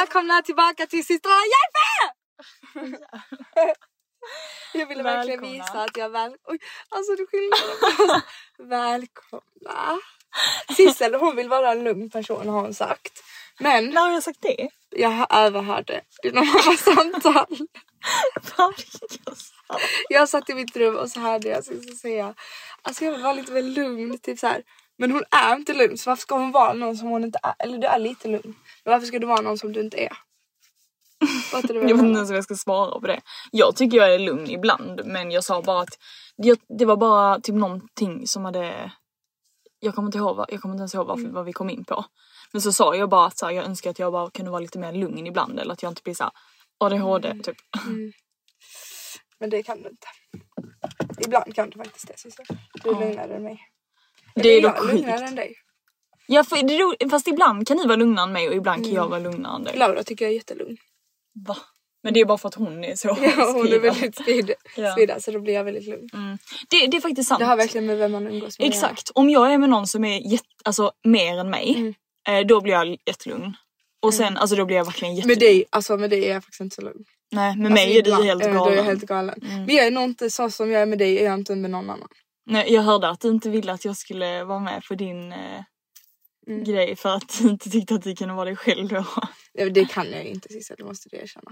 Välkomna 0.00 0.42
tillbaka 0.42 0.86
till 0.86 1.04
systrarna 1.06 1.36
Järve! 1.54 2.14
Jag 4.74 4.86
ville 4.86 5.02
verkligen 5.02 5.40
Välkomna. 5.40 5.64
visa 5.64 5.82
att 5.82 5.96
jag 5.96 6.10
väl... 6.10 6.36
Oj, 6.44 6.58
alltså 6.88 7.16
du 7.16 7.26
skiljer 7.26 8.22
Välkomna! 8.68 9.98
Sissel 10.76 11.14
hon 11.14 11.36
vill 11.36 11.48
vara 11.48 11.72
en 11.72 11.84
lugn 11.84 12.10
person 12.10 12.48
har 12.48 12.60
hon 12.60 12.74
sagt. 12.74 13.22
Men 13.58 13.86
När 13.86 14.00
har 14.00 14.12
jag 14.12 14.22
sagt 14.22 14.42
det? 14.42 14.68
jag 14.90 15.26
överhörde 15.30 16.00
dina 16.22 16.42
mammas 16.44 16.80
samtal. 16.80 17.58
Jag 20.08 20.28
satt 20.28 20.50
i 20.50 20.54
mitt 20.54 20.76
rum 20.76 20.96
och 20.96 21.10
så 21.10 21.20
hörde 21.20 21.48
jag 21.48 21.64
Sissel 21.64 21.96
säga 21.96 22.34
Alltså 22.82 23.04
jag 23.04 23.12
vill 23.12 23.22
vara 23.22 23.32
lite 23.32 23.52
mer 23.52 23.62
lugn, 23.62 24.18
typ 24.18 24.38
så 24.38 24.46
här. 24.46 24.62
Men 24.98 25.10
hon 25.10 25.24
är 25.30 25.56
inte 25.56 25.74
lugn 25.74 25.98
så 25.98 26.10
varför 26.10 26.20
ska 26.22 26.34
hon 26.34 26.50
vara 26.52 26.72
någon 26.72 26.96
som 26.96 27.08
hon 27.08 27.24
inte 27.24 27.38
är? 27.42 27.54
Eller 27.58 27.78
du 27.78 27.86
är 27.86 27.98
lite 27.98 28.28
lugn. 28.28 28.54
Varför 28.84 29.06
ska 29.06 29.18
du 29.18 29.26
vara 29.26 29.40
någon 29.40 29.58
som 29.58 29.72
du 29.72 29.80
inte 29.80 29.96
är? 30.04 30.12
Jag 31.52 31.72
vet 31.72 31.90
inte 31.90 32.04
ens 32.04 32.30
vad 32.30 32.36
jag 32.36 32.44
ska 32.44 32.54
svara 32.54 33.00
på 33.00 33.06
det. 33.06 33.20
Jag 33.52 33.76
tycker 33.76 33.96
jag 33.96 34.14
är 34.14 34.18
lugn 34.18 34.50
ibland 34.50 35.00
men 35.04 35.30
jag 35.30 35.44
sa 35.44 35.62
bara 35.62 35.82
att 35.82 35.98
jag, 36.36 36.58
det 36.78 36.84
var 36.84 36.96
bara 36.96 37.40
typ 37.40 37.54
någonting 37.54 38.26
som 38.26 38.44
hade 38.44 38.92
jag 39.80 39.94
kommer 39.94 40.08
inte 40.08 40.18
ihåg, 40.18 40.44
jag 40.48 40.60
kommer 40.60 40.74
inte 40.74 40.80
ens 40.80 40.94
ihåg 40.94 41.06
varför, 41.06 41.28
vad 41.28 41.44
vi 41.44 41.52
kom 41.52 41.70
in 41.70 41.84
på. 41.84 42.04
Men 42.52 42.62
så 42.62 42.72
sa 42.72 42.94
jag 42.94 43.08
bara 43.08 43.26
att 43.26 43.38
så 43.38 43.46
här, 43.46 43.52
jag 43.52 43.64
önskar 43.64 43.90
att 43.90 43.98
jag 43.98 44.12
bara 44.12 44.30
kunde 44.30 44.50
vara 44.50 44.60
lite 44.60 44.78
mer 44.78 44.92
lugn 44.92 45.26
ibland 45.26 45.60
eller 45.60 45.72
att 45.72 45.82
jag 45.82 45.90
inte 45.90 46.02
blir 46.02 46.14
såhär 46.14 46.32
ADHD 46.78 47.34
typ. 47.42 47.56
Men 49.38 49.50
det 49.50 49.62
kan 49.62 49.82
du 49.82 49.88
inte. 49.88 50.06
Ibland 51.26 51.54
kan 51.54 51.70
du 51.70 51.78
faktiskt 51.78 52.08
det 52.08 52.18
Sissel. 52.18 52.46
Du 52.84 52.90
är 52.90 52.94
lugnare 52.94 53.34
än 53.36 53.42
mig. 53.42 53.60
Det 54.34 54.48
är 54.48 54.62
dock 54.62 54.76
jag 54.76 54.94
lugnare 54.94 55.26
än 55.26 55.34
dig. 55.34 55.54
Ja, 56.32 56.44
för 56.44 56.56
det 56.62 56.74
är 57.04 57.08
fast 57.08 57.28
ibland 57.28 57.66
kan 57.68 57.76
ni 57.76 57.86
vara 57.86 57.96
lugnare 57.96 58.26
än 58.26 58.32
mig 58.32 58.48
och 58.48 58.54
ibland 58.54 58.84
kan 58.84 58.92
jag 58.94 59.08
vara 59.08 59.20
lugnare 59.20 59.56
än 59.56 59.64
dig. 59.64 59.76
Laura 59.76 60.02
tycker 60.02 60.24
jag 60.24 60.32
är 60.32 60.36
jättelugn. 60.36 60.76
Va? 61.46 61.56
Men 62.02 62.14
det 62.14 62.20
är 62.20 62.24
bara 62.24 62.38
för 62.38 62.48
att 62.48 62.54
hon 62.54 62.84
är 62.84 62.94
så 62.96 63.08
Ja, 63.22 63.52
hon 63.52 63.72
är 63.72 63.78
väldigt 63.78 64.14
speed, 64.16 64.50
Ja. 64.76 64.92
speedad 64.92 65.22
så 65.22 65.30
då 65.30 65.40
blir 65.40 65.54
jag 65.54 65.64
väldigt 65.64 65.86
lugn. 65.86 66.08
det, 66.70 66.86
det 66.86 66.96
är 66.96 67.00
faktiskt 67.00 67.28
sant. 67.28 67.38
Det 67.38 67.44
har 67.44 67.56
verkligen 67.56 67.86
med 67.86 67.98
vem 67.98 68.12
man 68.12 68.26
umgås 68.26 68.58
med. 68.58 68.68
Exakt. 68.68 69.10
Om 69.14 69.30
jag 69.30 69.52
är 69.52 69.58
med 69.58 69.68
någon 69.68 69.86
som 69.86 70.04
är 70.04 70.32
jätte, 70.32 70.44
alltså, 70.64 70.92
mer 71.04 71.38
än 71.38 71.50
mig, 71.50 71.74
Mm. 71.76 71.94
eh, 72.40 72.46
då 72.46 72.60
blir 72.60 72.72
jag 72.72 72.96
jättelugn. 73.06 73.56
Och 74.02 74.14
sen, 74.14 74.36
alltså 74.36 74.56
då 74.56 74.64
blir 74.64 74.76
jag 74.76 74.84
verkligen 74.84 75.14
jättelugn. 75.14 75.38
Med 75.40 75.48
dig, 75.48 75.64
alltså 75.70 75.96
med 75.96 76.10
dig 76.10 76.24
är 76.24 76.32
jag 76.34 76.44
faktiskt 76.44 76.60
inte 76.60 76.74
så 76.76 76.82
lugn. 76.82 77.04
Nej, 77.32 77.56
med 77.56 77.66
Alltså, 77.72 77.86
mig 77.86 77.98
är 77.98 78.02
du 78.02 78.14
helt 78.24 78.46
eh, 78.46 78.52
galen. 78.52 78.64
Då 78.64 78.70
är 78.70 78.76
jag 78.76 78.84
helt 78.84 79.02
galen. 79.06 79.38
Men 79.42 79.76
jag 79.76 79.86
är 79.86 79.90
nog 79.90 80.04
inte 80.04 80.30
så 80.30 80.50
som 80.50 80.70
jag 80.70 80.82
är 80.82 80.86
med 80.86 80.98
dig, 80.98 81.18
är 81.18 81.24
jag 81.24 81.34
inte 81.34 81.56
med 81.56 81.70
någon 81.70 81.90
annan. 81.90 82.08
Nej, 82.46 82.72
jag 82.74 82.82
hörde 82.82 83.08
att 83.08 83.20
du 83.20 83.28
inte 83.28 83.50
ville 83.50 83.72
att 83.72 83.84
jag 83.84 83.96
skulle 83.96 84.44
vara 84.44 84.58
med 84.60 84.82
på 84.88 84.94
din 84.94 85.32
eh, 85.32 85.38
Mm. 86.50 86.64
grej 86.64 86.96
för 86.96 87.08
att 87.16 87.38
du 87.42 87.48
inte 87.48 87.70
tyckte 87.70 87.94
att 87.94 88.02
du 88.02 88.14
kunde 88.16 88.34
vara 88.34 88.44
dig 88.44 88.56
själv 88.56 88.88
då. 88.88 89.04
Ja, 89.52 89.68
Det 89.68 89.84
kan 89.84 90.10
jag 90.12 90.24
inte 90.24 90.48
Cissi, 90.48 90.74
det 90.78 90.84
måste 90.84 91.08
du 91.08 91.16
erkänna. 91.16 91.50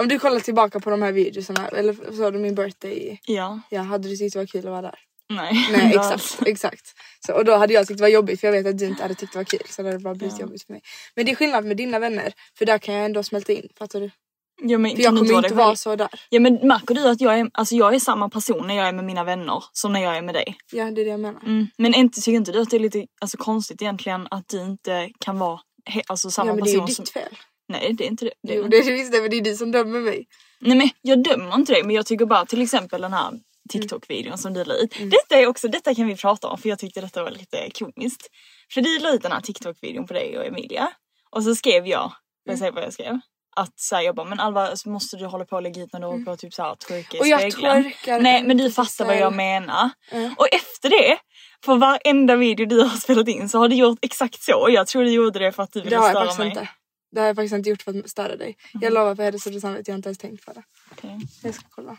Om 0.00 0.08
du 0.08 0.18
kollar 0.18 0.40
tillbaka 0.40 0.80
på 0.80 0.90
de 0.90 1.02
här 1.02 1.12
videorna, 1.12 1.68
eller 1.68 2.12
så 2.16 2.30
du 2.30 2.38
min 2.38 2.54
birthday, 2.54 3.20
Ja, 3.26 3.60
ja, 3.70 3.80
hade 3.82 4.08
du 4.08 4.16
tyckt 4.16 4.32
det 4.32 4.38
var 4.38 4.46
kul 4.46 4.58
att 4.66 4.70
vara 4.70 4.82
där? 4.82 4.98
nej. 5.30 5.52
Nej 5.72 5.94
exakt, 5.96 6.42
exakt. 6.46 6.86
Så, 7.26 7.32
och 7.34 7.44
då 7.44 7.56
hade 7.56 7.72
jag 7.74 7.86
tyckt 7.86 7.98
det 7.98 8.02
var 8.04 8.08
jobbigt 8.08 8.40
för 8.40 8.46
jag 8.48 8.52
vet 8.52 8.66
att 8.66 8.78
du 8.78 8.86
inte 8.86 9.02
hade 9.02 9.14
tyckt 9.14 9.32
det 9.32 9.38
var 9.38 9.44
kul 9.44 9.60
så 9.68 9.82
det 9.82 9.88
hade 9.88 10.00
bara 10.00 10.14
blivit 10.14 10.34
Ja. 10.38 10.44
jobbigt 10.46 10.62
för 10.66 10.72
mig. 10.72 10.82
Men 11.16 11.26
det 11.26 11.32
är 11.32 11.36
skillnad 11.36 11.64
med 11.64 11.76
dina 11.76 11.98
vänner 11.98 12.32
för 12.58 12.66
där 12.66 12.78
kan 12.78 12.94
jag 12.94 13.04
ändå 13.04 13.22
smälta 13.22 13.52
in, 13.52 13.68
fattar 13.78 14.00
du? 14.00 14.10
Ja, 14.60 14.78
men, 14.78 14.96
För 14.96 15.02
jag 15.02 15.16
kommer 15.16 15.36
inte 15.36 15.54
vara 15.54 15.76
så 15.76 15.96
där. 15.96 16.08
Ja 16.28 16.40
men 16.40 16.54
märker 16.54 16.94
du 16.94 17.08
att 17.08 17.20
jag 17.20 17.38
är, 17.38 17.50
alltså, 17.52 17.74
jag 17.74 17.94
är 17.94 17.98
samma 17.98 18.28
person 18.28 18.66
när 18.66 18.76
jag 18.76 18.88
är 18.88 18.92
med 18.92 19.04
mina 19.04 19.24
vänner 19.24 19.64
som 19.72 19.92
när 19.92 20.02
jag 20.02 20.16
är 20.16 20.22
med 20.22 20.34
dig? 20.34 20.56
Ja 20.72 20.84
det 20.84 21.00
är 21.00 21.04
det 21.04 21.10
jag 21.10 21.20
menar. 21.20 21.40
Mm. 21.40 21.66
Men 21.78 21.94
inte, 21.94 22.20
tycker 22.20 22.36
inte 22.36 22.52
du 22.52 22.60
att 22.60 22.70
det 22.70 22.76
är 22.76 22.80
lite 22.80 23.06
alltså, 23.20 23.36
konstigt 23.36 23.82
egentligen 23.82 24.28
att 24.30 24.48
du 24.48 24.60
inte 24.60 25.10
kan 25.18 25.38
vara 25.38 25.60
he, 25.84 26.02
alltså, 26.06 26.30
samma 26.30 26.50
Ja 26.50 26.54
men 26.54 26.64
det 26.64 26.70
är 26.70 26.72
ju 26.72 26.78
person 26.78 26.86
ditt 26.86 26.96
som... 26.96 27.06
fel. 27.06 27.38
Nej 27.68 27.94
det 27.98 28.04
är 28.04 28.08
inte 28.08 28.24
det. 28.24 28.32
det, 28.42 28.52
är 28.52 28.56
Jo 28.56 28.68
det 28.68 28.76
är 28.76 28.92
visst 28.92 29.12
det 29.12 29.20
men 29.20 29.30
det 29.30 29.36
är 29.36 29.40
du 29.40 29.54
som 29.54 29.72
dömer 29.72 30.00
mig. 30.00 30.26
Nej 30.60 30.76
men 30.76 30.90
jag 31.02 31.22
dömer 31.22 31.54
inte 31.54 31.72
dig 31.72 31.82
men 31.82 31.96
jag 31.96 32.06
tycker 32.06 32.26
bara 32.26 32.46
till 32.46 32.62
exempel 32.62 33.02
den 33.02 33.12
här 33.12 33.32
TikTok-videon 33.68 34.38
som 34.38 34.54
du 34.54 34.64
la 34.64 34.74
ut. 34.74 34.94
Detta 35.00 35.36
är 35.36 35.46
också, 35.46 35.68
detta 35.68 35.94
kan 35.94 36.06
vi 36.06 36.16
prata 36.16 36.48
om 36.48 36.58
för 36.58 36.68
jag 36.68 36.78
tyckte 36.78 37.00
detta 37.00 37.22
var 37.22 37.30
lite 37.30 37.70
komiskt. 37.78 38.30
För 38.74 38.80
du 38.80 38.98
la 38.98 39.14
ut 39.14 39.22
den 39.22 39.32
här 39.32 39.40
TikTok-videon 39.40 40.06
på 40.06 40.14
dig 40.14 40.38
och 40.38 40.46
Emilia. 40.46 40.88
Och 41.30 41.44
så 41.44 41.54
skrev 41.54 41.86
jag, 41.86 42.12
får 42.44 42.52
jag 42.52 42.58
säga 42.58 42.70
vad 42.70 42.84
jag 42.84 42.92
skrev? 42.92 43.20
Att 43.56 43.80
så 43.80 43.94
här, 43.96 44.02
jag 44.02 44.14
bara, 44.14 44.26
men 44.26 44.40
Alva 44.40 44.76
så 44.76 44.88
måste 44.88 45.16
du 45.16 45.26
hålla 45.26 45.44
på 45.44 45.56
och 45.56 45.62
lägga 45.62 45.80
hit 45.80 45.92
när 45.92 46.00
du 46.00 46.06
håller 46.06 46.24
på 46.24 46.36
typ 46.36 46.54
såhär 46.54 46.74
twerka 46.74 47.16
i 47.16 47.20
Och 47.20 47.26
jag 47.26 47.40
spegeln. 47.52 47.82
twerkar 47.82 48.20
Nej 48.20 48.42
men 48.42 48.56
du 48.56 48.72
fattar 48.72 49.04
vad 49.04 49.16
jag 49.16 49.32
menar. 49.32 49.90
Mm. 50.10 50.34
Och 50.38 50.48
efter 50.52 50.90
det, 50.90 51.18
på 51.66 51.74
varenda 51.74 52.36
video 52.36 52.66
du 52.66 52.82
har 52.82 52.96
spelat 52.96 53.28
in 53.28 53.48
så 53.48 53.58
har 53.58 53.68
du 53.68 53.76
gjort 53.76 53.98
exakt 54.02 54.42
så. 54.42 54.54
Och 54.60 54.70
jag 54.70 54.86
tror 54.86 55.04
du 55.04 55.10
gjorde 55.10 55.38
det 55.38 55.52
för 55.52 55.62
att 55.62 55.72
du 55.72 55.80
Det 55.80 55.84
ville 55.84 55.96
har 55.96 56.04
jag 56.04 56.12
störa 56.12 56.24
faktiskt 56.24 56.38
mig. 56.38 56.48
inte. 56.48 56.68
Det 57.12 57.20
har 57.20 57.26
jag 57.26 57.36
faktiskt 57.36 57.54
inte 57.54 57.70
gjort 57.70 57.82
för 57.82 57.98
att 57.98 58.10
störa 58.10 58.36
dig. 58.36 58.56
Jag 58.80 58.92
lovar 58.92 59.14
på 59.14 59.22
heders 59.22 59.46
och 59.46 59.52
samvete 59.60 59.90
jag 59.90 59.92
har 59.94 59.96
inte 59.96 60.08
ens 60.08 60.18
tänkt 60.18 60.46
på 60.46 60.52
det. 60.52 60.62
Okej. 60.92 61.18
Jag 61.42 61.54
ska 61.54 61.64
kolla. 61.70 61.96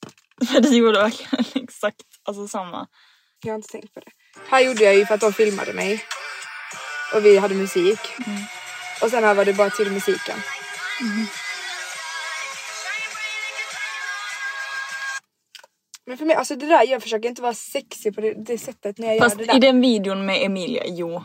För 0.52 0.60
du 0.60 0.76
gjorde 0.76 0.98
verkligen 0.98 1.44
exakt 1.64 2.02
alltså 2.24 2.48
samma. 2.48 2.86
Jag 3.44 3.52
har 3.52 3.56
inte 3.56 3.68
tänkt 3.68 3.94
på 3.94 4.00
det. 4.00 4.10
Här 4.48 4.60
gjorde 4.60 4.84
jag 4.84 4.94
ju 4.96 5.06
för 5.06 5.14
att 5.14 5.20
de 5.20 5.32
filmade 5.32 5.72
mig. 5.72 6.04
Och 7.14 7.24
vi 7.24 7.38
hade 7.38 7.54
musik. 7.54 8.00
Och 9.02 9.10
sen 9.10 9.24
här 9.24 9.34
var 9.34 9.44
det 9.44 9.52
bara 9.52 9.70
till 9.70 9.90
musiken. 9.92 10.36
Men 16.06 16.18
för 16.18 16.24
mig, 16.24 16.36
alltså 16.36 16.56
det 16.56 16.66
där, 16.66 16.86
jag 16.86 17.02
försöker 17.02 17.28
inte 17.28 17.42
vara 17.42 17.54
sexig 17.54 18.14
på 18.14 18.20
det, 18.20 18.34
det 18.46 18.58
sättet 18.58 18.98
när 18.98 19.08
jag 19.08 19.18
Fast 19.18 19.38
gör 19.40 19.46
det 19.46 19.52
där. 19.52 19.56
i 19.56 19.60
den 19.60 19.80
videon 19.80 20.26
med 20.26 20.44
Emilia, 20.44 20.82
jo. 20.86 21.22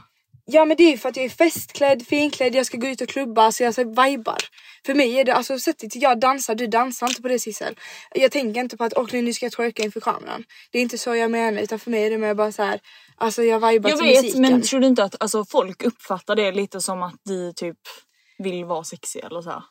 Ja 0.48 0.66
men 0.66 0.78
det 0.78 0.84
är 0.84 0.92
ju 0.92 0.98
för 0.98 1.10
att 1.10 1.16
jag 1.16 1.26
är 1.26 1.30
festklädd, 1.30 2.08
finklädd, 2.08 2.56
jag 2.56 2.66
ska 2.66 2.78
gå 2.78 2.88
ut 2.88 3.02
och 3.02 3.10
klubba 3.10 3.52
så 3.52 3.64
jag 3.64 3.74
så 3.76 3.84
vibar. 3.84 4.38
För 4.86 4.94
mig 4.96 5.20
är 5.20 5.24
det 5.24 5.34
alltså 5.34 5.60
sättet 5.60 5.96
jag 5.96 6.20
dansar, 6.20 6.56
du 6.56 6.68
dansar 6.68 7.08
inte 7.08 7.22
på 7.22 7.28
det 7.28 7.40
Sissel. 7.40 7.76
Jag 8.16 8.32
tänker 8.32 8.62
inte 8.62 8.78
på 8.78 8.84
att 8.84 8.94
åh 8.98 9.08
nu 9.14 9.34
ska 9.34 9.46
jag 9.46 9.54
twerka 9.54 9.84
inför 9.84 10.00
kameran. 10.00 10.44
Det 10.72 10.78
är 10.78 10.82
inte 10.82 10.98
så 10.98 11.16
jag 11.16 11.32
menar 11.32 11.62
utan 11.62 11.80
för 11.80 11.92
mig 11.92 12.04
är 12.06 12.10
det 12.10 12.18
mer 12.18 12.34
bara 12.34 12.52
så 12.52 12.64
här. 12.64 12.80
alltså 13.18 13.44
jag 13.44 13.72
vibar 13.72 13.90
Jag 13.90 14.00
till 14.00 14.08
vet 14.08 14.24
musiken. 14.24 14.42
men 14.42 14.62
tror 14.62 14.80
du 14.80 14.88
inte 14.88 15.04
att 15.04 15.16
alltså, 15.22 15.46
folk 15.46 15.84
uppfattar 15.84 16.36
det 16.36 16.52
lite 16.52 16.82
som 16.82 17.04
att 17.04 17.16
du 17.26 17.54
typ 17.54 17.78
vill 18.38 18.66
vara 18.66 18.84
sexig 18.84 19.24
eller 19.24 19.42
så 19.42 19.50
här? 19.50 19.64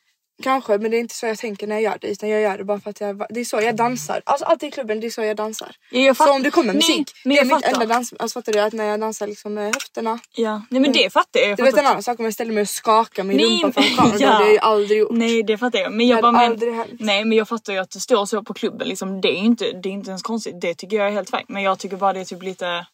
Kanske, 0.42 0.78
men 0.78 0.90
det 0.90 0.96
är 0.96 1.00
inte 1.00 1.14
så 1.14 1.26
jag 1.26 1.38
tänker 1.38 1.66
när 1.66 1.74
jag 1.74 1.82
gör 1.82 1.98
det. 2.00 2.08
Utan 2.08 2.28
jag 2.28 2.40
gör 2.40 2.58
det 2.58 2.64
bara 2.64 2.80
för 2.80 2.90
att 2.90 3.00
jag, 3.00 3.26
det 3.30 3.40
är 3.40 3.44
så 3.44 3.60
jag 3.60 3.76
dansar. 3.76 4.22
Alltså 4.26 4.44
alltid 4.46 4.68
i 4.68 4.70
klubben, 4.72 5.00
det 5.00 5.06
är 5.06 5.10
så 5.10 5.22
jag 5.22 5.36
dansar. 5.36 5.76
Ja, 5.90 6.00
jag 6.00 6.16
Så 6.16 6.24
fatt- 6.24 6.34
om 6.34 6.42
det 6.42 6.50
kommer 6.50 6.74
musik, 6.74 7.10
det 7.24 7.30
är 7.30 7.34
jag 7.36 7.46
mitt 7.46 7.54
fattar. 7.54 7.82
enda 7.82 7.94
dans. 7.94 8.12
Alltså 8.18 8.38
fattar 8.40 8.52
du? 8.52 8.58
Att 8.60 8.72
när 8.72 8.84
jag 8.84 9.00
dansar 9.00 9.26
liksom 9.26 9.54
med 9.54 9.74
höfterna. 9.74 10.18
Ja, 10.36 10.62
nej 10.70 10.80
men 10.80 10.92
det 10.92 11.12
fattar 11.12 11.40
jag. 11.40 11.48
jag 11.50 11.56
Du 11.56 11.62
vet 11.62 11.70
fattar- 11.74 11.82
en 11.84 11.90
annan 11.90 12.02
sak 12.02 12.18
om 12.18 12.24
jag 12.24 12.34
ställer 12.34 12.52
mig 12.52 12.62
och 12.62 12.68
skakar 12.68 13.24
min 13.24 13.36
Nej, 13.36 13.62
rumpa 13.62 13.82
framför 13.82 13.96
kameran. 13.96 14.20
ja. 14.20 14.28
Det 14.28 14.34
har 14.34 14.42
jag 14.44 14.52
ju 14.52 14.58
aldrig 14.58 14.98
gjort. 14.98 15.10
Nej 15.12 15.42
det 15.42 15.58
fattar 15.58 15.78
jag. 15.78 15.90
Men 15.92 15.98
Det 15.98 16.04
jag 16.04 16.22
bara 16.22 16.32
men. 16.32 16.58
Nej 16.98 17.24
men 17.24 17.38
jag 17.38 17.48
fattar 17.48 17.72
ju 17.72 17.78
att 17.78 17.90
det 17.90 18.00
står 18.00 18.26
så 18.26 18.42
på 18.42 18.54
klubben 18.54 18.88
liksom. 18.88 19.20
Det 19.20 19.28
är 19.28 19.38
ju 19.40 19.46
inte, 19.46 19.64
det 19.72 19.88
är 19.88 19.92
inte 19.92 20.10
ens 20.10 20.22
konstigt. 20.22 20.60
Det 20.60 20.74
tycker 20.74 20.96
jag 20.96 21.06
är 21.06 21.12
helt 21.12 21.30
fint. 21.30 21.48
Men 21.48 21.62
jag 21.62 21.78
tycker 21.78 21.96
bara 21.96 22.12
det 22.12 22.20
är 22.20 22.24
typ 22.24 22.42
lite 22.42 22.86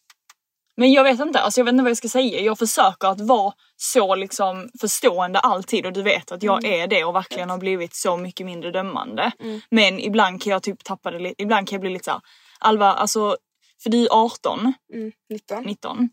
men 0.81 0.93
jag 0.93 1.05
vet 1.05 1.21
inte, 1.21 1.41
alltså 1.41 1.61
jag 1.61 1.65
vet 1.65 1.73
inte 1.73 1.83
vad 1.83 1.91
jag 1.91 1.97
ska 1.97 2.09
säga. 2.09 2.41
Jag 2.41 2.59
försöker 2.59 3.09
att 3.09 3.21
vara 3.21 3.53
så 3.77 4.15
liksom 4.15 4.69
förstående 4.81 5.39
alltid 5.39 5.87
och 5.87 5.93
du 5.93 6.03
vet 6.03 6.33
att 6.33 6.43
jag 6.43 6.65
Mm. 6.65 6.81
är 6.83 6.87
det 6.87 7.05
och 7.05 7.15
verkligen 7.15 7.51
har 7.51 7.59
blivit 7.59 7.95
så 7.95 8.17
mycket 8.17 8.47
mindre 8.47 8.71
dömande. 8.71 9.33
Men 9.71 10.01
ibland 10.01 10.43
kan 10.43 10.51
jag 10.53 10.63
typ 10.63 10.85
tappa 10.85 11.11
det 11.11 11.19
lite, 11.19 11.43
ibland 11.43 11.69
kan 11.69 11.77
jag 11.77 11.81
bli 11.81 11.91
lite 11.91 12.05
såhär, 12.05 12.21
Alva 12.59 12.87
alltså, 12.93 13.37
för 13.83 13.91
du 13.91 14.03
är 14.05 14.09
18, 14.11 14.73
Mm, 14.95 15.13
19. 15.31 15.63
19. 15.65 16.09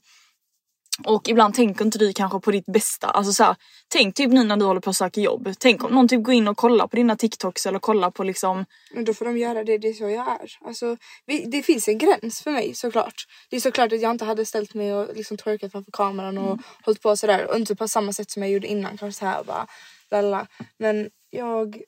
Och 1.04 1.30
ibland 1.30 1.54
tänker 1.54 1.86
inte 1.86 1.98
du 1.98 2.14
kanske 2.14 2.40
på 2.40 2.52
ditt 2.52 2.66
bästa. 2.66 3.08
Alltså 3.08 3.34
så 3.34 3.44
här, 3.44 3.56
tänk 3.88 4.16
typ 4.16 4.32
nu 4.32 4.44
när 4.44 4.58
du 4.58 4.66
håller 4.66 4.82
på 4.82 4.90
att 4.90 4.96
söka 4.96 5.22
jobb. 5.22 5.50
Tänk 5.60 5.84
om 5.84 5.92
någon 5.92 6.08
typ 6.08 6.24
går 6.24 6.34
in 6.34 6.48
och 6.48 6.58
kollar 6.58 6.88
på 6.88 6.96
dina 6.96 7.16
TikToks 7.16 7.66
eller 7.66 7.80
kollar 7.80 8.12
på 8.12 8.24
liksom 8.24 8.66
Men 8.94 9.06
då 9.06 9.14
får 9.14 9.26
de 9.26 9.38
göra 9.38 9.64
det, 9.64 9.78
det 9.78 9.88
är 9.88 9.94
så 9.94 10.04
jag 10.04 10.28
är. 10.28 10.58
Alltså, 10.62 10.98
vi, 11.26 11.46
det 11.46 11.62
finns 11.62 11.88
en 11.88 11.98
gräns 11.98 12.42
för 12.42 12.52
mig 12.52 12.74
såklart. 12.76 13.26
Det 13.50 13.56
är 13.56 13.60
såklart 13.60 13.94
att 13.94 14.02
jag 14.02 14.12
inte 14.12 14.26
hade 14.26 14.46
ställt 14.46 14.74
mig 14.74 14.94
och 14.94 15.16
liksom 15.16 15.38
twerkat 15.38 15.72
framför 15.72 15.92
kameran 15.92 16.38
och 16.38 16.60
hållit 16.84 17.02
på 17.02 17.18
sådär. 17.18 17.48
Och 17.50 17.56
inte 17.56 17.76
på 17.76 17.88
samma 17.88 18.14
sätt 18.14 18.32
som 18.32 18.44
jag 18.44 18.52
gjorde 18.52 18.68
innan. 18.68 18.98
Kanske 18.98 19.20
såhär 19.20 19.44
bara 19.44 19.68
lalla. 20.12 20.48
Men 20.78 21.10
jag... 21.30 21.82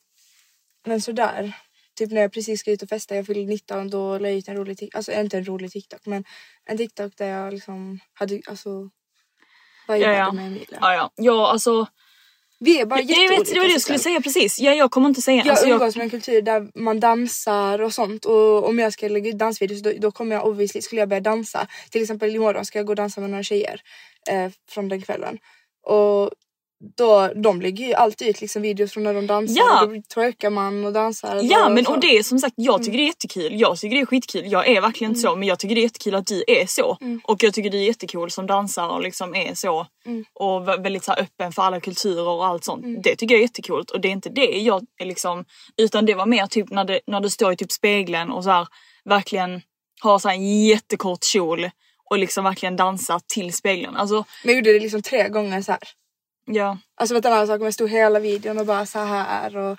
Men 0.86 1.02
sådär. 1.02 1.54
Typ 1.96 2.12
när 2.12 2.22
jag 2.22 2.34
precis 2.34 2.60
ska 2.60 2.72
ut 2.72 2.82
och 2.82 2.90
festa, 2.90 3.16
jag 3.16 3.26
fyllde 3.26 3.44
19, 3.44 3.90
då 3.90 4.18
la 4.18 4.28
jag 4.30 4.38
ut 4.38 4.48
en 4.48 4.56
rolig 4.56 4.78
TikTok. 4.78 4.96
Alltså 4.96 5.12
inte 5.12 5.38
en 5.38 5.46
rolig 5.46 5.72
TikTok 5.72 6.06
men 6.06 6.24
en 6.66 6.78
TikTok 6.78 7.14
där 7.18 7.28
jag 7.28 7.54
liksom 7.54 8.00
hade 8.14 8.42
alltså... 8.48 8.90
Vad 9.90 10.00
Ja, 10.00 10.12
jag 10.12 10.20
ja. 10.20 10.32
med 10.32 10.48
Emilia. 10.48 10.78
Ja, 10.82 10.94
ja. 10.94 11.12
Ja, 11.16 11.52
alltså. 11.52 11.88
Vi 12.60 12.80
är 12.82 12.86
bara 12.86 13.00
Jag 13.00 13.08
vet, 13.08 13.18
jätteolika. 13.18 13.54
det 13.54 13.60
var 13.60 13.68
det 13.68 13.72
jag 13.72 13.82
skulle 13.82 14.00
säga 14.00 14.22
precis. 14.22 14.60
Ja, 14.60 14.74
jag 14.74 14.92
kommer 14.92 15.10
inte 15.10 15.22
säga. 15.22 15.38
Jag 15.38 15.50
alltså, 15.50 15.68
umgås 15.68 15.96
med 15.96 16.04
en 16.04 16.10
kultur 16.10 16.42
där 16.42 16.80
man 16.80 17.00
dansar 17.00 17.82
och 17.82 17.94
sånt 17.94 18.26
och 18.26 18.68
om 18.68 18.80
jag 18.80 18.94
ska 18.94 19.08
lägga 19.08 19.30
ut 19.30 19.38
dansvideos 19.38 19.82
då, 19.82 19.92
då 20.00 20.12
kommer 20.12 20.36
jag 20.36 20.48
obviously, 20.48 20.82
skulle 20.82 21.02
jag 21.02 21.10
börja 21.10 21.22
dansa. 21.22 21.68
Till 21.90 22.02
exempel 22.02 22.36
imorgon 22.36 22.66
ska 22.66 22.80
jag 22.80 22.86
gå 22.86 22.92
och 22.92 22.96
dansa 22.96 23.22
med 23.22 23.30
några 23.30 23.44
tjejer 23.44 23.82
eh, 24.32 24.52
från 24.70 24.90
den 24.90 25.02
kvällen. 25.02 25.38
Och 25.86 26.32
då, 26.98 27.32
de 27.36 27.62
lägger 27.62 27.88
ju 27.88 27.94
alltid 27.94 28.28
ut 28.28 28.42
liksom 28.42 28.62
videos 28.62 28.92
från 28.94 29.04
när 29.04 29.14
de 29.14 29.28
dansar 29.28 29.56
Ja. 29.58 29.84
och 29.84 29.94
då 29.94 30.02
twerkar 30.14 30.50
man 30.50 30.86
och 30.86 30.94
dansar. 30.94 31.40
Ja 31.44 31.70
men 31.70 31.86
så. 31.86 31.92
och 31.94 32.00
det 32.00 32.18
är 32.18 32.24
som 32.24 32.40
sagt, 32.40 32.54
jag 32.58 32.84
tycker 32.84 32.98
det 32.98 33.04
är 33.04 33.08
jättekul. 33.08 33.60
Jag 33.60 33.78
tycker 33.78 33.96
det 33.96 34.02
är 34.02 34.06
skitkul. 34.06 34.52
Jag 34.52 34.68
är 34.68 34.82
verkligen 34.82 35.12
inte 35.12 35.20
så 35.22 35.36
men 35.36 35.48
jag 35.48 35.60
tycker 35.60 35.76
det 35.76 35.82
är 35.82 35.84
jättekul 35.84 36.16
att 36.16 36.28
du 36.28 36.44
är 36.48 36.66
så. 36.68 36.98
Och 37.24 37.44
jag 37.44 37.54
tycker 37.54 37.70
du 37.70 37.78
är 37.78 37.84
jättecool 37.84 38.32
som 38.32 38.48
dansar 38.48 38.88
och 38.90 39.02
liksom 39.02 39.36
är 39.36 39.54
så. 39.56 39.80
Och 40.34 40.62
vä- 40.68 40.84
väldigt 40.84 41.04
så 41.04 41.12
öppen 41.14 41.52
för 41.52 41.62
alla 41.62 41.80
kulturer 41.80 42.28
och 42.28 42.46
allt 42.46 42.64
sånt. 42.64 43.04
Det 43.04 43.16
tycker 43.16 43.36
jag 43.36 43.40
är 43.40 43.44
jättekult 43.44 43.92
och 43.92 44.02
det 44.02 44.08
är 44.08 44.12
inte 44.12 44.30
det 44.30 44.46
jag 44.46 44.86
är 45.02 45.06
liksom. 45.06 45.46
Utan 45.78 46.06
det 46.06 46.14
var 46.14 46.26
mer 46.26 46.48
typ 46.48 46.70
när, 46.70 46.84
det, 46.84 47.00
när 47.08 47.20
du 47.22 47.30
står 47.30 47.54
i 47.54 47.56
typ 47.58 47.72
spegeln 47.72 48.32
och 48.32 48.44
så 48.44 48.50
här 48.50 48.68
verkligen 49.06 49.62
har 50.02 50.20
så 50.20 50.28
här 50.28 50.36
en 50.36 50.66
jättekort 50.66 51.24
kjol. 51.24 51.70
Och 52.12 52.20
liksom 52.20 52.44
verkligen 52.44 52.76
dansar 52.76 53.22
till 53.28 53.54
spegeln. 53.54 53.96
Alltså 53.96 54.16
Men 54.16 54.26
jag 54.44 54.56
gjorde 54.56 54.74
det 54.74 54.80
liksom 54.80 55.02
tre 55.02 55.30
gånger 55.30 55.62
så 55.62 55.72
här. 55.72 55.80
Ja. 56.54 56.78
Alltså 56.96 57.14
vet 57.14 57.24
du 57.24 57.30
en 57.30 57.36
annan 57.36 57.48
sak 57.48 57.60
om 57.60 57.66
jag 57.66 57.74
stod 57.74 57.90
hela 57.90 58.20
videon 58.20 58.58
och 58.58 58.66
bara 58.66 58.86
så 58.86 59.00
här 59.00 59.58
och 59.58 59.78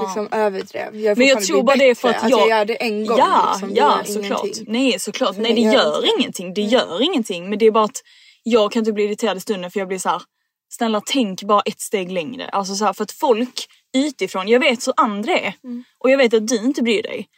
liksom 0.00 0.28
överdrev. 0.30 0.96
Jag 0.96 1.18
Men 1.18 1.26
jag 1.26 1.42
tror 1.42 1.62
bara 1.62 1.76
det 1.76 1.90
är 1.90 1.94
för 1.94 2.08
att 2.08 2.22
alltså, 2.22 2.30
jag... 2.30 2.40
jag 2.40 2.58
gör 2.58 2.64
det 2.64 2.74
en 2.74 3.06
gång. 3.06 3.18
Ja, 3.18 3.50
liksom. 3.52 3.74
Ja 3.74 4.00
såklart. 4.04 4.56
Nej 4.66 4.98
såklart. 4.98 5.34
För 5.34 5.42
Nej 5.42 5.54
det 5.54 5.60
gör 5.60 5.72
gör 5.72 6.18
ingenting. 6.18 6.54
Det 6.54 6.62
gör 6.62 7.02
ingenting. 7.02 7.50
Men 7.50 7.58
det 7.58 7.66
är 7.66 7.70
bara 7.70 7.84
att 7.84 8.02
jag 8.42 8.72
kan 8.72 8.80
inte 8.80 8.92
bli 8.92 9.04
irriterad 9.04 9.36
i 9.36 9.40
stunden 9.40 9.70
för 9.70 9.80
jag 9.80 9.88
blir 9.88 9.98
så 9.98 10.08
här. 10.08 10.22
Snälla 10.68 11.00
tänk 11.06 11.42
bara 11.42 11.60
ett 11.60 11.80
steg 11.80 12.12
längre. 12.12 12.48
Alltså 12.48 12.74
så 12.74 12.84
här, 12.84 12.92
för 12.92 13.04
att 13.04 13.12
folk 13.12 13.66
utifrån, 13.96 14.48
jag 14.48 14.60
vet 14.60 14.86
hur 14.86 14.94
andra 14.96 15.38
är. 15.38 15.54
Mm. 15.64 15.84
Och 15.98 16.10
jag 16.10 16.18
vet 16.18 16.34
att 16.34 16.48
du 16.48 16.56
inte 16.56 16.82
bryr 16.82 17.02
dig. 17.02 17.28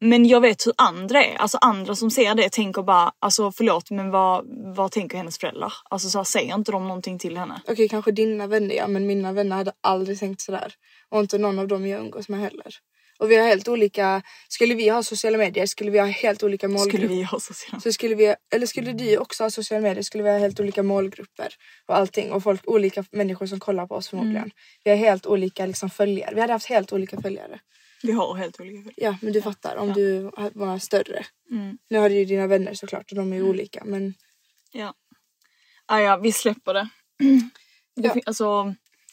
Men 0.00 0.26
jag 0.26 0.40
vet 0.40 0.66
hur 0.66 0.72
andra 0.76 1.24
är. 1.24 1.34
Alltså 1.34 1.58
andra 1.60 1.94
som 1.94 2.10
ser 2.10 2.34
det 2.34 2.50
tänker 2.50 2.82
bara, 2.82 3.12
alltså 3.18 3.52
förlåt 3.52 3.90
men 3.90 4.10
vad, 4.10 4.44
vad 4.76 4.92
tänker 4.92 5.18
hennes 5.18 5.38
föräldrar? 5.38 5.72
Alltså 5.90 6.10
så 6.10 6.18
här, 6.18 6.24
säger 6.24 6.54
inte 6.54 6.72
de 6.72 6.88
någonting 6.88 7.18
till 7.18 7.36
henne? 7.36 7.60
Okej 7.68 7.88
kanske 7.88 8.12
dina 8.12 8.46
vänner 8.46 8.74
ja 8.74 8.86
men 8.86 9.06
mina 9.06 9.32
vänner 9.32 9.56
hade 9.56 9.72
aldrig 9.80 10.18
tänkt 10.18 10.40
sådär. 10.40 10.74
Och 11.08 11.20
inte 11.20 11.38
någon 11.38 11.58
av 11.58 11.68
dem 11.68 11.86
jag 11.86 12.00
umgås 12.00 12.28
med 12.28 12.40
heller. 12.40 12.74
Och 13.18 13.30
vi 13.30 13.36
har 13.36 13.48
helt 13.48 13.68
olika, 13.68 14.22
skulle 14.48 14.74
vi 14.74 14.88
ha 14.88 15.02
sociala 15.02 15.38
medier 15.38 15.66
skulle 15.66 15.90
vi 15.90 15.98
ha 15.98 16.06
helt 16.06 16.42
olika 16.42 16.68
målgrupper. 16.68 16.98
Skulle 16.98 17.08
vi 17.08 17.22
ha 17.22 17.40
sociala 17.40 17.80
Så 17.80 17.92
skulle 17.92 18.14
vi, 18.14 18.34
eller 18.54 18.66
skulle 18.66 18.92
du 18.92 19.18
också 19.18 19.42
ha 19.42 19.50
sociala 19.50 19.82
medier 19.82 20.02
skulle 20.02 20.24
vi 20.24 20.30
ha 20.30 20.38
helt 20.38 20.60
olika 20.60 20.82
målgrupper 20.82 21.48
och 21.86 21.96
allting 21.96 22.32
och 22.32 22.42
folk, 22.42 22.68
olika 22.68 23.04
människor 23.12 23.46
som 23.46 23.60
kollar 23.60 23.86
på 23.86 23.94
oss 23.94 24.08
förmodligen. 24.08 24.42
Mm. 24.42 24.50
Vi 24.84 24.90
har 24.90 24.98
helt 24.98 25.26
olika 25.26 25.66
liksom 25.66 25.90
följare. 25.90 26.34
Vi 26.34 26.40
hade 26.40 26.52
haft 26.52 26.66
helt 26.66 26.92
olika 26.92 27.20
följare. 27.20 27.60
Vi 28.02 28.12
har 28.12 28.34
helt 28.34 28.60
olika 28.60 28.82
föräldrar. 28.82 28.94
Ja 28.96 29.16
men 29.22 29.32
du 29.32 29.42
fattar 29.42 29.76
om 29.76 29.92
du 29.92 30.30
var 30.54 30.78
större. 30.78 31.24
Mm. 31.50 31.78
Nu 31.90 31.98
har 31.98 32.08
du 32.08 32.14
ju 32.14 32.24
dina 32.24 32.46
vänner 32.46 32.74
såklart 32.74 33.10
och 33.10 33.16
de 33.16 33.32
är 33.32 33.36
ju 33.36 33.42
olika 33.42 33.82
men 33.84 34.14
Ja. 34.72 34.94
Ah, 35.86 35.98
ja, 36.00 36.16
vi 36.16 36.32
släpper 36.32 36.74
det. 36.74 36.88
det 37.96 38.08
Ja. 38.08 38.14
Alltså, 38.26 38.64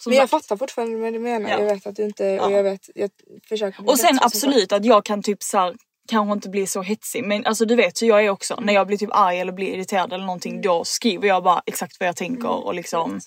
Men 0.06 0.16
jag 0.16 0.30
sagt. 0.30 0.32
fattar 0.46 0.58
fortfarande 0.58 0.98
vad 0.98 1.14
du 1.14 1.20
menar. 1.20 1.50
Ja. 1.50 1.60
Jag 1.60 1.66
vet 1.76 1.88
att 1.88 1.96
du 1.96 2.04
inte, 2.04 2.26
Ja. 2.26 2.46
och 2.46 2.52
jag 2.52 2.64
vet, 2.64 2.90
jag 2.96 3.10
försöker 3.50 3.90
Och 3.90 4.00
sen 4.00 4.20
absolut 4.22 4.72
att 4.72 4.86
jag 4.86 5.06
kan 5.06 5.24
typ 5.24 5.44
så 5.44 5.58
här, 5.58 5.76
kanske 6.10 6.34
inte 6.34 6.50
bli 6.50 6.68
så 6.68 6.82
hetsig 6.82 7.24
men 7.24 7.46
alltså 7.46 7.66
du 7.66 7.76
vet 7.76 8.02
hur 8.02 8.08
jag 8.08 8.26
är 8.26 8.30
också. 8.30 8.60
När 8.62 8.74
jag 8.74 8.88
blir 8.88 8.98
typ 8.98 9.10
arg 9.12 9.40
eller 9.40 9.52
blir 9.52 9.68
irriterad 9.76 10.14
eller 10.14 10.26
någonting 10.26 10.52
Mm. 10.52 10.62
då 10.62 10.84
skriver 10.86 11.28
jag 11.28 11.44
bara 11.44 11.62
exakt 11.66 12.00
vad 12.00 12.08
jag 12.10 12.16
tänker 12.16 12.50
och 12.66 12.74
liksom. 12.74 13.20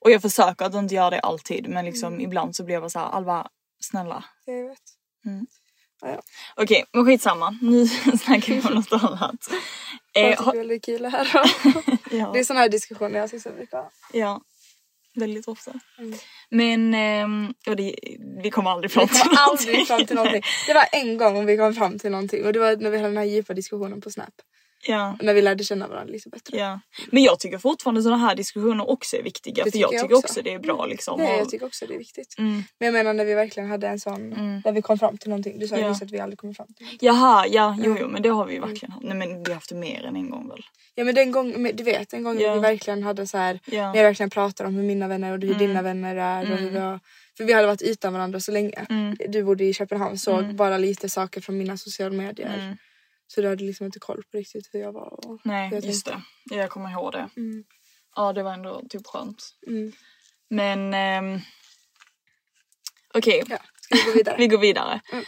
Och 0.00 0.10
jag 0.10 0.22
försöker 0.22 0.64
att 0.64 0.74
inte 0.74 0.94
göra 0.94 1.10
det 1.10 1.20
alltid 1.20 1.68
men 1.68 1.84
liksom 1.84 2.12
Mm. 2.12 2.20
ibland 2.24 2.56
så 2.56 2.64
blir 2.64 2.74
jag 2.74 2.82
bara 2.82 2.90
så 2.90 2.98
här, 2.98 3.06
Alva 3.06 3.48
snälla. 3.80 4.24
Jag 4.44 4.68
vet. 4.68 4.78
Ja, 6.00 6.08
ja. 6.08 6.22
Okej 6.56 6.84
men 6.92 7.04
skitsamma 7.04 7.58
nu 7.62 7.86
snackar 8.24 8.54
vi 8.54 8.60
om 8.60 8.74
något 8.74 8.92
annat. 8.92 9.48
Eh, 10.16 10.22
Jag 10.22 10.36
ha, 10.36 10.52
kul 10.82 11.04
här. 11.04 11.28
ja. 12.10 12.30
Det 12.32 12.38
är 12.38 12.44
såna 12.44 12.60
här 12.60 12.68
diskussioner 12.68 13.18
jag 13.20 13.54
brukar 13.54 13.78
ha. 13.78 13.90
Ja, 14.12 14.40
väldigt 15.14 15.48
ofta. 15.48 15.72
Mm. 15.98 16.18
Men 16.50 16.94
ehm, 16.94 17.54
och 17.66 17.76
det, 17.76 17.94
vi 18.42 18.50
kommer 18.50 18.70
aldrig 18.70 18.90
fram 18.92 19.06
Vi 19.06 19.14
till 19.20 19.30
någonting. 19.30 19.68
aldrig 19.70 19.86
fram 19.86 20.06
till 20.06 20.16
någonting. 20.16 20.42
Det 20.66 20.74
var 20.74 20.86
en 20.92 21.16
gång 21.16 21.46
vi 21.46 21.56
kom 21.56 21.74
fram 21.74 21.98
till 21.98 22.10
någonting 22.10 22.44
och 22.46 22.52
det 22.52 22.58
var 22.58 22.76
när 22.76 22.90
vi 22.90 22.96
hade 22.96 23.08
den 23.08 23.16
här 23.16 23.24
djupa 23.24 23.54
diskussionen 23.54 24.00
på 24.00 24.10
Snap. 24.10 24.34
Ja, 24.86 25.16
När 25.22 25.34
vi 25.34 25.42
lärde 25.42 25.64
känna 25.64 25.88
varandra 25.88 26.12
lite 26.12 26.28
bättre. 26.28 26.58
ja. 26.58 26.80
Men 27.10 27.22
jag 27.22 27.38
tycker 27.40 27.58
fortfarande 27.58 28.02
sådana 28.02 28.26
här 28.26 28.34
diskussioner 28.34 28.90
också 28.90 29.16
är 29.16 29.22
viktiga. 29.22 29.54
Det 29.54 29.62
för 29.62 29.70
tycker 29.70 29.80
jag 29.82 29.94
jag 29.94 30.02
tycker 30.02 30.14
också. 30.14 30.26
också. 30.26 30.42
det 30.42 30.52
är 30.54 30.58
bra 30.58 30.86
liksom. 30.86 31.18
Nej, 31.20 31.34
och- 31.34 31.40
jag 31.40 31.48
tycker 31.48 31.66
också 31.66 31.86
det 31.86 31.94
är 31.94 31.98
viktigt. 31.98 32.34
Mm. 32.38 32.52
Men 32.78 32.86
jag 32.86 32.92
menar 32.92 33.12
när 33.14 33.24
vi 33.24 33.34
verkligen 33.34 33.68
hade 33.68 33.88
en 33.88 34.00
sån, 34.00 34.30
där 34.64 34.72
vi 34.72 34.82
kom 34.82 34.98
fram 34.98 35.18
till 35.18 35.28
någonting. 35.28 35.58
Du 35.58 35.68
sa 35.68 35.76
ju 35.76 35.82
Ja. 35.82 35.90
att 35.90 36.10
vi 36.10 36.18
aldrig 36.20 36.38
kommer 36.38 36.54
fram 36.54 36.66
till 36.66 36.84
någonting. 36.84 37.08
Jaha, 37.08 37.46
ja, 37.46 37.76
jo, 37.78 37.90
Mm. 37.90 37.98
jo 38.02 38.08
men 38.08 38.22
det 38.22 38.28
har 38.28 38.46
vi 38.46 38.54
ju 38.54 38.60
verkligen 38.60 38.92
haft. 38.92 39.04
Nej 39.06 39.16
men 39.16 39.28
vi 39.44 39.50
har 39.50 39.54
haft 39.54 39.68
det 39.68 39.74
mer 39.74 40.04
än 40.04 40.16
en 40.16 40.30
gång 40.30 40.48
väl. 40.48 40.60
Ja 40.94 41.04
men 41.04 41.14
den 41.14 41.32
gången, 41.32 41.70
du 41.74 41.84
vet 41.84 42.12
en 42.12 42.22
gång 42.24 42.40
Ja. 42.40 42.54
vi 42.54 42.60
verkligen 42.60 43.02
hade 43.02 43.26
så 43.26 43.38
här, 43.38 43.60
Ja. 43.66 43.92
när 43.92 43.96
jag 43.96 44.04
verkligen 44.04 44.30
pratade 44.30 44.68
om 44.68 44.74
hur 44.74 44.82
mina 44.82 45.08
vänner 45.08 45.32
och 45.32 45.38
hur 45.40 45.46
Mm. 45.54 45.58
dina 45.58 45.82
vänner 45.82 46.16
är 46.16 46.52
och 46.52 46.58
hur 46.58 46.70
vi 46.70 46.78
har, 46.78 47.00
för 47.36 47.44
vi 47.44 47.52
hade 47.52 47.66
varit 47.66 47.82
utan 47.82 48.12
varandra 48.12 48.40
så 48.40 48.52
länge. 48.52 48.86
Mm. 48.90 49.16
Du 49.28 49.42
bodde 49.44 49.64
i 49.64 49.74
Köpenhamn 49.74 50.18
såg 50.18 50.54
bara 50.54 50.78
lite 50.78 51.08
saker 51.08 51.40
från 51.40 51.58
mina 51.58 51.76
sociala 51.76 52.14
medier. 52.16 52.76
Mm. 53.24 53.28
Så 53.34 53.40
du 53.40 53.48
hade 53.48 53.64
liksom 53.64 53.86
inte 53.86 53.98
koll 53.98 54.22
på 54.30 54.36
riktigt 54.38 54.68
hur 54.72 54.80
jag 54.80 54.92
var. 54.92 55.26
Och 55.26 55.40
Nej, 55.44 55.68
jag 55.72 55.84
just 55.84 56.06
det. 56.06 56.22
Jag 56.50 56.70
kommer 56.70 56.90
ihåg 56.90 57.12
det. 57.12 57.28
Mm. 57.36 57.64
Ja, 58.16 58.32
det 58.32 58.42
var 58.42 58.52
ändå 58.52 58.82
typ 58.90 59.06
skönt. 59.06 59.42
Mm. 59.66 59.92
Men 60.50 60.94
ehm, 60.94 61.40
okej, 63.14 63.42
Ja, 63.48 63.58
ska 63.80 63.94
vi 63.96 64.02
gå 64.04 64.12
vidare? 64.12 64.36
vi 64.38 64.46
går 64.46 64.58
vidare. 64.58 65.00
Mm. 65.12 65.24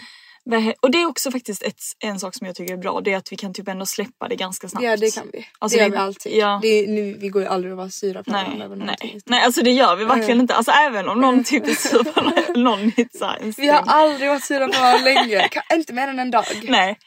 Och 0.81 0.91
det 0.91 0.99
är 1.03 1.07
också 1.07 1.31
faktiskt 1.31 1.63
ett, 1.63 1.81
en 1.99 2.21
sak 2.21 2.35
som 2.35 2.47
jag 2.47 2.57
tycker 2.57 2.75
är 2.75 2.79
bra. 2.79 3.01
Det 3.01 3.13
är 3.13 3.17
att 3.17 3.33
vi 3.33 3.37
kan 3.37 3.55
typ 3.55 3.69
ändå 3.69 3.87
släppa 3.87 4.29
det 4.29 4.37
ganska 4.37 4.69
snabbt. 4.69 4.85
Ja 4.85 4.97
det 4.97 5.15
kan 5.15 5.31
vi. 5.33 5.47
Alltså, 5.59 5.79
det 5.79 5.83
gör 5.83 5.91
det- 5.91 5.97
vi 5.97 6.03
alltid. 6.03 6.33
ja. 6.37 6.61
Är, 6.65 6.87
nu, 6.87 7.15
vi 7.21 7.29
går 7.29 7.43
ju 7.43 7.49
aldrig 7.49 7.73
att 7.73 7.77
vara 7.77 7.91
sura 7.91 8.23
på 8.23 8.31
varandra 8.31 8.53
Nej, 8.57 8.65
över 8.65 8.77
nej. 8.77 8.87
någonting. 8.87 9.21
nej, 9.27 9.43
alltså 9.43 9.63
det 9.63 9.71
gör 9.73 9.97
vi 9.97 10.05
verkligen 10.05 10.31
Mm. 10.31 10.41
inte. 10.41 10.55
Alltså 10.55 10.73
även 10.73 11.09
om 11.09 11.21
någon 11.21 11.45
typ 11.45 11.67
är 11.67 11.75
sur 11.89 12.05
på 12.05 12.21
någon- 12.21 12.63
någon 12.65 13.53
Vi 13.57 13.69
har 13.69 13.83
aldrig 13.87 14.29
varit 14.31 14.45
sura 14.45 14.69
på 14.69 14.81
varandra 14.81 15.05
länge. 15.05 15.49
Kan, 15.49 15.63
inte 15.79 15.93
mer 15.93 16.09
än 16.09 16.19
en 16.19 16.31
dag. 16.31 16.45
Nej. 16.63 16.99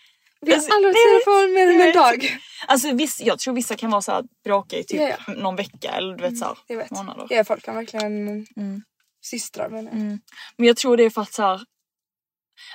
Vi 0.41 0.51
har 0.51 0.57
aldrig 0.75 0.93
på 1.25 1.31
varandra 1.31 1.53
mer 1.53 1.67
än 1.67 1.81
en 1.81 1.93
dag. 1.93 2.37
Alltså 2.67 2.93
viss, 2.93 3.21
jag 3.21 3.39
tror 3.39 3.53
vissa 3.53 3.75
kan 3.75 3.91
vara 3.91 4.01
så 4.01 4.11
här 4.11 4.23
bråkiga 4.43 4.79
i 4.79 4.83
typ 4.83 4.99
Ja, 5.01 5.15
ja. 5.27 5.33
någon 5.33 5.55
vecka 5.55 5.91
eller 5.91 6.15
du 6.15 6.23
vet 6.23 6.37
så 6.37 6.45
här, 6.45 6.57
Jag 6.67 6.77
vet. 6.77 6.91
månader. 6.91 7.27
Ja, 7.29 7.43
folk 7.43 7.63
kan 7.65 7.75
verkligen 7.75 8.27
Mm. 8.57 8.81
systrar 9.25 9.69
menar 9.69 9.91
jag. 9.91 9.99
Mm. 10.01 10.19
Men 10.57 10.67
jag 10.67 10.77
tror 10.77 10.97
det 10.97 11.03
är 11.03 11.09
för 11.09 11.21
att 11.21 11.33
så 11.33 11.41
här, 11.43 11.61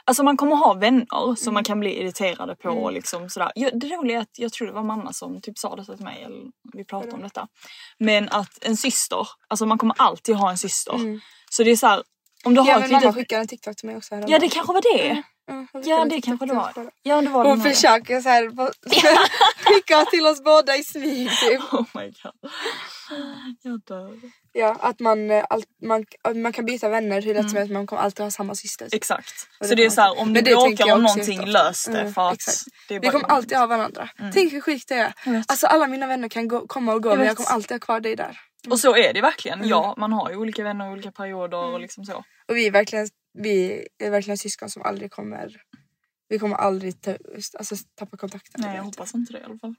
Alltså 0.04 0.22
man 0.22 0.36
kommer 0.36 0.56
ha 0.56 0.74
vänner 0.74 1.06
som 1.10 1.36
Mm. 1.42 1.54
man 1.54 1.64
kan 1.64 1.80
bli 1.80 2.00
irriterade 2.00 2.56
på 2.56 2.68
och 2.68 2.92
liksom 2.92 3.30
sådär. 3.30 3.52
Jag, 3.54 3.80
det 3.80 3.86
roliga 3.88 4.16
är 4.16 4.20
att 4.20 4.38
jag 4.38 4.52
tror 4.52 4.66
det 4.66 4.72
var 4.74 4.82
mamma 4.82 5.12
som 5.12 5.40
typ 5.40 5.58
sa 5.58 5.76
detta 5.76 5.96
till 5.96 6.04
mig, 6.04 6.22
eller 6.22 6.42
vi 6.72 6.84
pratade 6.84 7.12
om 7.12 7.22
detta. 7.22 7.48
Men 7.98 8.28
att 8.28 8.64
en 8.64 8.76
syster, 8.76 9.28
alltså 9.48 9.66
man 9.66 9.78
kommer 9.78 9.94
alltid 9.98 10.34
ha 10.36 10.50
en 10.50 10.58
syster. 10.58 10.94
Mm. 10.94 11.20
Så 11.50 11.62
det 11.62 11.70
är 11.70 11.76
så 11.76 11.86
här, 11.86 12.02
Om 12.44 12.54
du 12.54 12.60
har 12.60 12.68
Ja 12.68 12.74
ett 12.74 12.80
men 12.80 12.90
mamma 12.90 13.00
litet... 13.00 13.14
skickade 13.14 13.40
en 13.40 13.48
TikTok 13.48 13.76
till 13.76 13.86
mig 13.86 13.96
också 13.96 14.14
Ja 14.14 14.38
det 14.38 14.48
kanske 14.48 14.72
var 14.72 14.82
det. 14.98 15.22
Mm, 15.50 15.68
Ja 15.84 16.04
det 16.04 16.20
kanske 16.20 16.46
det 16.46 16.54
var. 16.54 16.72
Ja 17.02 17.22
det 17.22 17.28
var 17.28 17.44
Hon 17.44 17.60
försöker 17.60 18.20
såhär 18.20 18.50
skicka 19.64 20.04
till 20.10 20.26
oss 20.26 20.44
båda 20.44 20.76
i 20.76 20.84
smyg 20.84 21.30
typ. 21.30 21.60
Oh 21.72 21.84
my 21.94 22.04
god. 22.22 22.50
Jag 23.62 23.80
dör. 23.80 24.20
Ja 24.52 24.76
att 24.80 25.00
man, 25.00 25.30
eh, 25.30 25.44
allt, 25.50 25.66
man, 25.82 26.04
man 26.34 26.52
kan 26.52 26.64
byta 26.64 26.88
vänner 26.88 27.22
hur 27.22 27.34
lätt 27.34 27.50
som 27.50 27.56
helst 27.56 27.70
men 27.70 27.80
man 27.80 27.86
kommer 27.86 28.02
alltid 28.02 28.24
ha 28.24 28.30
samma 28.30 28.54
syster. 28.54 28.84
typ. 28.84 28.94
Exakt. 28.94 29.34
Så 29.64 29.74
det 29.74 29.84
är 29.84 29.90
så 29.90 30.00
här, 30.00 30.20
om 30.20 30.32
du 30.32 30.42
bråkar 30.42 30.94
om 30.94 31.02
någonting, 31.02 31.46
lös 31.46 31.84
det. 31.84 32.00
Mm, 32.00 32.12
För 32.12 32.28
att 32.28 32.34
exakt. 32.34 32.64
det 32.88 32.94
är 32.94 33.00
Vi 33.00 33.08
kommer 33.08 33.26
alltid 33.26 33.58
ha 33.58 33.66
varandra. 33.66 34.08
Tänk 34.34 34.52
hur 34.52 34.60
sjukt 34.60 34.88
det 34.88 34.94
är. 34.94 35.14
Alltså 35.46 35.66
alla 35.66 35.86
mina 35.86 36.06
vänner 36.06 36.28
kan 36.28 36.48
gå, 36.48 36.66
komma 36.66 36.94
och 36.94 37.02
gå 37.02 37.08
Jag 37.10 37.18
men 37.18 37.26
jag 37.26 37.36
kommer 37.36 37.50
alltid 37.50 37.70
ha 37.74 37.78
kvar 37.78 38.00
dig 38.00 38.16
där. 38.16 38.40
Och 38.68 38.80
så 38.80 38.96
är 38.96 39.12
det 39.12 39.20
verkligen. 39.20 39.58
Mm. 39.58 39.70
Ja, 39.70 39.94
man 39.98 40.12
har 40.12 40.30
ju 40.30 40.36
olika 40.36 40.62
vänner 40.64 40.86
och 40.86 40.92
olika 40.92 41.12
perioder 41.12 41.58
och 41.58 41.80
liksom 41.80 42.04
så. 42.04 42.24
Och 42.48 42.56
vi 42.56 42.66
är 42.66 42.70
verkligen, 42.70 43.08
vi 43.34 43.86
är 43.98 44.10
verkligen 44.10 44.38
syskon 44.38 44.70
som 44.70 44.82
aldrig 44.82 45.10
kommer 45.10 45.50
vi 46.28 46.38
kommer 46.38 46.56
aldrig 46.56 47.00
ta, 47.00 47.16
alltså, 47.58 47.76
tappa 47.98 48.16
kontakten. 48.16 48.60
Nej, 48.60 48.76
jag 48.76 48.82
hoppas 48.82 49.14
inte 49.14 49.32
det 49.32 49.38
i 49.40 49.44
alla 49.44 49.58
fall. 49.58 49.74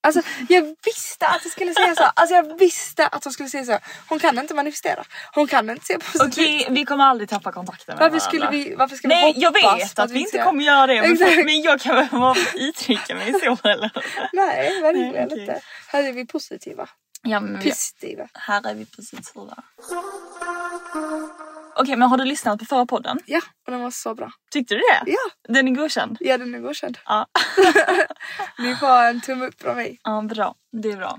Alltså 0.00 0.22
jag 0.48 0.62
visste 0.84 1.26
att 1.26 1.42
du 1.42 1.48
skulle 1.48 1.74
säga 1.74 1.94
så. 1.94 2.02
Alltså 2.04 2.34
jag 2.34 2.58
visste 2.58 3.06
att 3.06 3.24
hon 3.24 3.32
skulle 3.32 3.48
säga 3.48 3.64
så. 3.64 3.78
Hon 4.08 4.18
kan 4.18 4.38
inte 4.38 4.54
manifestera. 4.54 5.04
Hon 5.34 5.46
kan 5.46 5.70
inte 5.70 5.84
se 5.86 5.98
positivt. 5.98 6.22
Okej, 6.32 6.66
vi 6.70 6.84
kommer 6.84 7.04
aldrig 7.04 7.28
tappa 7.28 7.52
kontakten 7.52 7.96
med 7.98 8.10
Varför 8.10 8.18
skulle 8.26 8.40
varandra. 8.46 8.64
vi, 8.68 8.74
varför 8.74 8.96
ska 8.96 9.08
Nej, 9.08 9.32
vi 9.36 9.40
jag 9.40 9.48
hoppas 9.52 9.80
vet 9.82 9.94
på 9.94 10.02
att 10.02 10.10
vi 10.10 10.18
inte 10.18 10.30
ser- 10.30 10.44
kommer 10.44 10.64
göra 10.64 10.86
det. 10.86 11.00
Men, 11.02 11.44
men 11.46 11.60
jag 11.62 11.80
kan 11.80 11.96
väl 11.96 12.34
uttrycka 12.54 13.14
mig 13.14 13.32
så 13.32 13.68
eller? 13.68 13.90
Nej, 14.32 14.80
verkligen 14.82 15.28
Nej, 15.28 15.40
inte. 15.40 15.60
Här 15.88 16.02
är 16.08 16.12
vi 16.12 16.26
positiva. 16.26 16.88
Ja, 17.22 17.40
men 17.40 17.62
Positiva. 17.62 18.28
här 18.34 18.66
är 18.70 18.74
vi 18.74 18.86
positiva. 18.86 19.64
Okej, 21.80 21.96
men 21.96 22.08
har 22.08 22.16
du 22.18 22.24
lyssnat 22.24 22.58
på 22.58 22.64
förra 22.64 22.86
podden? 22.86 23.18
Ja, 23.26 23.40
och 23.66 23.72
den 23.72 23.80
var 23.80 23.90
så 23.90 24.14
bra. 24.14 24.32
Tyckte 24.50 24.74
du 24.74 24.78
det? 24.80 25.02
Ja, 25.10 25.18
Den 25.54 25.68
är 25.68 25.72
godkänd? 25.74 26.16
ja 26.20 26.38
den 26.38 26.54
är 26.54 26.58
godkänd. 26.58 26.98
Ja. 27.04 27.26
Ni 28.58 28.74
får 28.76 29.02
en 29.02 29.20
tumme 29.20 29.46
upp 29.46 29.60
från 29.62 29.76
mig. 29.76 30.00
ja, 30.02 30.22
bra. 30.22 30.54
Det 30.82 30.88
är 30.90 30.96
bra. 30.96 31.18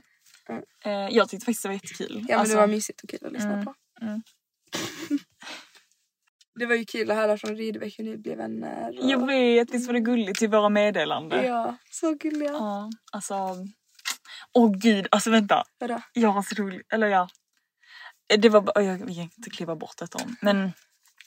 Mm. 0.49 0.63
Eh, 0.85 1.15
jag 1.15 1.29
tyckte 1.29 1.45
faktiskt 1.45 1.63
det 1.63 1.69
var 1.69 1.73
jättekul. 1.73 2.15
Ja 2.19 2.25
men 2.27 2.39
Alltså, 2.39 2.55
det 2.55 2.61
var 2.61 2.67
mysigt 2.67 3.01
och 3.03 3.09
kul 3.09 3.19
att 3.25 3.31
lyssna 3.31 3.53
mm, 3.53 3.65
på. 3.65 3.73
mm. 4.01 4.21
Det 6.59 6.65
var 6.65 6.75
ju 6.75 6.85
kul 6.85 7.11
att 7.11 7.17
höra 7.17 7.37
från 7.37 7.55
Rydebäck 7.55 7.99
hur 7.99 8.03
ni 8.05 8.17
blev 8.17 8.37
vänner. 8.37 8.89
och- 9.03 9.09
Jag 9.09 9.27
vet, 9.27 9.73
visst 9.73 9.87
var 9.87 9.93
det 9.93 9.99
gulligt 9.99 10.41
i 10.41 10.47
våra 10.47 10.69
meddelanden? 10.69 11.45
Ja, 11.45 11.77
så 11.91 12.13
gulliga. 12.13 12.51
Ja, 12.51 12.89
alltså. 13.11 13.35
Åh 14.53 14.71
gud, 14.77 15.07
alltså 15.11 15.29
vänta. 15.31 15.63
Vadå? 15.77 16.01
Jag 16.13 16.29
har 16.29 16.41
så 16.41 16.55
roligt, 16.63 16.93
eller 16.93 17.07
ja. 17.07 17.27
Det 18.37 18.49
var 18.49 18.61
bara, 18.61 18.83
jag 18.83 19.05
vill 19.05 19.19
inte 19.19 19.49
kliva 19.49 19.75
bort 19.75 19.97
detta 19.97 20.17
om. 20.23 20.35
Men 20.41 20.73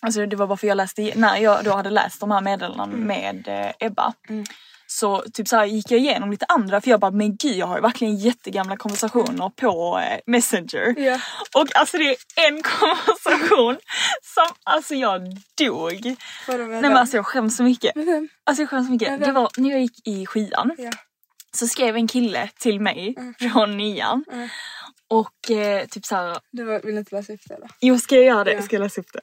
alltså 0.00 0.26
det 0.26 0.36
var 0.36 0.46
bara 0.46 0.56
för 0.56 0.66
jag 0.66 0.76
läste, 0.76 1.12
när 1.14 1.36
jag 1.36 1.64
då 1.64 1.72
hade 1.76 1.90
läst 1.90 2.20
de 2.20 2.30
här 2.30 2.40
meddelandena 2.40 2.86
med 3.06 3.48
eh, 3.48 3.86
Ebba. 3.86 4.12
Mm. 4.28 4.44
Så 4.86 5.24
typ 5.32 5.48
så 5.48 5.56
här 5.56 5.64
gick 5.64 5.90
jag 5.90 6.00
igenom 6.00 6.30
lite 6.30 6.46
andra 6.48 6.80
för 6.80 6.90
jag 6.90 7.00
bara 7.00 7.10
men 7.10 7.36
gud 7.36 7.56
jag 7.56 7.66
har 7.66 7.76
ju 7.76 7.82
verkligen 7.82 8.16
jättegamla 8.16 8.76
konversationer 8.76 9.48
på 9.48 9.98
eh, 9.98 10.18
Messenger. 10.26 10.94
Ja. 11.00 11.20
Och 11.54 11.76
alltså 11.76 11.98
det 11.98 12.04
är 12.10 12.16
en 12.48 12.62
konversation 12.80 13.76
som 14.22 14.46
alltså 14.64 14.94
jag 14.94 15.20
dog. 15.58 16.16
Vadå 16.48 16.64
Nej 16.64 16.82
men 16.82 16.96
alltså 16.96 17.16
jag 17.16 17.26
skäms 17.26 17.56
så 17.56 17.62
mycket. 17.62 17.92
Alltså 18.44 18.62
jag 18.62 18.70
skäms 18.70 18.86
så 18.86 18.92
mycket. 18.92 19.24
Det 19.24 19.32
var 19.32 19.50
när 19.56 19.70
jag 19.70 19.80
gick 19.80 20.06
i 20.06 20.26
sjuan 20.26 20.74
Ja. 20.78 20.90
så 21.54 21.66
skrev 21.66 21.96
en 21.96 22.08
kille 22.08 22.48
till 22.58 22.80
mig 22.80 23.14
från 23.52 23.76
nian. 23.76 24.24
Och 25.12 25.50
eh, 25.50 25.86
typ 25.86 26.06
så 26.06 26.14
här, 26.14 26.38
Du 26.50 26.80
vill 26.84 26.98
inte 26.98 27.14
läsa 27.14 27.32
upp 27.32 27.40
det 27.48 27.54
eller? 27.54 27.70
jo 27.80 27.98
ska 27.98 28.14
jag 28.14 28.24
göra 28.24 28.44
det? 28.44 28.52
Ja. 28.52 28.62
Ska 28.62 28.76
jag 28.76 28.82
läsa 28.82 29.00
upp 29.00 29.12
det? 29.12 29.20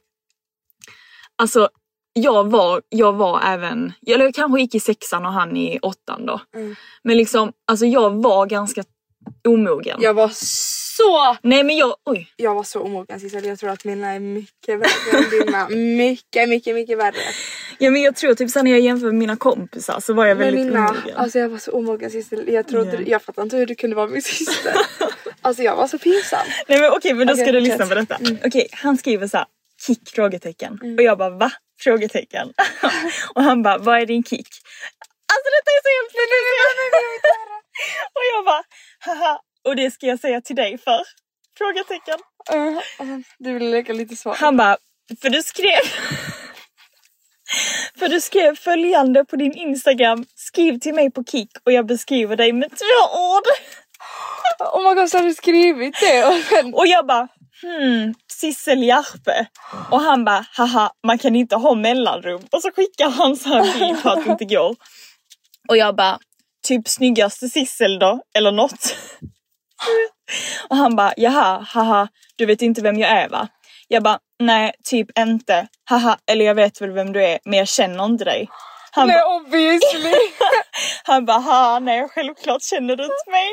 Alltså 1.35 1.69
jag 2.13 2.49
var, 2.49 2.81
jag 2.89 3.13
var 3.13 3.41
även, 3.41 3.93
eller 4.07 4.25
jag 4.25 4.33
kanske 4.33 4.61
gick 4.61 4.75
i 4.75 4.79
sexan 4.79 5.25
och 5.25 5.33
han 5.33 5.57
i 5.57 5.79
åttan 5.79 6.25
då. 6.25 6.41
Mm. 6.55 6.75
Men 7.03 7.17
liksom, 7.17 7.53
alltså 7.67 7.85
jag 7.85 8.21
var 8.23 8.45
ganska 8.45 8.83
omogen. 9.47 9.97
Jag 10.01 10.13
var 10.13 10.31
så... 10.99 11.37
Nej 11.43 11.63
men 11.63 11.77
jag, 11.77 11.95
oj. 12.05 12.27
Jag 12.35 12.55
var 12.55 12.63
så 12.63 12.81
omogen 12.81 13.19
Sissel. 13.19 13.45
Jag 13.45 13.59
tror 13.59 13.69
att 13.69 13.85
mina 13.85 14.11
är 14.13 14.19
mycket 14.19 14.79
värre 14.79 15.17
än 15.17 15.29
dina. 15.29 15.69
Mycket, 15.97 16.49
mycket, 16.49 16.75
mycket 16.75 16.97
värre. 16.97 17.15
Ja 17.77 17.91
men 17.91 18.01
jag 18.01 18.15
tror 18.15 18.33
typ 18.35 18.49
så 18.51 18.63
när 18.63 18.71
jag 18.71 18.79
jämför 18.79 19.05
med 19.05 19.15
mina 19.15 19.35
kompisar 19.35 19.99
så 19.99 20.13
var 20.13 20.25
jag 20.25 20.37
Men 20.37 20.45
väldigt 20.45 20.65
mina, 20.65 20.89
omogen. 20.89 21.15
alltså 21.17 21.39
jag 21.39 21.49
var 21.49 21.57
så 21.57 21.71
omogen 21.71 22.11
Sissel. 22.11 22.53
Jag 22.53 22.67
trodde, 22.67 22.95
Ja. 22.97 23.01
jag 23.07 23.21
fattar 23.23 23.43
inte 23.43 23.57
hur 23.57 23.65
du 23.65 23.75
kunde 23.75 23.95
vara 23.95 24.07
min 24.07 24.21
syster. 24.21 24.73
alltså 25.41 25.63
jag 25.63 25.75
var 25.75 25.87
så 25.87 25.99
pinsam. 25.99 26.39
Nej 26.67 26.79
men 26.79 26.91
okej 26.91 27.13
men 27.13 27.27
då 27.27 27.33
ska 27.33 27.43
Okej, 27.43 27.53
du 27.53 27.59
lyssna 27.59 27.85
på 27.85 27.95
detta. 27.95 28.17
Okej 28.45 28.67
han 28.71 28.97
skriver 28.97 29.27
så 29.27 29.37
här, 29.37 29.45
kick? 29.87 30.09
Frågetecken. 30.09 30.79
Och 30.97 31.03
jag 31.03 31.17
bara 31.17 31.29
va? 31.29 31.51
Frågetecken. 31.83 32.53
och 33.35 33.43
han 33.43 33.63
bara 33.63 33.77
vad 33.77 34.01
är 34.01 34.05
din 34.05 34.23
kick? 34.23 34.47
Alltså 35.33 35.47
detta 35.57 35.69
är 35.77 35.81
så 35.85 35.89
helt 35.95 36.09
Och 38.15 38.23
jag 38.35 38.45
bara 38.45 38.63
haha 38.99 39.39
och 39.67 39.75
det 39.75 39.91
ska 39.91 40.05
jag 40.05 40.19
säga 40.19 40.41
till 40.41 40.55
dig 40.55 40.77
för? 40.77 41.01
Frågetecken. 41.57 42.19
Uh, 42.53 43.07
uh, 43.07 43.19
du 43.39 43.53
ville 43.53 43.71
leka 43.71 43.93
lite 43.93 44.15
svår. 44.15 44.33
Han 44.33 44.57
bara 44.57 44.77
för 45.21 45.29
du 45.29 45.43
skrev 45.43 45.79
För 47.99 48.09
du 48.09 48.21
skrev 48.21 48.55
följande 48.55 49.25
på 49.25 49.35
din 49.35 49.53
Instagram, 49.53 50.25
skriv 50.35 50.79
till 50.79 50.93
mig 50.93 51.11
på 51.11 51.23
kick 51.23 51.51
och 51.65 51.71
jag 51.71 51.85
beskriver 51.85 52.35
dig 52.35 52.53
med 52.53 52.69
två 52.69 53.19
ord. 53.19 53.43
Oh 54.73 54.89
my 54.89 54.95
god 54.95 55.09
så 55.09 55.17
har 55.17 55.25
du 55.25 55.33
skrivit 55.33 55.95
det? 56.01 56.25
Och 56.25 56.43
sen, 56.49 56.73
Och 56.73 56.87
jag 56.87 57.07
bara 57.07 57.27
hmm, 57.61 58.13
Sissel 58.31 58.83
Järpe. 58.83 59.47
Och 59.91 60.01
han 60.01 60.25
bara 60.25 60.45
haha 60.51 60.91
man 61.07 61.17
kan 61.17 61.35
inte 61.35 61.55
ha 61.55 61.75
mellanrum. 61.75 62.41
Och 62.51 62.61
så 62.61 62.71
skickar 62.71 63.09
han 63.09 63.35
så 63.35 63.49
här 63.49 63.79
bild 63.79 64.03
på 64.03 64.09
att 64.09 64.25
det 64.25 64.31
inte 64.31 64.45
går. 64.45 64.75
Och 65.69 65.77
jag 65.77 65.95
bara 65.95 66.19
typ 66.67 66.87
snyggaste 66.87 67.49
Sissel 67.49 67.99
då 67.99 68.21
eller 68.37 68.51
något. 68.51 68.95
Och 70.69 70.75
han 70.75 70.95
bara 70.95 71.13
jaha 71.17 71.65
haha 71.69 72.07
du 72.35 72.45
vet 72.45 72.61
inte 72.61 72.81
vem 72.81 72.99
jag 72.99 73.11
är 73.11 73.29
va? 73.29 73.47
Jag 73.87 74.03
bara 74.03 74.19
nej 74.39 74.73
typ 74.83 75.19
inte. 75.19 75.67
Haha 75.89 76.17
eller 76.31 76.45
jag 76.45 76.55
vet 76.55 76.81
väl 76.81 76.91
vem 76.91 77.13
du 77.13 77.23
är 77.23 77.39
men 77.45 77.59
jag 77.59 77.67
känner 77.67 78.05
inte 78.05 78.23
dig. 78.23 78.49
Han, 78.91 79.07
nej 79.07 79.21
bara, 79.21 79.35
obviously. 79.35 80.13
han 81.03 81.25
bara 81.25 81.39
haha 81.39 81.79
nej 81.79 82.09
självklart 82.09 82.63
känner 82.63 82.95
du 82.95 83.03
inte 83.03 83.31
mig. 83.31 83.49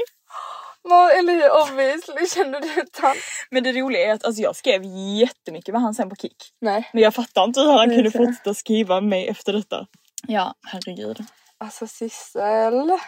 Eller 1.18 1.62
obviously 1.62 2.26
känner 2.26 2.61
du 2.61 2.80
inte 2.80 3.02
han? 3.02 3.16
Men 3.50 3.62
det 3.62 3.73
roliga 3.73 4.11
är 4.11 4.12
att 4.12 4.25
alltså, 4.25 4.42
jag 4.42 4.56
skrev 4.56 4.83
jättemycket 5.21 5.73
med 5.73 5.83
han 5.83 5.95
sen 5.95 6.11
på 6.11 6.16
Kik. 6.16 6.37
Nej. 6.61 6.90
Men 6.92 7.02
jag 7.02 7.14
fattar 7.14 7.45
inte 7.45 7.61
hur 7.61 7.73
han 7.73 7.88
Nej, 7.88 7.97
kunde 7.97 8.11
fortsätta 8.11 8.54
skriva 8.54 9.00
mig 9.00 9.28
efter 9.28 9.52
detta. 9.52 9.87
Ja, 10.26 10.54
herregud. 10.66 11.18
Alltså 11.59 11.87
Sissel. 11.87 12.99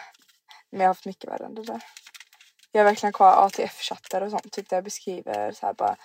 Men 0.71 0.79
jag 0.79 0.79
har 0.79 0.87
haft 0.87 1.05
mycket 1.05 1.29
värre 1.29 1.45
än 1.45 1.55
det 1.55 1.63
där. 1.63 1.81
Jag 2.71 2.79
har 2.81 2.85
verkligen 2.85 3.13
kvar 3.13 3.47
ATF-chattar 3.47 4.21
och 4.21 4.31
sånt. 4.31 4.51
Typ 4.51 4.69
där 4.69 4.77
jag 4.77 4.83
beskriver 4.83 5.51
så 5.51 5.65
här 5.65 5.73
bara. 5.73 5.95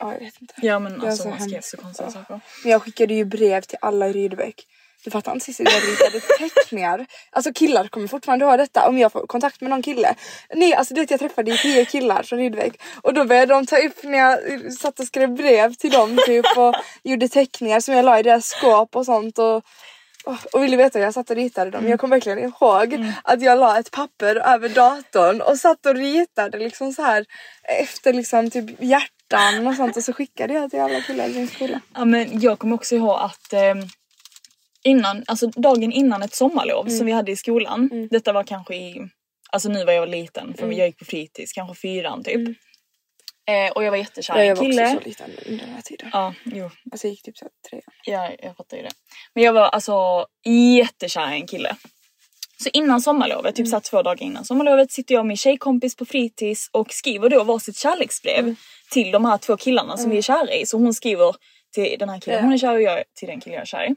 Ja 0.00 0.12
jag 0.12 0.20
vet 0.20 0.40
inte. 0.40 0.54
Ja 0.56 0.78
men 0.78 1.00
alltså 1.00 1.22
så 1.22 1.28
man 1.28 1.40
skrev 1.40 1.60
så 1.60 1.76
konstiga 1.76 2.10
saker. 2.10 2.40
Men 2.62 2.72
jag 2.72 2.82
skickade 2.82 3.14
ju 3.14 3.24
brev 3.24 3.60
till 3.60 3.78
alla 3.80 4.08
i 4.08 4.12
Rydebäck. 4.12 4.66
Du 5.04 5.10
fattar 5.10 5.32
inte 5.32 5.44
Cissi, 5.44 5.64
jag 5.64 5.82
ritade 5.82 6.50
teckningar. 6.50 7.06
Alltså 7.30 7.52
killar 7.52 7.88
kommer 7.88 8.08
fortfarande 8.08 8.44
ha 8.44 8.56
detta 8.56 8.88
om 8.88 8.98
jag 8.98 9.12
får 9.12 9.26
kontakt 9.26 9.60
med 9.60 9.70
någon 9.70 9.82
kille. 9.82 10.14
Nej 10.54 10.74
alltså 10.74 10.94
du 10.94 11.00
vet 11.00 11.10
jag 11.10 11.20
träffade 11.20 11.50
ju 11.50 11.56
tio 11.56 11.84
killar 11.84 12.22
från 12.22 12.38
Rydebäck 12.38 12.82
och 13.02 13.14
då 13.14 13.24
började 13.24 13.54
de 13.54 13.66
ta 13.66 13.76
upp 13.76 14.02
när 14.02 14.18
jag 14.18 14.72
satt 14.72 15.00
och 15.00 15.06
skrev 15.06 15.34
brev 15.34 15.74
till 15.74 15.90
dem 15.90 16.18
typ 16.26 16.56
och 16.56 16.74
gjorde 17.02 17.28
teckningar 17.28 17.80
som 17.80 17.94
jag 17.94 18.04
la 18.04 18.18
i 18.18 18.22
deras 18.22 18.46
skåp 18.46 18.96
och 18.96 19.06
sånt 19.06 19.38
och 19.38 19.64
och- 20.24 20.54
och 20.54 20.62
ville 20.62 20.76
veta 20.76 20.98
hur 20.98 21.04
jag 21.06 21.14
satt 21.14 21.30
och 21.30 21.36
ritade 21.36 21.70
dem. 21.70 21.88
Jag 21.88 22.00
kommer 22.00 22.16
verkligen 22.16 22.38
ihåg 22.38 22.94
att 23.24 23.42
jag 23.42 23.58
la 23.58 23.78
ett 23.78 23.90
papper 23.90 24.36
över 24.54 24.68
datorn 24.68 25.40
och 25.40 25.58
satt 25.58 25.86
och 25.86 25.94
ritade 25.94 26.58
liksom 26.58 26.92
så 26.92 27.02
här 27.02 27.24
efter 27.80 28.12
liksom 28.12 28.50
typ 28.50 28.82
hjärtan 28.82 29.66
och 29.66 29.74
sånt 29.74 29.96
och 29.96 30.04
så 30.04 30.12
skickade 30.12 30.54
jag 30.54 30.70
till 30.70 30.80
alla 30.80 31.00
killar 31.00 31.28
i 31.28 31.34
min 31.34 31.48
skola. 31.48 31.80
Ja 31.94 32.04
men 32.04 32.40
jag 32.40 32.58
kommer 32.58 32.74
också 32.74 32.94
ihåg 32.94 33.18
att 33.20 33.52
eh, 33.52 33.74
innan, 34.84 35.24
alltså 35.26 35.46
dagen 35.46 35.92
innan 35.92 36.22
ett 36.22 36.34
sommarlov 36.34 36.86
Mm. 36.86 36.98
som 36.98 37.06
vi 37.06 37.12
hade 37.12 37.32
i 37.32 37.36
skolan. 37.36 38.08
Detta 38.10 38.32
var 38.32 38.44
kanske 38.44 38.74
i, 38.76 39.08
alltså 39.52 39.68
nu 39.68 39.84
var 39.84 39.92
jag 39.92 40.08
liten 40.08 40.54
för 40.54 40.64
Mm. 40.64 40.78
jag 40.78 40.86
gick 40.86 40.98
på 40.98 41.04
fritids, 41.04 41.52
kanske 41.52 41.74
fyran 41.80 42.24
typ. 42.24 42.56
Eh, 43.50 43.72
och 43.72 43.84
jag 43.84 43.90
var 43.90 43.98
jättekär 43.98 44.38
i 44.38 44.38
jag 44.38 44.46
en 44.46 44.56
var 44.56 44.64
kille. 44.64 44.82
också 44.82 45.02
så 45.02 45.08
liten 45.08 45.30
under 45.46 45.64
den 45.64 45.74
här 45.74 45.82
tiden. 45.82 46.10
Ja, 46.12 46.34
jo. 46.44 46.70
Alltså 46.92 47.06
jag 47.06 47.10
gick 47.10 47.22
typ 47.22 47.38
så 47.38 47.44
här 47.44 47.52
trean. 47.70 47.82
Ja, 48.04 48.36
jag 48.42 48.56
fattar 48.56 48.76
ju 48.76 48.82
det. 48.82 48.90
Men 49.34 49.44
jag 49.44 49.52
var 49.52 49.68
alltså 49.68 50.26
jättekär 50.78 51.32
i 51.32 51.34
en 51.34 51.46
kille. 51.46 51.76
Så 52.62 52.68
innan 52.72 53.00
sommarlovet, 53.00 53.56
typ 53.56 53.68
så 53.68 53.76
här 53.76 53.80
två 53.80 54.02
dagar 54.02 54.22
innan 54.22 54.44
sommarlovet 54.44 54.92
sitter 54.92 55.14
jag 55.14 55.20
och 55.20 55.26
min 55.26 55.36
tjejkompis 55.36 55.96
på 55.96 56.04
fritids 56.04 56.68
och 56.72 56.92
skriver 56.92 57.28
då 57.28 57.44
varsitt 57.44 57.76
kärleksbrev 57.76 58.54
till 58.90 59.10
de 59.10 59.24
här 59.24 59.38
två 59.38 59.56
killarna 59.56 59.96
som 59.96 60.10
vi 60.10 60.18
är 60.18 60.22
kära 60.22 60.54
i. 60.54 60.66
Så 60.66 60.78
hon 60.78 60.94
skriver 60.94 61.34
till 61.74 61.98
den 61.98 62.08
här 62.08 62.20
killen 62.20 62.44
hon 62.44 62.52
är 62.52 62.58
kär 62.58 62.74
i 62.74 62.76
och 62.76 62.82
jag 62.82 63.04
till 63.14 63.28
den 63.28 63.40
killen 63.40 63.54
jag 63.54 63.62
är 63.62 63.66
kär 63.66 63.84
i. 63.84 63.94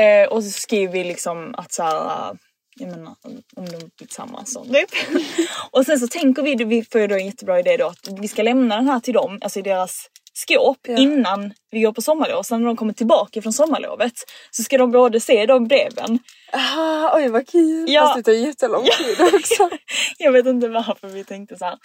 Eh, 0.00 0.28
och 0.28 0.44
så 0.44 0.50
skriver 0.50 0.92
vi 0.92 1.04
liksom 1.04 1.54
att 1.54 1.72
så 1.72 1.82
här, 1.82 2.06
äh, 2.06 2.32
jag 2.76 2.90
menar 2.90 3.14
om 3.22 3.42
de 3.54 3.64
blir 3.64 3.90
tillsammans 3.98 4.56
och 4.56 4.66
typ. 4.66 4.90
och 5.70 5.86
sen 5.86 6.00
så 6.00 6.08
tänker 6.08 6.42
vi, 6.42 6.64
vi 6.64 6.84
får 6.84 7.00
ju 7.00 7.06
då 7.06 7.14
en 7.14 7.26
jättebra 7.26 7.58
idé 7.60 7.76
då 7.76 7.86
att 7.86 8.08
vi 8.20 8.28
ska 8.28 8.42
lämna 8.42 8.76
den 8.76 8.88
här 8.88 9.00
till 9.00 9.14
dem, 9.14 9.38
alltså 9.42 9.58
i 9.58 9.62
deras 9.62 10.10
skåp 10.36 10.78
Ja. 10.82 10.96
innan 10.98 11.52
vi 11.70 11.80
går 11.80 11.92
på 11.92 12.02
sommarlov. 12.02 12.42
Sen 12.42 12.60
när 12.60 12.66
de 12.66 12.76
kommer 12.76 12.92
tillbaka 12.92 13.42
från 13.42 13.52
sommarlovet 13.52 14.12
så 14.50 14.62
ska 14.62 14.78
de 14.78 14.90
både 14.90 15.20
se 15.20 15.46
de 15.46 15.68
breven. 15.68 16.18
Ah, 16.52 17.16
oj 17.16 17.28
vad 17.28 17.48
kul! 17.48 17.84
Ja. 17.88 18.02
Fast 18.02 18.16
det 18.16 18.22
tar 18.22 18.32
jättelång 18.32 18.84
tid 18.98 19.34
också. 19.34 19.70
Jag 20.18 20.32
vet 20.32 20.46
inte 20.46 20.68
varför 20.68 21.08
vi 21.08 21.24
tänkte 21.24 21.58
så 21.58 21.64
här. 21.64 21.78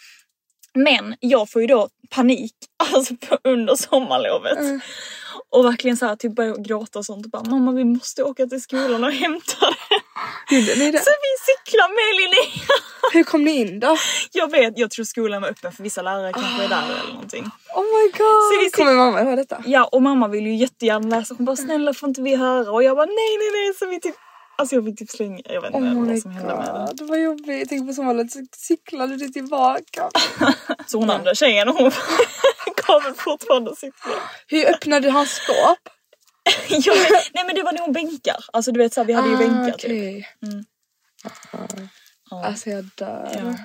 Men 0.74 1.16
jag 1.20 1.50
får 1.50 1.62
ju 1.62 1.68
då 1.68 1.90
panik 2.10 2.54
alltså 2.94 3.16
på, 3.16 3.38
under 3.44 3.76
sommarlovet. 3.76 4.58
Mm. 4.60 4.82
Och 5.50 5.66
verkligen 5.66 5.98
så 5.98 6.06
här, 6.06 6.16
typ 6.16 6.36
börja 6.36 6.56
gråta 6.58 7.00
och 7.00 7.06
sånt 7.06 7.26
och 7.26 7.32
bara 7.32 7.44
mamma 7.44 7.72
vi 7.72 7.84
måste 7.84 8.24
åka 8.24 8.46
till 8.48 8.62
skolan 8.62 9.04
och 9.04 9.12
hämta 9.12 9.66
det. 9.66 9.99
Det? 10.50 11.04
Så 11.04 11.12
vi 11.26 11.32
cyklar 11.48 11.90
med 11.90 12.22
Linnea. 12.22 12.76
Hur 13.14 13.24
kom 13.24 13.44
ni 13.44 13.52
in 13.52 13.80
då? 13.80 13.98
Jag 14.32 14.52
vet, 14.52 14.78
jag 14.78 14.92
tror 14.92 15.06
skolan 15.06 15.42
var 15.42 15.50
öppen 15.50 15.72
för 15.72 15.84
vissa 15.84 16.02
lärare 16.02 16.34
kanske 16.34 16.64
är 16.64 16.68
där 16.70 16.84
eller 17.02 17.14
någonting. 17.14 17.46
Oh 17.76 17.84
my 17.84 18.08
god! 18.12 18.44
Så 18.54 18.60
vi- 18.64 18.70
Kommer 18.72 18.94
mamma 18.94 19.24
höra 19.24 19.36
detta? 19.36 19.64
Ja 19.66 19.84
och 19.86 20.02
mamma 20.02 20.28
vill 20.28 20.46
ju 20.48 20.56
jättegärna 20.56 21.18
läsa. 21.20 21.36
Hon 21.38 21.46
bara 21.46 21.56
snälla 21.56 21.94
får 21.94 22.10
inte 22.10 22.22
vi 22.22 22.36
höra? 22.36 22.72
Och 22.72 22.84
jag 22.84 22.96
bara 22.98 23.06
nej 23.06 23.38
nej 23.40 23.52
nej. 23.54 23.74
Så 23.80 23.86
vi 23.86 24.00
typ, 24.00 24.16
alltså 24.58 24.76
jag 24.76 24.86
fick 24.86 25.00
typ 25.00 25.10
slänga, 25.10 25.42
jag 25.46 25.62
vet 25.62 25.74
inte 25.74 25.88
Oh 25.88 26.08
vad 26.08 26.20
som 26.22 26.32
hände 26.32 26.56
med 26.56 26.66
den. 26.66 26.86
god, 26.98 27.10
vad 27.10 27.20
jobbigt. 27.22 27.70
Tänk 27.70 27.88
på 27.88 27.94
sommarlovet 27.94 28.32
så 28.32 28.40
cyklade 28.58 29.16
du 29.18 29.28
tillbaka. 29.28 30.10
Så 30.88 30.98
hon 30.98 31.10
andra 31.10 31.36
tjejen 31.36 31.68
hon 31.68 31.92
kommer 32.86 33.14
fortfarande 33.24 33.76
cykla. 33.76 34.14
Hur 34.48 34.66
öppnade 34.70 35.08
du 35.08 35.12
hans 35.12 35.30
skåp? 35.32 35.80
Jag 36.70 36.96
vet, 36.96 37.34
nej 37.34 37.46
men 37.46 37.56
det 37.56 37.64
var 37.64 37.74
nog 37.74 37.94
bänkar. 37.94 38.46
Alltså 38.54 38.72
du 38.72 38.78
vet 38.80 38.94
så 38.94 39.00
här, 39.00 39.06
vi 39.08 39.14
hade 39.14 39.30
ju 39.30 39.38
bänkar 39.38 39.78
typ. 39.78 39.92
Ah, 39.92 39.94
okej. 39.94 40.28
Mm. 40.44 40.66
Ah, 42.32 42.44
Alltså 42.46 42.70
jag 42.70 42.86
dör. 42.96 43.32
Ja. 43.34 43.56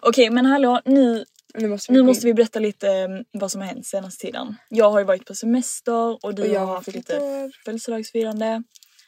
Okej 0.00 0.30
men 0.30 0.46
hallå 0.46 0.80
nu, 0.84 1.24
Nu 1.54 1.68
måste 1.68 1.92
vi, 1.92 1.98
nu 1.98 2.04
måste 2.04 2.26
vi 2.26 2.34
berätta 2.34 2.58
lite 2.58 2.88
um, 2.88 3.24
vad 3.32 3.50
som 3.50 3.60
har 3.60 3.68
hänt 3.68 3.86
senaste 3.86 4.26
tiden. 4.26 4.56
Jag 4.68 4.90
har 4.90 4.98
ju 4.98 5.04
varit 5.04 5.26
på 5.26 5.34
semester 5.34 6.24
och 6.24 6.34
du 6.34 6.42
Och 6.42 6.48
jag 6.48 6.60
har 6.60 6.66
har 6.66 6.74
haft 6.74 6.94
lite 6.94 7.50
födelsedagsfirande. 7.64 8.62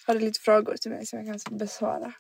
Hade 0.07 0.21
lite 0.21 0.41
frågor 0.41 0.77
till 0.77 0.91
mig 0.91 1.07
som 1.07 1.27
jag 1.27 1.43
kan 1.45 1.59
besvara. 1.59 2.13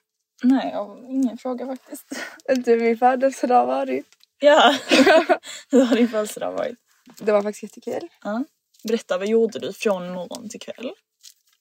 Nej 0.43 0.71
jag 0.73 0.85
har 0.85 1.11
ingen 1.11 1.39
fråga 1.39 1.67
faktiskt. 1.67 2.07
Inte 2.53 2.71
hur 2.71 2.81
min 2.81 2.99
födelsedag 2.99 3.67
varit. 3.67 4.07
Ja, 4.39 4.79
hur 5.71 5.85
har 5.85 5.97
din 5.97 6.09
födelsedag 6.09 6.53
varit? 6.53 6.79
Det 7.21 7.33
var 7.33 7.43
faktiskt 7.43 7.63
jättekul. 7.63 8.09
Ja. 8.25 8.45
Berätta 8.89 9.19
vad 9.19 9.29
gjorde 9.29 9.59
du 9.59 9.73
från 9.73 10.13
morgon 10.13 10.49
till 10.49 10.61
kväll? 10.61 10.91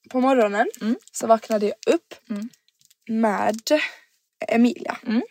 På 0.09 0.19
morgonen 0.21 0.67
Mm. 0.81 0.95
så 1.11 1.27
vaknade 1.27 1.65
jag 1.65 1.93
upp 1.93 2.13
Mm. 2.29 2.49
med 3.07 3.61
Emilia. 4.47 4.97
Mm. 5.07 5.21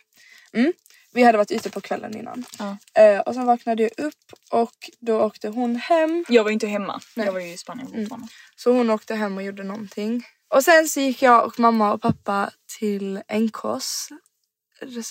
Mm. 0.53 0.73
Vi 1.13 1.23
hade 1.23 1.37
varit 1.37 1.51
ute 1.51 1.69
på 1.69 1.81
kvällen 1.81 2.17
innan. 2.17 2.45
Ja. 2.59 2.77
Eh, 3.01 3.19
och 3.19 3.33
sen 3.33 3.45
vaknade 3.45 3.83
jag 3.83 3.91
upp 4.05 4.33
och 4.51 4.89
då 4.99 5.21
åkte 5.21 5.47
hon 5.49 5.75
hem. 5.75 6.25
Jag 6.29 6.43
var 6.43 6.51
inte 6.51 6.67
hemma. 6.67 7.01
Nej. 7.15 7.25
Jag 7.25 7.33
var 7.33 7.39
ju 7.39 7.53
i 7.53 7.57
Spanien 7.57 7.87
fortfarande. 7.87 8.27
Så 8.55 8.71
hon 8.71 8.89
åkte 8.89 9.15
hem 9.15 9.37
och 9.37 9.43
gjorde 9.43 9.63
någonting. 9.63 10.23
Och 10.47 10.63
sen 10.63 10.87
så 10.87 10.99
gick 10.99 11.21
jag 11.21 11.45
och 11.45 11.59
mamma 11.59 11.93
och 11.93 12.01
pappa 12.01 12.51
till 12.79 13.21
NKs 13.33 14.09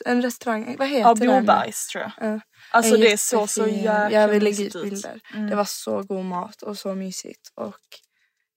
en 0.04 0.22
restaurang. 0.22 0.76
Vad 0.78 0.88
heter 0.88 1.00
Ja, 1.00 1.14
den? 1.14 1.26
Blåbergs 1.44 1.86
tror 1.86 2.02
jag. 2.04 2.32
Ja. 2.34 2.40
Alltså 2.70 2.94
En 2.94 3.00
det 3.00 3.12
är 3.12 3.16
så 3.16 3.46
så 3.46 3.66
jäkla 3.66 4.10
Jag 4.10 4.28
vill 4.28 4.44
lägga 4.44 4.64
ut. 4.64 4.82
bilder. 4.82 5.20
Mm. 5.34 5.50
Det 5.50 5.56
var 5.56 5.64
så 5.64 6.02
god 6.02 6.24
mat 6.24 6.62
och 6.62 6.78
så 6.78 6.94
mysigt. 6.94 7.48
Och 7.54 7.76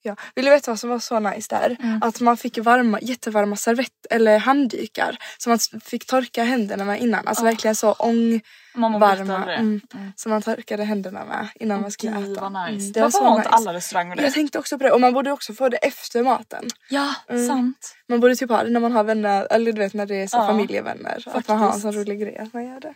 ja. 0.06 0.16
Vill 0.36 0.46
du 0.46 0.52
veta 0.52 0.72
vad 0.72 0.80
som 0.80 0.90
var 0.90 1.00
så 1.00 1.20
nice 1.20 1.56
där? 1.56 1.78
Mm. 1.84 2.00
Att 2.04 2.22
man 2.22 2.38
fick 2.38 2.58
varma, 2.58 3.00
jättevarma 3.02 3.56
servett 3.56 4.06
eller 4.10 4.38
handdukar 4.40 5.18
som 5.38 5.50
man 5.52 5.60
fick 5.84 6.06
torka 6.06 6.44
händerna 6.44 6.86
med 6.86 7.02
innan. 7.02 7.28
Alltså 7.28 7.44
verkligen 7.44 7.76
så 7.76 7.94
ångvarma. 7.94 9.46
Det. 9.46 9.54
Mm. 9.56 9.82
Som 10.16 10.30
man 10.30 10.42
torkade 10.42 10.84
händerna 10.84 11.26
med 11.26 11.48
innan 11.60 11.82
man 11.82 11.92
skulle 11.92 12.12
äta. 12.12 12.42
vad 12.50 12.52
nice. 12.52 12.84
Mm, 12.84 12.92
det 12.92 13.00
var 13.00 13.06
Varför 13.06 13.18
så 13.18 13.24
har 13.24 13.36
inte 13.38 13.50
nice. 13.50 13.56
alla 13.56 13.74
restauranger 13.74 14.16
det? 14.16 14.24
Jag 14.24 14.34
tänkte 14.34 14.60
också 14.60 14.78
på 14.78 14.84
det 14.84 14.92
och 14.92 15.02
man 15.02 15.14
borde 15.14 15.32
också 15.32 15.54
få 15.54 15.70
det 15.70 15.78
efter 15.78 16.24
maten. 16.24 16.66
Ja, 16.90 17.14
Mm. 17.30 17.48
sant. 17.48 17.96
Man 18.10 18.20
borde 18.20 18.36
typ 18.36 18.50
ha 18.50 18.64
det 18.64 18.70
när 18.70 18.80
man 18.80 18.92
har 18.92 19.04
vänner, 19.04 19.48
eller 19.52 19.72
du 19.74 19.80
vet 19.80 19.94
när 19.94 20.06
det 20.06 20.16
är 20.16 20.28
så 20.28 20.38
Ja, 20.38 20.48
familjevänner. 20.48 21.24
Att 21.34 21.48
man 21.48 21.58
har 21.58 21.66
en 21.66 21.72
faktiskt. 21.72 21.82
sån 21.94 21.94
rolig 21.94 22.20
grej 22.22 22.38
att 22.38 22.54
man 22.54 22.66
gör 22.66 22.80
det. 22.80 22.94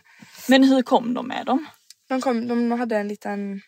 Men 0.48 0.64
hur 0.64 0.82
kom 0.82 1.14
de 1.14 1.26
med 1.28 1.46
dem? 1.46 1.66
De, 2.08 2.20
kom, 2.20 2.48
de 2.48 2.72
hade 2.72 2.96
en 2.96 3.08
liten 3.08 3.60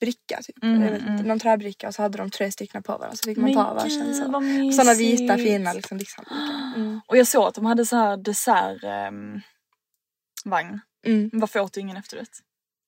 bricka 0.00 0.42
typ. 0.42 0.62
Mm, 0.62 0.82
jag 0.82 0.90
vet 0.90 1.02
mm. 1.02 1.16
någon 1.16 1.40
träbricka 1.40 1.88
och 1.88 1.94
så 1.94 2.02
hade 2.02 2.18
de 2.18 2.30
tre 2.30 2.52
stycken 2.52 2.82
på 2.82 2.92
varandra 2.92 3.16
så 3.16 3.28
fick 3.28 3.38
man 3.38 3.54
ta 3.54 3.74
varsin 3.74 4.14
så. 4.14 4.22
Såna 4.76 4.94
vita 4.94 5.36
fina 5.36 5.72
liksom 5.72 5.98
lyxhanddukar. 5.98 6.72
Mm. 6.76 7.00
Och 7.06 7.16
jag 7.16 7.26
såg 7.26 7.48
att 7.48 7.54
de 7.54 7.66
hade 7.66 7.86
så 7.86 7.96
här 7.96 8.16
dessert 8.16 8.84
ehm, 8.84 9.40
vagn. 10.44 10.80
Mm. 11.06 11.30
Varför 11.32 11.60
åt 11.60 11.72
du 11.72 11.80
ingen 11.80 11.96
efterrätt? 11.96 12.38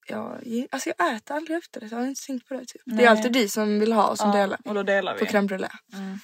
Ja, 0.09 0.39
ge- 0.43 0.69
alltså 0.71 0.93
jag 0.99 1.15
äter 1.17 1.37
aldrig 1.37 1.59
efter 1.59 1.81
det, 1.81 1.87
jag 1.87 1.99
har 1.99 2.07
inte 2.07 2.27
tänkt 2.27 2.49
på 2.49 2.55
det 2.55 2.65
typ. 2.67 2.83
Det 2.85 3.05
är 3.05 3.11
alltid 3.11 3.33
du 3.33 3.49
som 3.49 3.81
vill 3.81 3.93
ha 3.93 4.07
och 4.07 4.19
som 4.19 4.31
Ja, 4.31 4.37
delar 4.37 4.59
och 4.65 4.75
då 4.75 4.83
delar 4.83 5.15
vi. 5.15 5.19
på 5.19 5.27
crème 5.27 5.49
brûlée. 5.49 5.71
Mm. 5.93 6.19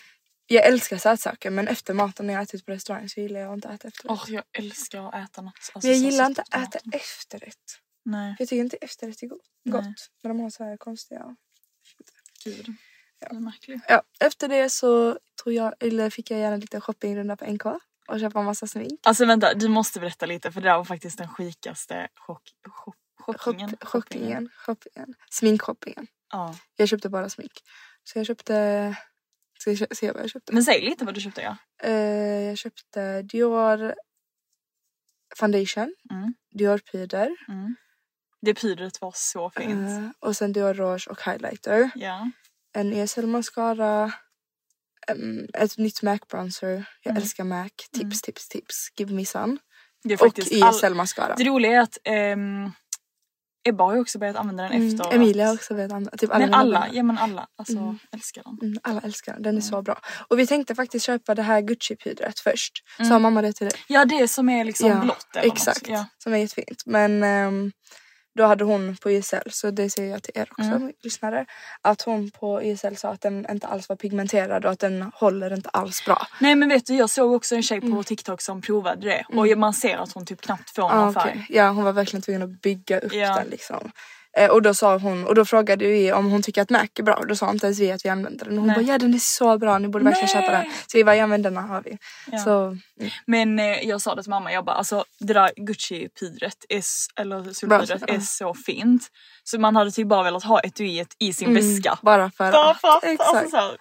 Jag 0.46 0.66
älskar 0.66 0.98
sötsaker 0.98 1.50
men 1.50 1.68
efter 1.68 1.94
maten 1.94 2.26
när 2.26 2.34
jag 2.34 2.42
ätit 2.42 2.66
på 2.66 2.72
restaurang 2.72 3.08
så 3.08 3.20
gillar 3.20 3.40
jag 3.40 3.54
inte 3.54 3.68
att 3.68 3.74
äta 3.74 3.88
efterrätt. 3.88 4.10
Åh, 4.10 4.24
jag 4.28 4.44
älskar 4.58 5.08
att 5.08 5.14
äta 5.14 5.42
något. 5.42 5.54
Alltså, 5.72 5.88
men 5.88 6.00
jag 6.00 6.10
gillar 6.10 6.26
inte 6.26 6.42
att 6.50 6.54
äta 6.54 6.78
efterrätt. 6.92 7.78
Nej, 8.04 8.36
För 8.36 8.42
jag 8.42 8.48
tycker 8.48 8.60
inte 8.62 8.76
efterrätt 8.76 9.22
är 9.22 9.26
gott. 9.26 9.50
Nej. 9.62 9.94
Men 10.22 10.36
de 10.36 10.40
har 10.42 10.50
så 10.50 10.64
här 10.64 10.76
konstiga 10.76 11.36
gud. 12.44 12.66
Märkligt. 13.30 13.82
Ja, 13.88 14.02
efter 14.20 14.48
det 14.48 14.70
så 14.70 15.18
tror 15.42 15.54
jag, 15.54 15.74
eller 15.80 16.10
fick 16.10 16.30
jag 16.30 16.40
gärna 16.40 16.56
lite 16.56 16.80
shoppingrunda 16.80 17.36
på 17.36 17.44
NK 17.52 17.64
och 18.08 18.20
köpa 18.20 18.38
en 18.38 18.44
massa 18.44 18.66
smink. 18.66 19.00
Alltså 19.02 19.26
vänta, 19.26 19.54
du 19.54 19.68
måste 19.68 20.00
berätta 20.00 20.26
lite 20.26 20.52
för 20.52 20.60
det 20.60 20.68
där 20.68 20.76
var 20.76 20.84
faktiskt 20.84 21.18
den 21.18 21.28
sjukaste 21.28 22.08
chock, 22.14 22.42
chock, 22.68 22.96
chockingen. 23.18 23.70
Shop, 23.70 23.86
shoppingen, 23.86 24.50
shoppingen, 24.56 25.14
sminkshoppingen. 25.30 26.06
Ja. 26.32 26.54
Jag 26.76 26.88
köpte 26.88 27.08
bara 27.08 27.28
smink. 27.28 27.52
Så 28.04 28.18
jag 28.18 28.26
köpte, 28.26 28.96
ska 29.58 29.70
jag 29.70 29.96
se 29.96 30.12
vad 30.12 30.22
jag 30.22 30.30
köpte? 30.30 30.52
Men 30.52 30.64
säg 30.64 30.82
lite 30.82 31.04
vad 31.04 31.14
du 31.14 31.20
köpte 31.20 31.40
ja. 31.42 31.56
Eh, 31.82 31.92
jag 32.48 32.58
köpte 32.58 33.22
Dior 33.22 33.94
foundation, 35.36 35.94
Mm. 36.10 36.34
Dior 36.50 36.78
puder 36.78 37.36
Mm. 37.48 37.76
Det 38.42 38.54
pudret 38.54 39.00
var 39.00 39.12
så 39.14 39.50
fint. 39.50 39.88
eh, 39.90 40.08
och 40.20 40.36
sen 40.36 40.52
Dior 40.52 40.74
rouge 40.74 41.08
och 41.08 41.24
highlighter. 41.24 41.90
Ja. 41.94 42.30
En 42.74 42.92
ESL 42.92 43.26
mascara, 43.26 44.12
em, 45.08 45.46
ett 45.54 45.78
nytt 45.78 46.02
MAC 46.02 46.20
bronzer. 46.30 46.84
Jag 47.02 47.10
Mm. 47.10 47.22
älskar 47.22 47.44
MAC. 47.44 47.72
Tips, 47.92 48.22
tips, 48.22 48.48
tips. 48.48 48.88
Give 48.96 49.14
me 49.14 49.24
some. 49.26 49.56
Det 50.04 50.14
är 50.14 50.16
Och 50.16 50.26
faktiskt 50.26 50.62
all- 50.62 50.74
ESL 50.74 50.94
mascara. 50.94 51.34
Det 51.34 51.44
roliga 51.44 51.72
är 51.72 51.80
att 51.80 51.98
ehm, 52.04 52.70
Ebba 53.68 53.84
har 53.84 53.94
ju 53.94 54.00
också 54.00 54.18
börjat 54.18 54.36
använda 54.36 54.62
den 54.62 54.72
Mm, 54.72 54.88
efter. 55.00 55.14
Emilia 55.14 55.46
har 55.46 55.54
också 55.54 55.74
velat 55.74 55.92
använda. 55.92 56.16
Typ 56.16 56.30
alla 56.30 56.44
Men 56.46 56.54
alla, 56.54 56.88
ja 56.92 57.02
men 57.02 57.18
alla 57.18 57.46
alltså 57.56 57.76
Mm. 57.78 57.98
älskar 58.12 58.42
den. 58.42 58.58
Mm, 58.62 58.78
alla 58.82 59.00
älskar 59.00 59.32
den. 59.32 59.42
Den 59.42 59.56
är 59.56 59.60
så 59.60 59.82
bra. 59.82 60.00
Och 60.28 60.38
vi 60.38 60.46
tänkte 60.46 60.74
faktiskt 60.74 61.06
köpa 61.06 61.34
det 61.34 61.42
här 61.42 61.60
Gucci-pudret 61.60 62.38
först. 62.40 62.72
Mm. 62.98 63.08
Sa 63.08 63.18
mamma 63.18 63.42
det 63.42 63.52
till 63.52 63.66
dig? 63.68 63.78
Ja 63.88 64.04
det 64.04 64.28
som 64.28 64.48
är 64.48 64.64
liksom 64.64 64.88
Ja, 64.88 65.00
blått 65.00 65.36
eller 65.36 65.52
Exakt. 65.52 65.80
något. 65.88 65.88
Ja. 65.98 66.06
Som 66.18 66.32
är 66.32 66.36
jättefint. 66.38 66.82
Men 66.86 67.22
ehm, 67.22 67.72
då 68.34 68.44
hade 68.44 68.64
hon 68.64 68.96
på 68.96 69.10
YSL, 69.10 69.50
så 69.50 69.70
det 69.70 69.90
säger 69.90 70.10
jag 70.10 70.22
till 70.22 70.32
er 70.34 70.48
också 70.50 70.62
Mm. 70.70 70.92
lyssnare. 71.02 71.46
Att 71.82 72.02
hon 72.02 72.30
på 72.30 72.62
YSL 72.62 72.96
sa 72.96 73.08
att 73.08 73.20
den 73.20 73.46
inte 73.50 73.66
alls 73.66 73.88
var 73.88 73.96
pigmenterad 73.96 74.64
och 74.64 74.70
att 74.72 74.78
den 74.78 75.10
håller 75.14 75.54
inte 75.54 75.68
alls 75.68 76.04
bra. 76.04 76.26
Nej 76.40 76.54
men 76.54 76.68
vet 76.68 76.86
du 76.86 76.94
jag 76.96 77.10
såg 77.10 77.32
också 77.32 77.54
en 77.54 77.62
tjej 77.62 77.80
på 77.80 77.86
Mm. 77.86 78.04
TikTok 78.04 78.40
som 78.40 78.62
provade 78.62 79.06
det 79.08 79.24
och 79.28 79.58
man 79.58 79.74
ser 79.74 79.96
att 79.96 80.12
hon 80.12 80.26
typ 80.26 80.40
knappt 80.40 80.70
får 80.70 80.82
någon 80.82 81.08
Ah, 81.08 81.12
färg. 81.22 81.46
Ja 81.48 81.68
hon 81.70 81.84
var 81.84 81.92
verkligen 81.92 82.22
tvungen 82.22 82.42
att 82.42 82.60
bygga 82.62 82.98
upp 83.00 83.12
Ja. 83.14 83.34
den 83.34 83.46
liksom. 83.48 83.90
Eh, 84.36 84.50
och 84.50 84.62
då 84.62 84.74
sa 84.74 84.98
hon, 84.98 85.26
och 85.26 85.34
då 85.34 85.44
frågade 85.44 85.86
vi 85.86 86.12
om 86.12 86.30
hon 86.30 86.42
tycker 86.42 86.62
att 86.62 86.70
Mac 86.70 86.86
är 86.98 87.02
bra 87.02 87.14
och 87.14 87.26
då 87.26 87.36
sa 87.36 87.50
inte 87.50 87.66
ens 87.66 87.78
vi 87.78 87.92
att 87.92 88.04
vi 88.04 88.08
använder 88.08 88.44
den. 88.44 88.54
Och 88.54 88.58
hon 88.60 88.66
Nej. 88.66 88.76
bara 88.76 88.82
ja 88.92 88.98
den 88.98 89.14
är 89.14 89.18
så 89.18 89.58
bra, 89.58 89.78
ni 89.78 89.88
borde 89.88 90.04
verkligen 90.04 90.28
Nej. 90.34 90.42
köpa 90.42 90.58
den. 90.58 90.70
Så 90.86 90.98
vi 90.98 91.04
bara 91.04 91.16
ja 91.16 91.26
men 91.26 91.42
denna 91.42 91.60
har 91.60 91.82
vi. 91.82 91.98
Ja. 92.26 92.38
Så 92.38 92.64
mm. 92.66 92.80
Men 93.26 93.58
eh, 93.58 93.88
jag 93.88 94.00
sa 94.02 94.14
det 94.14 94.22
till 94.22 94.30
mamma, 94.30 94.52
jag 94.52 94.64
bara 94.64 94.76
alltså 94.76 95.04
det 95.18 95.32
där 95.32 95.50
Gucci-pudret, 95.56 96.64
eller 97.16 97.52
solpudret 97.52 98.10
är 98.10 98.20
så 98.20 98.54
fint. 98.54 99.08
Så 99.44 99.58
man 99.58 99.76
hade 99.76 99.90
typ 99.90 100.08
bara 100.08 100.22
velat 100.22 100.44
ha 100.44 100.60
etuiet 100.60 101.16
i 101.18 101.32
sin 101.32 101.48
Mm, 101.48 101.62
väska. 101.74 101.98
Bara 102.02 102.30
för 102.30 102.52
Bara 102.52 102.70
att. 102.70 102.80
för 102.80 102.88
att, 102.88 103.04
Exakt. 103.04 103.36
alltså. 103.36 103.76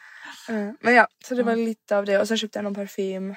Mm. 0.49 0.77
Men 0.81 0.93
ja, 0.95 1.07
så 1.27 1.35
det 1.35 1.43
var 1.43 1.55
lite 1.55 1.97
av 1.97 2.05
det 2.05 2.19
och 2.19 2.27
sen 2.27 2.37
köpte 2.37 2.57
jag 2.59 2.63
någon 2.63 2.75
parfym. 2.75 3.35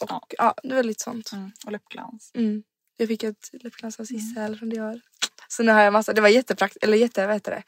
Och 0.00 0.08
Ja. 0.10 0.22
ja, 0.38 0.54
det 0.62 0.74
var 0.74 0.82
lite 0.82 1.02
sånt. 1.02 1.32
Mm, 1.32 1.50
och 1.66 1.72
läppglans. 1.72 2.30
Mm. 2.34 2.62
Jag 3.02 3.08
fick 3.08 3.22
ett 3.22 3.50
läppglans 3.52 3.98
Mm. 3.98 4.04
av 4.04 4.06
Sissel 4.06 4.58
från 4.58 4.68
Dior. 4.68 5.00
Så 5.48 5.62
nu 5.62 5.72
har 5.72 5.82
jag 5.82 5.92
massa, 5.92 6.12
det 6.12 6.20
var 6.20 6.28
jättepraktiskt, 6.28 6.84
eller 6.84 6.96
jätte, 6.96 7.26
vad 7.26 7.36
heter 7.36 7.50
det? 7.50 7.62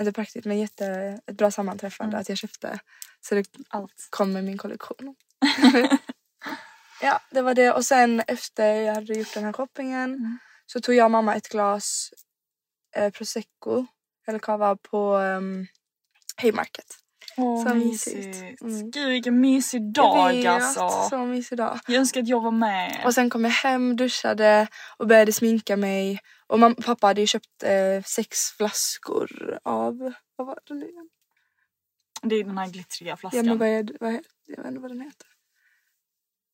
Inte 0.00 0.12
praktiskt 0.12 0.46
men 0.46 0.58
jätte, 0.58 0.86
ett 1.26 1.36
bra 1.36 1.50
sammanträffande 1.50 2.10
Mm. 2.10 2.20
att 2.20 2.28
jag 2.28 2.38
köpte. 2.38 2.78
Så 3.20 3.34
det 3.34 3.44
Allt. 3.68 4.08
kom 4.10 4.32
med 4.32 4.44
min 4.44 4.58
kollektion. 4.58 5.14
ja, 7.02 7.20
det 7.30 7.42
var 7.42 7.54
det. 7.54 7.72
Och 7.72 7.84
sen 7.84 8.20
efter 8.26 8.66
jag 8.74 8.94
hade 8.94 9.14
gjort 9.14 9.34
den 9.34 9.44
här 9.44 9.52
shoppingen 9.52 10.14
Mm. 10.14 10.38
så 10.66 10.80
tog 10.80 10.94
jag 10.94 11.04
och 11.04 11.10
mamma 11.10 11.34
ett 11.34 11.48
glas 11.48 12.10
eh, 12.96 13.10
prosecco 13.10 13.86
eller 14.26 14.38
cava 14.38 14.76
på 14.76 15.16
um, 15.16 15.66
Haymarket. 16.36 16.96
Åh, 17.36 17.68
Så 17.68 17.74
mysigt. 17.74 18.16
mysigt. 18.26 18.62
Mm. 18.62 18.90
Gud 18.90 19.08
vilken 19.08 19.40
mysig 19.40 19.80
Jag 19.82 19.92
dag 19.92 20.32
vet, 20.32 20.46
alltså. 20.46 21.08
Så 21.10 21.18
mysig 21.18 21.58
dag. 21.58 21.78
Jag 21.86 21.96
önskar 21.96 22.20
att 22.22 22.28
jag 22.28 22.40
var 22.40 22.50
med. 22.50 23.02
Och 23.04 23.14
sen 23.14 23.30
kom 23.30 23.44
jag 23.44 23.50
hem, 23.50 23.96
duschade 23.96 24.66
och 24.96 25.06
började 25.06 25.32
sminka 25.32 25.76
mig. 25.76 26.20
Och 26.46 26.60
mamma, 26.60 26.74
pappa 26.84 27.06
hade 27.06 27.20
ju 27.20 27.26
köpt 27.26 27.62
eh, 27.62 28.02
sex 28.06 28.38
flaskor 28.56 29.58
av, 29.64 30.12
vad 30.36 30.46
var 30.46 30.58
det 30.64 30.74
nu 30.74 30.88
igen? 30.88 31.08
Det 32.22 32.34
är 32.34 32.44
den 32.44 32.58
här 32.58 32.68
glittriga 32.68 33.10
Ja 33.10 33.16
flaskan. 33.16 33.46
men 33.46 33.58
vad 33.58 33.68
är 33.68 33.82
det, 33.82 33.92
vad 34.00 34.10
är, 34.10 34.20
jag 34.46 34.56
vet 34.56 34.66
inte 34.66 34.80
vad 34.80 34.90
den 34.90 35.00
heter. 35.00 35.26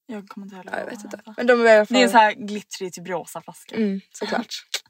Jag 0.06 0.28
kommer 0.28 0.46
inte 0.46 0.56
heller 0.56 0.70
Ja, 0.72 0.78
jag 0.78 0.86
ihåg 0.88 0.96
vet 0.96 1.04
inte. 1.04 1.20
Men 1.36 1.46
de 1.46 1.60
är 1.60 1.64
i 1.64 1.70
alla 1.76 1.86
fall... 1.86 1.96
Det 1.98 2.02
är 2.02 2.08
så 2.08 2.16
här 2.18 2.32
glittrig 2.32 2.92
typ 2.92 3.08
rosa 3.08 3.40
flaska. 3.40 3.76
Mm, 3.76 4.00
såklart. 4.12 4.54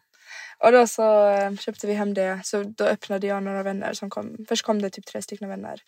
Och 0.65 0.73
då 0.73 0.87
så 0.87 1.29
eh, 1.31 1.57
köpte 1.57 1.87
vi 1.87 1.93
hem 1.93 2.15
det. 2.15 2.41
Så 2.45 2.63
då 2.63 2.85
öppnade 2.85 3.27
jag 3.27 3.43
några 3.43 3.63
vänner 3.63 3.93
som 3.93 4.11
kom. 4.11 4.37
Först 4.49 4.65
kom 4.65 4.83
det 4.83 4.91
typ 4.91 5.07
tre 5.07 5.23
stycken 5.23 5.49
vänner. 5.49 5.81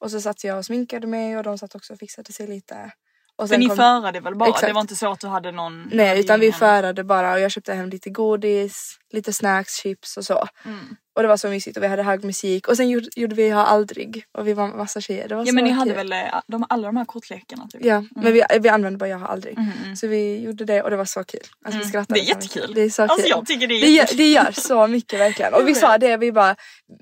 Och 0.00 0.10
så 0.10 0.20
satt 0.20 0.44
jag 0.44 0.58
och 0.58 0.64
sminkade 0.64 1.06
mig 1.06 1.36
och 1.36 1.42
de 1.42 1.58
satt 1.58 1.74
också 1.74 1.92
och 1.92 1.98
fixade 1.98 2.32
sig 2.32 2.46
lite. 2.46 2.92
Och 3.36 3.48
För 3.48 3.58
ni 3.58 3.66
kom- 3.66 3.76
förade 3.76 4.20
väl 4.20 4.34
bara? 4.34 4.44
Det 4.44 4.50
Exakt. 4.50 4.74
var 4.74 4.80
inte 4.80 4.96
så 4.96 5.12
att 5.12 5.20
du 5.20 5.26
hade 5.26 5.52
någon... 5.52 5.90
Nej 5.92 6.20
utan 6.20 6.40
vi 6.40 6.52
förade 6.52 7.04
bara 7.04 7.32
och 7.32 7.40
jag 7.40 7.50
köpte 7.50 7.74
hem 7.74 7.88
lite 7.88 8.10
godis, 8.10 8.98
lite 9.10 9.32
snacks, 9.32 9.76
chips 9.82 10.16
och 10.16 10.24
så. 10.24 10.46
Mm. 10.64 10.96
Och 11.14 11.22
det 11.22 11.28
var 11.28 11.36
så 11.36 11.48
mysigt 11.48 11.76
och 11.76 11.82
vi 11.82 11.86
hade 11.86 12.02
hög 12.02 12.24
musik 12.24 12.68
och 12.68 12.76
sen 12.76 12.88
gjorde, 12.90 13.06
gjorde 13.16 13.34
vi 13.34 13.50
Ha 13.50 13.64
aldrig 13.66 14.24
och 14.38 14.48
vi 14.48 14.52
var 14.52 14.68
massa 14.68 15.00
tjejer. 15.00 15.28
Det 15.28 15.34
var 15.34 15.46
Ja 15.46 15.52
men 15.52 15.64
ni 15.64 15.70
hade 15.70 15.90
kul. 15.90 15.96
väl 15.96 16.12
eh, 16.12 16.40
de, 16.46 16.64
alla 16.68 16.86
de 16.86 16.96
här 16.96 17.04
kortlekarna 17.04 17.66
typ? 17.72 17.84
Ja 17.84 18.04
men 18.16 18.32
vi, 18.32 18.42
vi 18.60 18.68
använde 18.68 18.98
bara 18.98 19.08
Jag 19.08 19.18
har 19.18 19.26
aldrig. 19.28 19.58
Mhm. 19.58 19.96
Så 19.96 20.06
vi 20.06 20.40
gjorde 20.40 20.64
det 20.64 20.82
och 20.82 20.90
det 20.90 20.96
var 20.96 21.04
så 21.04 21.24
kul. 21.24 21.40
Alltså 21.64 21.78
vi 21.78 21.84
Mm. 21.84 21.88
skrattade 21.88 22.20
Det 22.20 22.24
är 22.26 22.28
jättekul. 22.28 22.72
Det 22.74 22.80
är 22.80 22.90
så 22.90 23.02
Alltså 23.02 23.16
kul. 23.22 23.30
jag 23.30 23.46
tycker 23.46 23.66
det 23.66 23.74
är 23.74 23.80
Det 23.80 23.86
jättekul. 23.90 24.16
det 24.16 24.30
gör 24.32 24.50
så 24.52 24.86
mycket 24.86 25.20
verkligen. 25.20 25.54
Och 25.54 25.68
vi 25.68 25.74
sa 25.74 25.98
det, 25.98 26.16
vi 26.16 26.32
bara, 26.32 26.56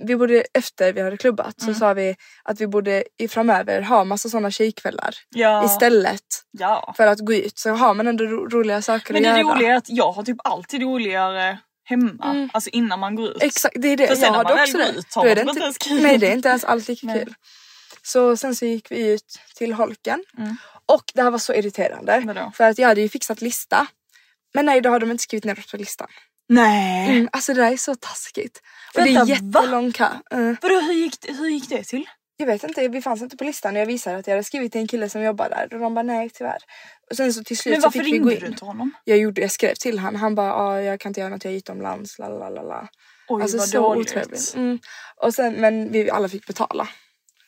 vi 0.06 0.16
borde 0.16 0.44
efter 0.54 0.92
vi 0.92 1.00
hade 1.00 1.16
klubbat 1.16 1.62
Mm. 1.62 1.74
så 1.74 1.78
sa 1.78 1.92
vi 1.94 2.16
att 2.44 2.60
vi 2.60 2.66
borde 2.66 3.04
i 3.18 3.28
framöver 3.28 3.80
ha 3.82 4.04
massa 4.04 4.28
sådana 4.28 4.50
tjejkvällar 4.50 5.14
Ja. 5.34 5.64
istället 5.64 6.22
Ja. 6.50 6.94
för 6.96 7.06
att 7.06 7.18
gå 7.18 7.34
ut. 7.34 7.58
Så 7.58 7.70
har 7.70 7.94
man 7.94 8.06
ändå 8.06 8.24
ro- 8.24 8.48
roliga 8.48 8.82
saker 8.82 9.12
Men 9.12 9.26
att 9.26 9.34
det 9.34 9.40
göra. 9.40 9.54
roliga 9.54 9.72
är 9.72 9.76
att 9.76 9.84
jag 9.88 10.12
har 10.12 10.22
typ 10.22 10.36
alltid 10.44 10.82
roligare 10.82 11.58
hemma. 11.90 12.30
Mm. 12.30 12.50
Alltså 12.52 12.70
innan 12.70 13.00
man 13.00 13.14
går 13.14 13.28
ut. 13.28 13.42
Exakt, 13.42 13.76
det 13.78 13.88
är 13.88 13.96
det. 13.96 14.06
För 14.06 14.14
sen 14.14 14.24
jag 14.24 14.32
när 14.32 14.44
man 14.44 14.56
väl 14.56 14.72
går 14.72 14.98
ut 14.98 15.14
har 15.14 15.24
man 15.24 15.30
inte 15.38 15.50
inte, 15.50 15.60
ens 15.60 15.78
kul. 15.78 16.02
nej 16.02 16.18
det 16.18 16.28
är 16.28 16.32
inte 16.32 16.48
ens 16.48 16.64
alls 16.64 16.88
lika 16.88 17.06
Nej. 17.06 17.24
kul. 17.24 17.34
Så 18.02 18.36
sen 18.36 18.56
så 18.56 18.66
gick 18.66 18.90
vi 18.90 19.08
ut 19.08 19.38
till 19.56 19.72
holken 19.72 20.24
Mm. 20.38 20.56
och 20.86 21.04
det 21.14 21.22
här 21.22 21.30
var 21.30 21.38
så 21.38 21.54
irriterande. 21.54 22.22
Vadå? 22.26 22.52
För 22.56 22.64
att 22.64 22.78
jag 22.78 22.88
hade 22.88 23.00
ju 23.00 23.08
fixat 23.08 23.40
lista. 23.42 23.86
Men 24.54 24.66
nej 24.66 24.80
då 24.80 24.90
har 24.90 25.00
de 25.00 25.10
inte 25.10 25.22
skrivit 25.22 25.44
ner 25.44 25.58
oss 25.58 25.70
på 25.70 25.76
listan. 25.76 26.08
Nej. 26.48 27.10
Mm, 27.10 27.28
alltså 27.32 27.54
det 27.54 27.60
där 27.60 27.72
är 27.72 27.76
så 27.76 27.94
taskigt. 27.94 28.60
Och 28.94 29.00
Vänta, 29.00 29.24
det 29.24 29.32
är 29.32 29.36
jättelång 29.36 29.92
kö. 29.92 30.08
Mm. 30.30 30.56
Vadå 30.62 30.80
hur 30.80 30.92
gick, 30.92 31.16
hur 31.28 31.48
gick 31.48 31.68
det 31.68 31.84
till? 31.84 32.04
Jag 32.40 32.46
vet 32.46 32.64
inte, 32.64 32.88
vi 32.88 33.02
fanns 33.02 33.22
inte 33.22 33.36
på 33.36 33.44
listan 33.44 33.74
och 33.76 33.80
jag 33.80 33.86
visade 33.86 34.16
att 34.16 34.26
jag 34.26 34.34
hade 34.34 34.44
skrivit 34.44 34.72
till 34.72 34.80
en 34.80 34.86
kille 34.88 35.08
som 35.08 35.22
jobbar 35.22 35.48
där 35.48 35.74
och 35.74 35.80
de 35.80 35.94
bara 35.94 36.02
nej 36.02 36.30
tyvärr. 36.30 36.58
Och 37.10 37.16
sen 37.16 37.32
så 37.34 37.44
till 37.44 37.58
slut 37.58 37.72
Men 37.72 37.82
så 37.82 37.86
varför 37.86 37.98
fick 37.98 38.14
vi 38.14 38.18
gå 38.18 38.28
ringde 38.28 38.40
du 38.40 38.46
in. 38.46 38.52
inte 38.52 38.64
honom? 38.64 38.92
Jag, 39.04 39.18
gjorde, 39.18 39.40
jag 39.40 39.50
skrev 39.50 39.74
till 39.74 39.98
han, 39.98 40.16
han 40.16 40.34
bara 40.34 40.54
ah, 40.54 40.80
jag 40.80 41.00
kan 41.00 41.10
inte 41.10 41.20
göra 41.20 41.30
något, 41.30 41.44
jag 41.44 41.52
är 41.52 41.56
utomlands, 41.58 42.18
la 42.18 42.28
la 42.28 42.48
la 42.48 42.62
la. 42.62 42.88
Oj 43.28 43.42
Alltså 43.42 43.56
vad 43.58 43.68
så 43.68 43.80
dåligt. 43.80 44.10
otrevligt. 44.10 44.54
Mm. 44.56 44.78
Och 45.16 45.34
sen, 45.34 45.52
men 45.54 45.92
vi 45.92 46.10
alla 46.10 46.28
fick 46.28 46.46
betala. 46.46 46.88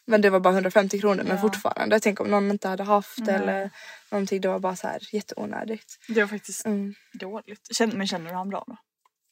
Men 0.07 0.21
det 0.21 0.31
var 0.31 0.41
bara 0.41 0.55
150 0.55 1.01
kronor 1.01 1.23
men 1.23 1.37
Ja. 1.37 1.41
fortfarande. 1.43 2.01
Tänk 2.01 2.21
om 2.21 2.29
någon 2.29 2.51
inte 2.51 2.69
hade 2.69 2.83
haft 2.83 3.19
Nej. 3.19 3.35
eller 3.35 3.71
någonting. 4.11 4.41
Det 4.41 4.49
var 4.49 4.59
bara 4.59 4.77
så 4.77 4.87
här 4.89 4.99
jätteonödigt. 5.15 5.97
Det 6.09 6.21
var 6.21 6.29
faktiskt 6.29 6.67
Mm. 6.67 6.95
dåligt. 7.13 7.69
Men 7.95 8.07
känner 8.07 8.31
du 8.31 8.37
han 8.37 8.49
bra 8.49 8.65
då? 8.67 8.77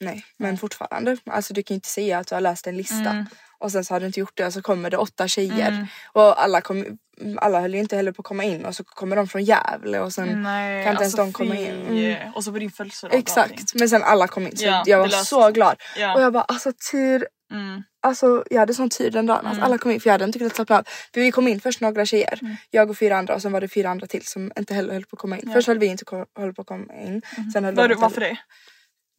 Nej 0.00 0.24
men 0.36 0.58
fortfarande. 0.58 1.16
Alltså 1.26 1.54
du 1.54 1.62
kan 1.62 1.74
ju 1.74 1.76
inte 1.76 1.88
säga 1.88 2.18
att 2.18 2.26
du 2.26 2.34
har 2.34 2.40
läst 2.40 2.66
en 2.66 2.76
lista 2.76 3.10
Mm. 3.10 3.24
Och 3.60 3.72
sen 3.72 3.84
så 3.84 3.94
har 3.94 4.00
du 4.00 4.06
inte 4.06 4.20
gjort 4.20 4.36
det 4.36 4.46
och 4.46 4.52
så 4.52 4.62
kommer 4.62 4.90
det 4.90 4.96
åtta 4.96 5.28
tjejer. 5.28 5.68
Mm. 5.68 5.86
Och 6.12 6.42
alla, 6.42 6.60
kom, 6.60 6.98
alla 7.38 7.60
höll 7.60 7.74
ju 7.74 7.80
inte 7.80 7.96
heller 7.96 8.12
på 8.12 8.20
att 8.20 8.26
komma 8.26 8.44
in 8.44 8.64
och 8.64 8.74
så 8.76 8.84
kommer 8.84 9.16
de 9.16 9.28
från 9.28 9.44
Gävle 9.44 10.00
och 10.00 10.12
sen 10.12 10.42
Nej, 10.42 10.84
kan 10.84 10.92
inte 10.92 11.02
ens 11.02 11.14
alltså 11.14 11.16
de 11.16 11.32
komma 11.32 11.56
in. 11.56 11.86
Mm. 11.88 12.32
Och 12.34 12.44
så 12.44 12.52
på 12.52 12.58
din 12.58 12.70
födelsedag. 12.70 13.14
Exakt 13.18 13.74
men 13.74 13.88
sen 13.88 14.02
alla 14.02 14.28
kom 14.28 14.46
in 14.46 14.56
så 14.56 14.64
Ja, 14.64 14.82
jag 14.86 14.98
var 14.98 15.08
så 15.08 15.50
glad. 15.50 15.76
Ja. 15.98 16.14
Och 16.14 16.22
jag 16.22 16.32
bara 16.32 16.42
alltså 16.42 16.72
tur 16.92 17.26
Mm. 17.52 17.82
Alltså 18.02 18.44
jag 18.50 18.58
hade 18.60 18.74
sån 18.74 18.90
tur 18.90 19.10
den 19.10 19.26
dagen. 19.26 19.36
Alltså, 19.46 19.52
Mm. 19.60 19.64
alla 19.64 19.78
kom 19.78 19.90
in 19.90 20.00
för 20.00 20.08
jag 20.08 20.14
hade 20.14 20.24
inte 20.24 20.38
kunnat 20.38 20.54
slappna 20.54 20.78
av. 20.78 20.84
För 21.14 21.20
vi 21.20 21.30
kom 21.32 21.48
in 21.48 21.60
först 21.60 21.80
några 21.80 22.06
tjejer. 22.06 22.38
Mm. 22.42 22.56
Jag 22.70 22.90
och 22.90 22.98
fyra 22.98 23.16
andra 23.18 23.34
och 23.34 23.42
sen 23.42 23.52
var 23.52 23.60
det 23.60 23.68
fyra 23.68 23.90
andra 23.90 24.06
till 24.06 24.26
som 24.26 24.52
inte 24.58 24.74
heller 24.74 24.92
höll 24.92 25.02
på 25.04 25.16
att 25.16 25.20
komma 25.20 25.36
in. 25.38 25.42
Ja. 25.46 25.52
Först 25.52 25.68
höll 25.68 25.78
vi 25.78 25.86
inte 25.86 26.04
höll 26.38 26.54
på 26.54 26.62
att 26.62 26.68
komma 26.68 26.94
in. 26.94 27.22
Sen 27.52 27.64
höll 27.64 27.74
Var, 27.74 27.88
de 27.88 27.94
du- 27.94 28.00
varför 28.00 28.20
det? 28.20 28.36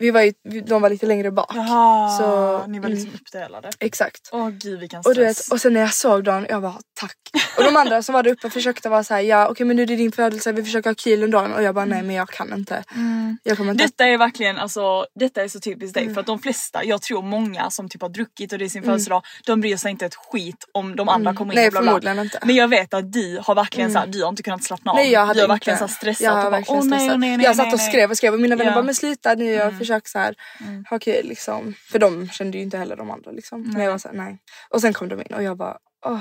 Vi 0.02 0.12
var 0.12 0.22
ju, 0.22 0.34
de 0.62 0.82
var 0.82 0.90
lite 0.90 1.06
längre 1.06 1.32
bak. 1.32 1.52
Jaha, 1.56 2.10
Så, 2.18 2.68
ni 2.68 2.80
var 2.80 2.90
liksom 2.90 3.08
mm. 3.08 3.20
uppdelade. 3.22 3.70
Exakt. 3.80 4.30
Åh 4.32 4.50
gud 4.50 4.80
vilken 4.80 5.00
Och, 5.00 5.06
du 5.06 5.14
stress. 5.14 5.48
vet, 5.48 5.54
och 5.54 5.62
sen 5.62 5.74
när 5.74 5.82
jag 5.82 5.94
såg 5.94 6.24
dem, 6.24 6.46
jag 6.50 6.62
bara 6.62 6.78
tack. 7.00 7.18
Och 7.58 7.64
de 7.64 7.76
andra 7.78 8.02
som 8.04 8.14
var 8.14 8.24
där 8.24 8.32
uppe 8.32 8.50
försökte 8.50 8.90
vara 8.90 9.04
så 9.04 9.14
här, 9.14 9.22
ja 9.22 9.48
okej 9.48 9.66
men 9.66 9.76
nu 9.76 9.82
är 9.82 9.88
det 9.88 9.96
din 9.96 10.12
födelse, 10.12 10.52
vi 10.52 10.64
försöker 10.64 10.90
ha 10.90 10.96
kul 10.96 11.24
en 11.24 11.32
dag. 11.32 11.52
Och 11.56 11.64
jag 11.64 11.76
bara 11.76 11.86
nej 11.86 12.04
men 12.04 12.16
jag 12.16 12.30
kan 12.30 12.54
inte. 12.54 12.84
Mm. 12.96 13.38
Jag 13.44 13.58
kommer 13.58 13.72
inte. 13.72 13.84
Detta 13.84 14.06
är 14.06 14.18
verkligen 14.18 14.58
alltså, 14.58 15.06
detta 15.20 15.44
är 15.44 15.48
så 15.48 15.60
typiskt 15.60 15.94
dig 15.94 16.04
Mm. 16.04 16.14
för 16.14 16.22
att 16.22 16.28
de 16.28 16.40
flesta, 16.40 16.84
jag 16.84 17.02
tror 17.02 17.22
många 17.22 17.70
som 17.70 17.90
typ 17.90 18.02
har 18.02 18.10
druckit 18.10 18.54
och 18.54 18.60
det 18.60 18.66
är 18.66 18.70
sin 18.70 18.84
födelsedag, 18.84 19.22
de 19.46 19.62
bryr 19.62 19.78
sig 19.78 19.92
inte 19.92 20.06
ett 20.06 20.16
skit 20.16 20.66
om 20.74 20.96
de 20.96 21.10
andra 21.10 21.34
kommer 21.34 21.54
in 21.54 21.58
Mm. 21.60 21.62
Nej 21.62 21.68
och 21.68 21.72
bla 21.72 21.82
bla. 21.82 21.90
förmodligen 21.92 22.20
inte. 22.20 22.40
Men 22.46 22.56
jag 22.56 22.68
vet 22.68 22.94
att 22.94 23.12
du 23.14 23.40
har 23.44 23.56
verkligen 23.56 23.92
såhär, 23.94 24.08
du 24.08 24.22
har 24.24 24.30
inte 24.30 24.44
kunnat 24.44 24.64
slappna 24.64 24.92
av. 24.92 24.96
Nej 24.98 25.12
jag 25.12 25.26
hade 25.26 25.34
du 25.34 25.40
har 25.40 25.44
inte. 25.46 25.52
verkligen 25.54 25.80
här 25.80 25.88
stressat 25.88 26.22
jag 26.22 26.32
har 26.32 26.42
bara, 26.42 26.50
verkligen 26.50 26.88
nej, 26.88 27.00
stressat. 27.00 27.14
åh, 27.14 27.20
nej, 27.20 27.38
nej, 27.38 27.46
Jag 27.46 27.56
satt 27.56 27.66
nej, 27.66 27.74
och 27.74 27.80
nej." 27.80 27.90
skrev 27.90 28.12
och 28.12 28.18
skrev 28.18 28.34
och 28.34 28.40
mina 28.40 28.56
vänner 28.56 28.72
Ja. 28.72 28.76
bara 28.76 28.84
men 28.84 28.96
sluta 28.96 29.34
nu 29.36 29.46
jag 29.54 29.68
Mm. 29.68 29.78
Försöker 29.91 30.10
så 30.10 30.19
här 30.19 30.36
Mm. 30.60 30.86
ha 30.89 30.99
kul 30.99 31.25
liksom. 31.27 31.73
För 31.91 31.99
de 31.99 32.30
kände 32.30 32.58
ju 32.58 32.63
inte 32.63 32.77
heller 32.77 32.95
de 32.95 33.12
andra 33.12 33.32
liksom. 33.32 33.62
Men 33.62 33.71
Nej. 33.71 33.84
jag 33.84 33.91
var 33.91 33.97
såhär 33.97 34.15
nej. 34.15 34.38
Och 34.69 34.82
sen 34.82 34.93
kom 34.93 35.10
de 35.10 35.19
in 35.21 35.34
och 35.34 35.43
jag 35.43 35.58
bara 35.58 35.77
åh 36.06 36.19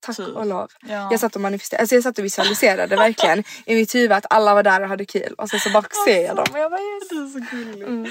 tack 0.00 0.16
Tur. 0.16 0.36
och 0.36 0.46
lov. 0.46 0.68
Ja. 0.80 1.08
Jag 1.10 1.20
satt 1.20 1.34
och 1.34 1.40
manifesterade, 1.42 1.80
alltså 1.82 1.94
jag 1.94 2.02
satt 2.04 2.18
och 2.18 2.24
visualiserade 2.24 2.96
verkligen 2.96 3.44
i 3.66 3.74
mitt 3.74 3.94
huvud 3.94 4.12
att 4.12 4.26
alla 4.30 4.54
var 4.54 4.62
där 4.62 4.80
och 4.82 4.88
hade 4.88 5.04
kul 5.04 5.34
och 5.38 5.50
sen 5.50 5.60
så 5.60 5.70
bara 5.70 5.84
ser 6.06 6.24
jag 6.24 6.36
dem 6.36 6.46
och 6.52 6.58
jag 6.58 6.70
bara 6.70 6.80
yes. 6.80 7.08
Det 7.08 7.14
är 7.16 7.26
så 7.28 7.56
gulligt. 7.56 7.88
Mm. 7.88 8.10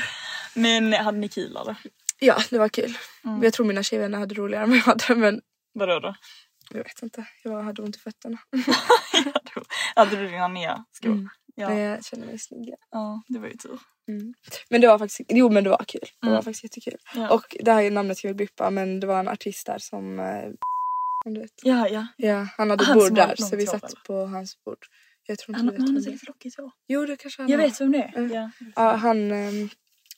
Men 0.54 0.94
hade 0.94 1.18
ni 1.18 1.30
kul 1.30 1.58
eller? 1.58 1.76
Ja 2.20 2.38
det 2.50 2.58
var 2.58 2.70
kul. 2.70 2.98
Mm. 3.26 3.44
Jag 3.44 3.54
tror 3.54 3.66
mina 3.66 3.84
tjejvänner 3.84 4.20
hade 4.20 4.36
roligare 4.36 4.64
än 4.64 4.70
vad 4.70 4.78
jag 4.80 4.84
hade 4.84 5.16
men 5.16 5.42
Vadå 5.74 6.00
då? 6.00 6.16
jag 6.70 6.84
vet 6.84 7.02
inte. 7.04 7.26
Jag 7.44 7.64
hade 7.64 7.82
ont 7.82 7.96
i 7.96 8.00
fötterna. 8.00 8.38
hade 9.96 10.16
du 10.16 10.28
dina 10.30 10.48
nya 10.48 10.86
skor? 10.92 11.10
Mm. 11.10 11.30
Ja. 11.56 11.74
Jag 11.80 12.06
kände 12.06 12.26
mig 12.26 12.40
snygg. 12.40 12.74
ja, 12.92 13.24
det 13.28 13.40
var 13.40 13.48
ju 13.48 13.54
tur. 13.58 13.80
Men 14.70 14.82
det 14.82 14.88
var 14.88 15.00
faktiskt, 15.00 15.22
jo 15.30 15.50
men 15.50 15.64
det 15.64 15.70
var 15.70 15.84
kul. 15.88 16.02
Det 16.22 16.28
Mm. 16.28 16.36
var 16.36 16.42
faktiskt 16.42 16.64
jättekul. 16.64 17.00
Ja. 17.16 17.30
Och 17.34 17.56
det 17.60 17.72
här 17.72 17.92
namnet 17.92 18.18
ska 18.18 18.28
vi 18.28 18.34
bippa 18.34 18.70
men 18.70 19.00
det 19.00 19.08
var 19.08 19.20
en 19.20 19.28
artist 19.28 19.66
där 19.66 19.78
som 19.80 20.20
eh, 20.20 20.46
om 21.26 21.34
du 21.34 21.42
vet. 21.42 21.52
Ja, 21.64 21.88
ja. 21.88 22.08
Ja, 22.18 22.48
han 22.58 22.70
hade 22.70 22.84
Han 22.86 22.98
bord 22.98 23.16
där 23.16 23.36
så 23.36 23.56
vi 23.56 23.66
satt 23.68 23.84
eller? 23.84 24.00
på 24.08 24.26
hans 24.26 24.64
bord. 24.64 24.78
Jag 25.28 25.40
tror 25.40 25.50
inte 25.50 25.66
Han, 25.66 25.68
du 25.68 25.72
vet 25.82 25.90
han 25.94 26.02
säkert 26.02 26.28
lockigt 26.28 26.58
hår. 26.58 26.72
Jo 26.88 27.06
det 27.06 27.16
kanske 27.18 27.42
han 27.42 27.52
Jag 27.52 27.58
har. 27.60 27.66
vet 27.66 27.82
vem 27.82 27.92
det 27.92 27.98
är. 28.04 28.18
Mm. 28.18 28.32
Ja. 28.34 28.52
Ja, 28.76 28.96
han 28.96 29.32
ehm, 29.32 29.70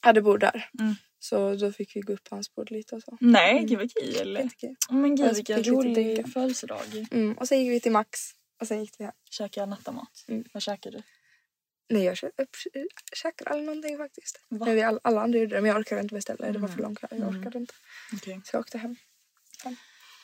hade 0.01 0.21
bord 0.21 0.39
där. 0.39 0.69
Mm. 0.79 0.95
Så 1.19 1.55
då 1.55 1.71
fick 1.71 1.95
vi 1.95 2.01
gå 2.01 2.13
upp 2.13 2.23
på 2.29 2.35
hans 2.35 2.55
bord 2.55 2.71
lite 2.71 2.95
och 2.95 3.01
så. 3.03 3.17
Nej, 3.21 3.51
Mm. 3.51 3.65
gud 3.65 3.77
vad 3.79 3.91
kul. 3.93 4.33
Jättekul. 4.35 4.75
Oh, 4.89 4.95
men 4.95 5.15
gud 5.15 5.25
Jag 5.27 5.33
vilken 5.33 5.63
rolig 5.63 6.33
födelsedag. 6.33 7.07
Mm. 7.11 7.37
Och 7.37 7.47
sen 7.47 7.59
gick 7.63 7.71
vi 7.71 7.79
till 7.81 7.91
Max. 7.91 8.19
Och 8.61 8.67
sen 8.67 8.81
gick 8.81 8.93
vi 8.99 9.03
hem. 9.03 9.13
Käka 9.31 9.65
nattamat. 9.65 10.25
Mm. 10.27 10.43
Vad 10.53 10.63
käkar 10.63 10.91
du? 10.91 11.01
Nej 11.89 12.03
jag 12.03 12.17
jag 12.21 12.47
käkade 13.15 13.49
aldrig 13.49 13.65
någonting 13.65 13.97
faktiskt. 13.97 14.39
Va? 14.49 14.65
Men 14.65 14.75
vi 14.75 14.81
all, 14.83 14.99
alla 15.03 15.21
andra 15.21 15.39
gjorde 15.39 15.55
det 15.55 15.61
men 15.61 15.69
jag 15.69 15.77
orkade 15.79 16.01
inte 16.01 16.15
beställa. 16.15 16.45
Det 16.45 16.51
var 16.51 16.57
Mm. 16.67 16.71
för 16.75 16.81
lång 16.83 16.95
kö. 16.95 17.07
Jag 17.11 17.19
Mm. 17.21 17.39
orkade 17.39 17.57
inte. 17.57 17.73
Okej. 18.13 18.41
Så 18.43 18.55
jag 18.55 18.59
åkte 18.59 18.77
hem. 18.77 18.95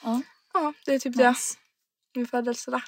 Ja. 0.04 0.22
Ja 0.54 0.74
det 0.86 0.94
är 0.94 1.00
typ 1.00 1.18
det. 1.18 1.30
Nice. 1.30 1.58
Min 2.16 2.28
födelsedag. 2.28 2.82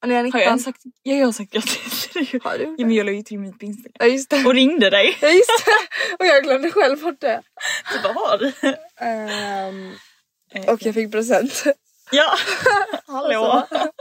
Och 0.00 0.08
när 0.08 0.14
jag 0.14 0.18
är 0.20 0.22
Har 0.22 0.26
19. 0.26 0.40
jag 0.40 0.46
ens 0.48 0.64
sagt? 0.64 0.82
Ja, 1.02 1.14
jag 1.14 1.26
har 1.26 1.32
sagt 1.32 1.52
grattis 1.52 2.08
till 2.08 2.24
dig. 2.26 2.40
Har 2.44 2.58
du? 2.58 2.64
Ja, 2.64 2.86
men 2.86 2.92
jag 2.92 3.06
la 3.06 3.12
ju 3.12 3.22
till 3.22 3.38
mitt 3.38 3.58
på 3.58 3.64
Instagram. 3.64 3.92
Ja 3.98 4.06
just 4.06 4.30
det. 4.30 4.44
Och 4.44 4.54
ringde 4.54 4.90
dig. 4.90 5.18
Ja 5.20 5.28
just 5.28 5.64
det. 5.66 6.14
Och 6.18 6.26
jag 6.26 6.42
glömde 6.44 6.70
själv 6.70 7.00
bort 7.02 7.20
det. 7.20 7.42
Du 7.92 8.02
bara, 8.02 8.12
har 8.12 8.38
du? 8.38 8.48
Eh, 9.06 10.72
och 10.72 10.82
jag 10.86 10.94
fick 10.94 11.10
present. 11.12 11.62
Ja! 12.10 12.34
Hallå! 13.06 13.44
Alltså. 13.44 13.92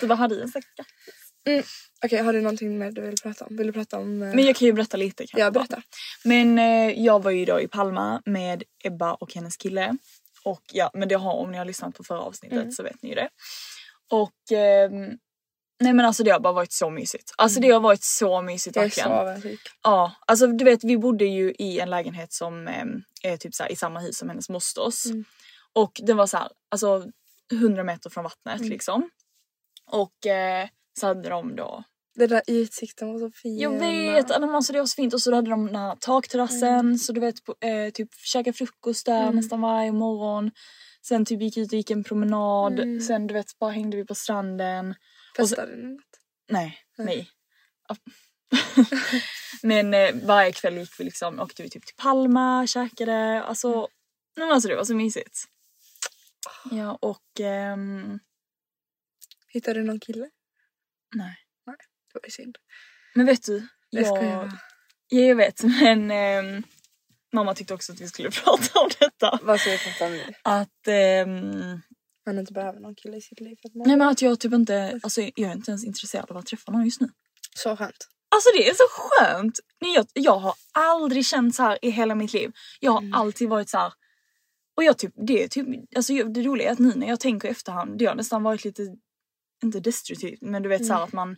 Du 0.00 0.06
bara, 0.06 0.14
hade 0.14 0.34
jag 0.34 0.48
sagt 0.50 0.66
grattis? 0.76 1.88
Okej 2.06 2.22
har 2.22 2.32
du 2.32 2.40
någonting 2.40 2.78
mer 2.78 2.90
du 2.90 3.00
vill 3.00 3.16
prata 3.22 3.44
om? 3.44 3.56
Vill 3.56 3.66
du 3.66 3.72
prata 3.72 3.98
om? 3.98 4.22
eh, 4.22 4.34
Men 4.34 4.44
jag 4.46 4.56
kan 4.56 4.66
ju 4.66 4.72
berätta 4.72 4.96
lite 4.96 5.26
kanske. 5.26 5.40
Ja 5.40 5.50
bara. 5.50 5.64
berätta. 5.64 5.82
Men 6.24 6.58
eh, 6.58 7.04
jag 7.04 7.22
var 7.22 7.30
ju 7.30 7.44
då 7.44 7.60
i 7.60 7.68
Palma 7.68 8.22
med 8.24 8.62
Ebba 8.84 9.14
och 9.14 9.34
hennes 9.34 9.56
kille. 9.56 9.96
Och 10.44 10.62
ja, 10.72 10.90
men 10.94 11.08
det 11.08 11.14
har, 11.14 11.32
om 11.32 11.50
ni 11.52 11.58
har 11.58 11.64
lyssnat 11.64 11.94
på 11.94 12.04
förra 12.04 12.20
avsnittet 12.20 12.58
Mm. 12.58 12.72
så 12.72 12.82
vet 12.82 13.02
ni 13.02 13.08
ju 13.08 13.14
det. 13.14 13.28
Och 14.10 14.52
ehm, 14.58 15.18
nej 15.80 15.92
men 15.92 16.00
alltså 16.06 16.22
det 16.22 16.30
har 16.30 16.40
bara 16.40 16.52
varit 16.52 16.72
så 16.72 16.90
mysigt. 16.90 17.32
Alltså 17.38 17.60
det 17.60 17.70
har 17.70 17.80
varit 17.80 18.02
så 18.04 18.42
mysigt 18.42 18.76
Jag 18.76 18.84
är 18.84 18.86
verkligen. 18.88 19.08
så 19.08 19.14
avundsjuk. 19.14 19.60
Ja, 19.82 20.12
alltså 20.26 20.46
du 20.46 20.64
vet 20.64 20.84
vi 20.84 20.96
bodde 20.98 21.24
ju 21.24 21.54
i 21.58 21.80
en 21.80 21.90
lägenhet 21.90 22.32
som 22.32 22.68
ehm, 22.68 23.02
är 23.22 23.36
typ 23.36 23.54
så 23.54 23.62
här, 23.62 23.72
i 23.72 23.76
samma 23.76 24.00
hus 24.00 24.18
som 24.18 24.28
hennes 24.28 24.48
mosters. 24.48 25.06
Mm. 25.06 25.24
Och 25.72 26.00
den 26.02 26.16
var 26.16 26.26
så 26.26 26.36
här, 26.36 26.48
alltså 26.70 27.04
100 27.52 27.84
meter 27.84 28.10
från 28.10 28.24
vattnet 28.24 28.56
Mm. 28.58 28.70
liksom. 28.70 29.10
Och 29.90 30.26
eh, 30.26 30.68
så 31.00 31.06
hade 31.06 31.28
de 31.28 31.56
då 31.56 31.84
Den 32.16 32.28
där 32.28 32.42
utsikten 32.46 33.12
var 33.12 33.18
så 33.18 33.30
fin. 33.30 33.58
jag 33.58 33.78
vet, 33.78 34.30
alltså 34.30 34.72
det 34.72 34.78
var 34.78 34.86
så 34.86 34.94
fint 34.94 35.14
och 35.14 35.22
så 35.22 35.34
hade 35.34 35.50
de 35.50 35.66
den 35.66 35.76
här 35.76 35.96
takterrassen 36.00 36.98
så 36.98 37.12
du 37.12 37.20
vet 37.20 37.34
eh, 37.60 37.90
typ 37.94 38.14
käka 38.14 38.52
frukost 38.52 39.06
där 39.06 39.22
Mm. 39.22 39.36
nästan 39.36 39.60
varje 39.60 39.92
morgon. 39.92 40.50
Sen 41.08 41.24
typ 41.24 41.42
gick 41.42 41.56
ut 41.56 41.72
och 41.72 41.76
gick 41.76 41.90
en 41.90 42.04
promenad. 42.04 42.80
Mm. 42.80 43.00
Sen 43.00 43.26
du 43.26 43.34
vet 43.34 43.58
bara 43.58 43.70
hängde 43.70 43.96
vi 43.96 44.04
på 44.06 44.14
stranden. 44.14 44.94
Festade 45.36 45.76
ni 45.76 45.82
något? 45.92 46.04
Nej, 46.48 46.78
nej. 46.98 47.28
Men 49.62 49.94
eh, 49.94 50.14
varje 50.24 50.52
kväll 50.52 50.78
gick 50.78 51.00
vi 51.00 51.04
liksom, 51.04 51.40
åkte 51.40 51.62
vi 51.62 51.70
typ 51.70 51.86
till 51.86 51.96
Palma, 51.96 52.66
käkade, 52.66 53.42
alltså, 53.42 53.68
Mm. 54.38 54.48
men 54.48 54.54
alltså 54.54 54.68
det 54.68 54.76
var 54.76 54.84
så 54.84 54.94
mysigt. 54.94 55.44
Ja 56.70 56.98
och 57.02 57.40
ehm, 57.40 58.18
Hittade 59.48 59.80
du 59.80 59.84
någon 59.86 60.00
kille? 60.00 60.30
nej. 61.14 61.36
Det 62.16 62.20
var 62.20 62.26
ju 62.26 62.30
synd. 62.44 62.56
Men 63.14 63.26
vet 63.26 63.42
du, 63.46 63.68
Jag 63.90 64.06
skojar 64.06 64.24
jag, 64.32 64.38
bara. 64.48 64.58
ja, 65.08 65.20
jag 65.20 65.36
vet 65.36 65.62
men 65.62 66.10
ehm, 66.10 66.62
mamma 67.32 67.54
tyckte 67.54 67.74
också 67.74 67.92
att 67.92 68.00
vi 68.00 68.08
skulle 68.08 68.30
prata 68.44 68.80
om 68.80 68.90
detta. 69.00 69.38
Vad 69.42 69.60
prata 69.60 70.06
om 70.06 70.12
nu? 70.12 70.22
Att 70.42 70.88
ehm, 70.88 71.80
Man 72.26 72.38
inte 72.38 72.52
behöver 72.52 72.80
någon 72.80 72.94
kille 72.94 73.16
i 73.16 73.20
sitt 73.20 73.40
liv. 73.40 73.56
För 73.62 73.68
att 73.68 73.74
man... 73.74 73.88
Nej 73.88 73.96
men 73.96 74.08
att 74.08 74.22
jag 74.22 74.40
typ 74.40 74.52
inte, 74.52 75.00
alltså 75.02 75.20
jag 75.20 75.50
är 75.50 75.52
inte 75.52 75.70
ens 75.70 75.84
intresserad 75.84 76.30
av 76.30 76.36
att 76.36 76.46
träffa 76.46 76.72
någon 76.72 76.84
just 76.84 77.00
nu. 77.00 77.08
Så 77.56 77.76
skönt. 77.76 78.08
Alltså 78.28 78.48
det 78.56 78.68
är 78.68 78.74
så 78.74 78.84
skönt! 78.90 79.58
Nej, 79.80 79.94
jag, 79.94 80.06
jag 80.12 80.38
har 80.38 80.54
aldrig 80.72 81.26
känt 81.26 81.54
så 81.54 81.62
här 81.62 81.78
i 81.84 81.90
hela 81.90 82.14
mitt 82.14 82.32
liv. 82.32 82.52
Jag 82.80 82.90
har 82.92 83.02
alltid 83.12 83.48
varit 83.48 83.68
så 83.70 83.78
här. 83.78 83.92
Och 84.76 84.84
jag 84.84 84.98
typ, 84.98 85.12
det 85.26 85.42
är 85.44 85.48
typ, 85.48 85.66
alltså 85.96 86.12
jag- 86.12 86.34
det 86.34 86.42
roliga 86.42 86.68
är 86.68 86.72
att 86.72 86.78
nu 86.78 86.92
när 86.96 87.08
jag 87.08 87.20
tänker 87.20 87.48
i 87.48 87.50
efterhand, 87.50 87.98
det 87.98 88.04
har 88.06 88.14
nästan 88.14 88.42
varit 88.42 88.64
lite, 88.64 88.82
inte 89.64 89.80
destruktivt, 89.80 90.38
men 90.42 90.62
du 90.62 90.68
vet 90.68 90.86
så 90.86 90.92
här 90.92 91.02
att 91.04 91.12
man 91.12 91.36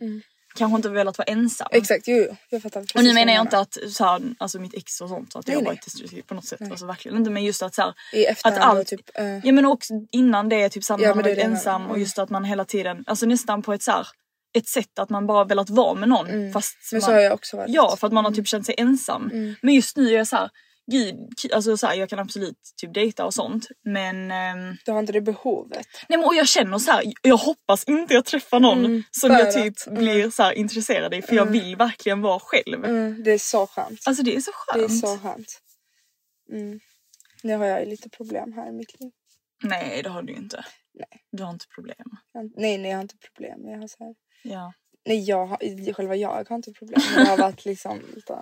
kanske 0.55 0.75
inte 0.75 0.89
velat 0.89 1.17
vara 1.17 1.25
ensam. 1.25 1.67
Exakt, 1.71 2.07
jo. 2.07 2.35
Jag 2.49 2.61
fattar 2.61 2.85
Och 2.95 3.03
nu 3.03 3.13
menar 3.13 3.33
jag 3.33 3.41
inte 3.41 3.59
att 3.59 3.77
så 3.89 4.03
här, 4.05 4.21
alltså 4.37 4.59
mitt 4.59 4.73
ex 4.73 5.01
och 5.01 5.09
sånt, 5.09 5.31
så 5.33 5.39
att 5.39 5.47
Nej, 5.47 5.57
jag 5.57 5.63
varit 5.65 5.85
destruktiv 5.85 6.21
på 6.21 6.33
något 6.33 6.45
sätt. 6.45 6.61
Alltså 6.71 6.85
verkligen 6.85 7.17
inte. 7.17 7.29
Men 7.31 7.43
just 7.43 7.61
att 7.63 7.75
så 7.75 7.81
här, 7.81 7.93
I 8.13 8.25
efterhand 8.25 8.79
allt- 8.79 8.87
typ... 8.87 9.01
eh, 9.19 9.25
Ja 9.45 9.51
men 9.51 9.65
också 9.65 9.93
innan 10.11 10.49
det 10.49 10.69
typ 10.69 10.83
såhär, 10.83 11.01
Ja, 11.03 11.15
man 11.15 11.23
varit 11.23 11.37
ensam 11.37 11.81
och 11.83 11.89
Mm. 11.89 12.01
just 12.01 12.19
att 12.19 12.29
man 12.29 12.43
hela 12.43 12.65
tiden, 12.65 13.03
alltså 13.07 13.25
nästan 13.25 13.61
på 13.61 13.73
ett 13.73 13.83
så 13.83 13.91
här, 13.91 14.07
ett 14.57 14.67
sätt 14.67 14.99
att 14.99 15.09
man 15.09 15.27
bara 15.27 15.43
velat 15.43 15.69
vara 15.69 15.93
med 15.93 16.09
någon 16.09 16.27
Mm. 16.29 16.53
fast 16.53 16.75
Men 16.91 17.01
man, 17.01 17.05
så 17.05 17.11
har 17.11 17.19
jag 17.19 17.33
också 17.33 17.57
varit. 17.57 17.69
Ja 17.73 17.95
för 17.99 18.07
att 18.07 18.13
man 18.13 18.25
har 18.25 18.31
typ 18.31 18.47
känt 18.47 18.65
sig 18.65 18.75
ensam. 18.77 19.29
Mm. 19.33 19.55
Men 19.61 19.73
just 19.73 19.97
nu 19.97 20.07
är 20.09 20.17
jag 20.17 20.27
så 20.27 20.35
här, 20.35 20.49
gud, 20.91 21.29
alltså 21.53 21.77
så 21.77 21.87
här, 21.87 21.95
jag 21.95 22.09
kan 22.09 22.19
absolut 22.19 22.57
typ 22.81 22.93
dejta 22.93 23.25
och 23.25 23.33
sånt 23.33 23.67
men 23.83 24.31
ehm, 24.31 24.77
Du 24.85 24.91
har 24.91 24.99
inte 24.99 25.11
det 25.13 25.21
behovet. 25.21 25.87
Nej 26.09 26.19
men 26.19 26.27
och 26.27 26.35
jag 26.35 26.47
känner 26.47 26.77
så 26.79 26.91
här, 26.91 27.03
jag 27.21 27.37
hoppas 27.37 27.83
inte 27.83 28.13
jag 28.13 28.25
träffar 28.25 28.59
någon 28.59 28.85
Mm, 28.85 29.03
som 29.11 29.31
jag 29.31 29.53
typ 29.53 29.73
att- 29.87 29.93
blir 29.93 30.29
så 30.29 30.43
här 30.43 30.53
intresserad 30.53 31.13
i 31.13 31.21
för 31.21 31.35
jag 31.35 31.45
vill 31.45 31.75
verkligen 31.75 32.21
vara 32.21 32.39
själv. 32.39 32.85
Mm, 32.85 33.23
det 33.23 33.31
är 33.31 33.37
så 33.39 33.67
skönt. 33.67 33.99
Alltså 34.05 34.23
det 34.23 34.35
är 34.35 34.39
så 34.41 34.51
Det 34.73 34.79
är 34.79 34.87
skönt. 34.87 34.99
så 34.99 35.17
skönt. 35.17 35.59
Mm. 36.51 36.79
Nu 37.43 37.55
har 37.55 37.65
jag 37.65 37.79
ju 37.83 37.89
lite 37.89 38.09
problem 38.09 38.53
här 38.53 38.69
i 38.69 38.71
mitt 38.71 38.99
liv. 38.99 39.11
Nej 39.63 40.01
det 40.03 40.09
har 40.09 40.21
du 40.21 40.33
ju 40.33 40.39
inte. 40.39 40.65
Nej. 40.93 41.21
Du 41.31 41.43
har 41.43 41.51
inte 41.51 41.65
problem. 41.75 42.05
Jag- 42.33 42.51
Nej, 42.55 42.77
nej, 42.77 42.91
jag 42.91 42.97
har 42.97 43.01
inte 43.01 43.17
problem. 43.17 43.59
Jag 43.69 43.77
har 43.79 43.87
så 43.87 44.03
här... 44.03 44.15
Ja. 44.43 44.73
Nej, 45.05 45.23
jag 45.23 45.45
har, 45.45 45.93
själva 45.93 46.15
jag 46.15 46.49
har 46.49 46.55
inte 46.55 46.71
problem. 46.71 47.01
Jag 47.15 47.25
har 47.25 47.37
varit 47.37 47.65
liksom 47.65 47.99
lite 48.15 48.41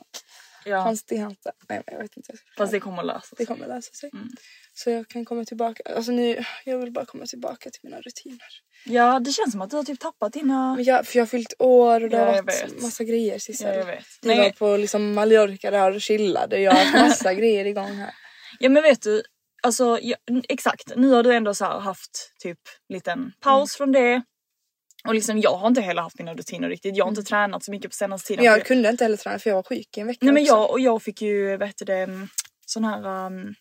ja. 0.67 0.83
konstig. 0.83 1.19
Nej, 1.19 1.35
men 1.69 1.83
jag 1.85 1.99
vet 1.99 2.17
inte. 2.17 2.33
Fast 2.57 2.71
det 2.71 2.79
kommer 2.79 2.99
att 2.99 3.05
lösa 3.05 3.27
det 3.29 3.35
sig. 3.37 3.45
kommer 3.45 3.67
lösa 3.67 3.93
sig. 3.93 4.09
Mm. 4.13 4.27
Så 4.73 4.89
jag 4.89 5.07
kan 5.07 5.25
komma 5.25 5.45
tillbaka. 5.45 5.83
Alltså 5.95 6.11
nu, 6.11 6.43
jag 6.65 6.77
vill 6.77 6.91
bara 6.91 7.05
komma 7.05 7.25
tillbaka 7.25 7.69
till 7.69 7.79
mina 7.83 8.01
rutiner. 8.01 8.47
Ja 8.85 9.19
det 9.19 9.31
känns 9.31 9.51
som 9.51 9.61
att 9.61 9.69
du 9.69 9.75
har 9.75 9.83
typ 9.83 9.99
tappat 9.99 10.33
dina... 10.33 10.75
Men 10.75 10.83
jag, 10.83 11.07
för 11.07 11.17
jag 11.17 11.21
har 11.21 11.27
fyllt 11.27 11.53
år 11.59 12.03
och 12.03 12.09
det 12.09 12.17
Ja, 12.17 12.25
har 12.25 12.43
varit 12.43 12.63
vet. 12.63 12.81
massa 12.81 13.03
grejer 13.03 13.39
Sissel. 13.39 13.67
Ja, 13.67 13.73
jag 13.73 13.85
vet. 13.85 14.05
Var 14.21 14.35
Nej, 14.35 14.53
på 14.53 14.77
liksom 14.77 15.13
Mallorca 15.13 15.71
där 15.71 15.95
och 15.95 16.01
chillade. 16.01 16.59
Jag 16.59 16.71
har 16.71 16.79
haft 16.79 16.93
massa 17.09 17.33
grejer 17.33 17.65
igång 17.65 17.95
här. 17.95 18.13
ja 18.59 18.69
men 18.69 18.83
vet 18.83 19.01
du, 19.01 19.23
alltså 19.63 19.99
ja, 20.01 20.15
exakt. 20.49 20.91
Nu 20.95 21.09
har 21.11 21.23
du 21.23 21.33
ändå 21.33 21.53
så 21.53 21.65
haft 21.65 22.33
typ 22.39 22.59
liten 22.89 23.31
paus 23.39 23.75
från 23.75 23.91
det. 23.91 24.21
Och 25.07 25.15
liksom 25.15 25.39
jag 25.39 25.57
har 25.57 25.67
inte 25.67 25.81
heller 25.81 26.01
haft 26.01 26.19
mina 26.19 26.33
rutiner 26.33 26.69
riktigt. 26.69 26.97
Jag 26.97 27.05
har 27.05 27.09
inte 27.09 27.23
tränat 27.23 27.63
så 27.63 27.71
mycket 27.71 27.91
på 27.91 27.95
senaste 27.95 28.27
tiden. 28.27 28.45
Men 28.45 28.53
jag 28.53 28.65
kunde 28.65 28.89
inte 28.89 29.03
heller 29.03 29.17
träna 29.17 29.39
för 29.39 29.49
jag 29.49 29.55
var 29.55 29.63
sjuk 29.63 29.97
i 29.97 29.99
en 30.01 30.07
vecka 30.07 30.25
Nej 30.25 30.33
men 30.33 30.43
också. 30.43 30.53
jag, 30.53 30.71
och 30.71 30.79
jag 30.79 31.03
fick 31.03 31.21
ju, 31.21 31.57
det, 31.57 31.93
mm, 31.93 32.27
sån 32.65 32.83
här 32.83 33.25
um, 33.25 33.55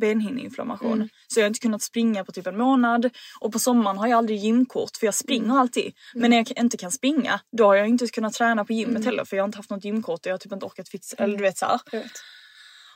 benhinneinflammation. 0.00 0.92
Mm. 0.92 1.08
Så 1.28 1.40
jag 1.40 1.44
har 1.44 1.48
inte 1.48 1.60
kunnat 1.60 1.82
springa 1.82 2.24
på 2.24 2.32
typ 2.32 2.46
en 2.46 2.58
månad. 2.58 3.10
Och 3.40 3.52
på 3.52 3.58
sommaren 3.58 3.98
har 3.98 4.06
jag 4.06 4.16
aldrig 4.18 4.38
gymkort 4.38 4.96
för 4.96 5.06
jag 5.06 5.14
springer 5.14 5.44
Mm. 5.44 5.56
alltid. 5.56 5.92
Men 6.14 6.30
när 6.30 6.36
jag 6.36 6.52
inte 6.58 6.76
kan 6.76 6.90
springa 6.92 7.40
då 7.52 7.64
har 7.64 7.74
jag 7.74 7.88
inte 7.88 8.06
kunnat 8.06 8.34
träna 8.34 8.64
på 8.64 8.72
gymmet 8.72 9.04
heller 9.04 9.24
för 9.24 9.36
jag 9.36 9.44
har 9.44 9.48
inte 9.48 9.58
haft 9.58 9.70
något 9.70 9.84
gymkort 9.84 10.20
och 10.20 10.26
jag 10.26 10.32
har 10.32 10.38
typ 10.38 10.52
inte 10.52 10.66
orkat 10.66 10.88
fixa, 10.88 11.16
eller 11.16 11.36
du 11.36 11.42
vet 11.42 11.58
så 11.58 11.66
här. 11.66 11.80
Jag 11.92 12.00
vet. 12.00 12.12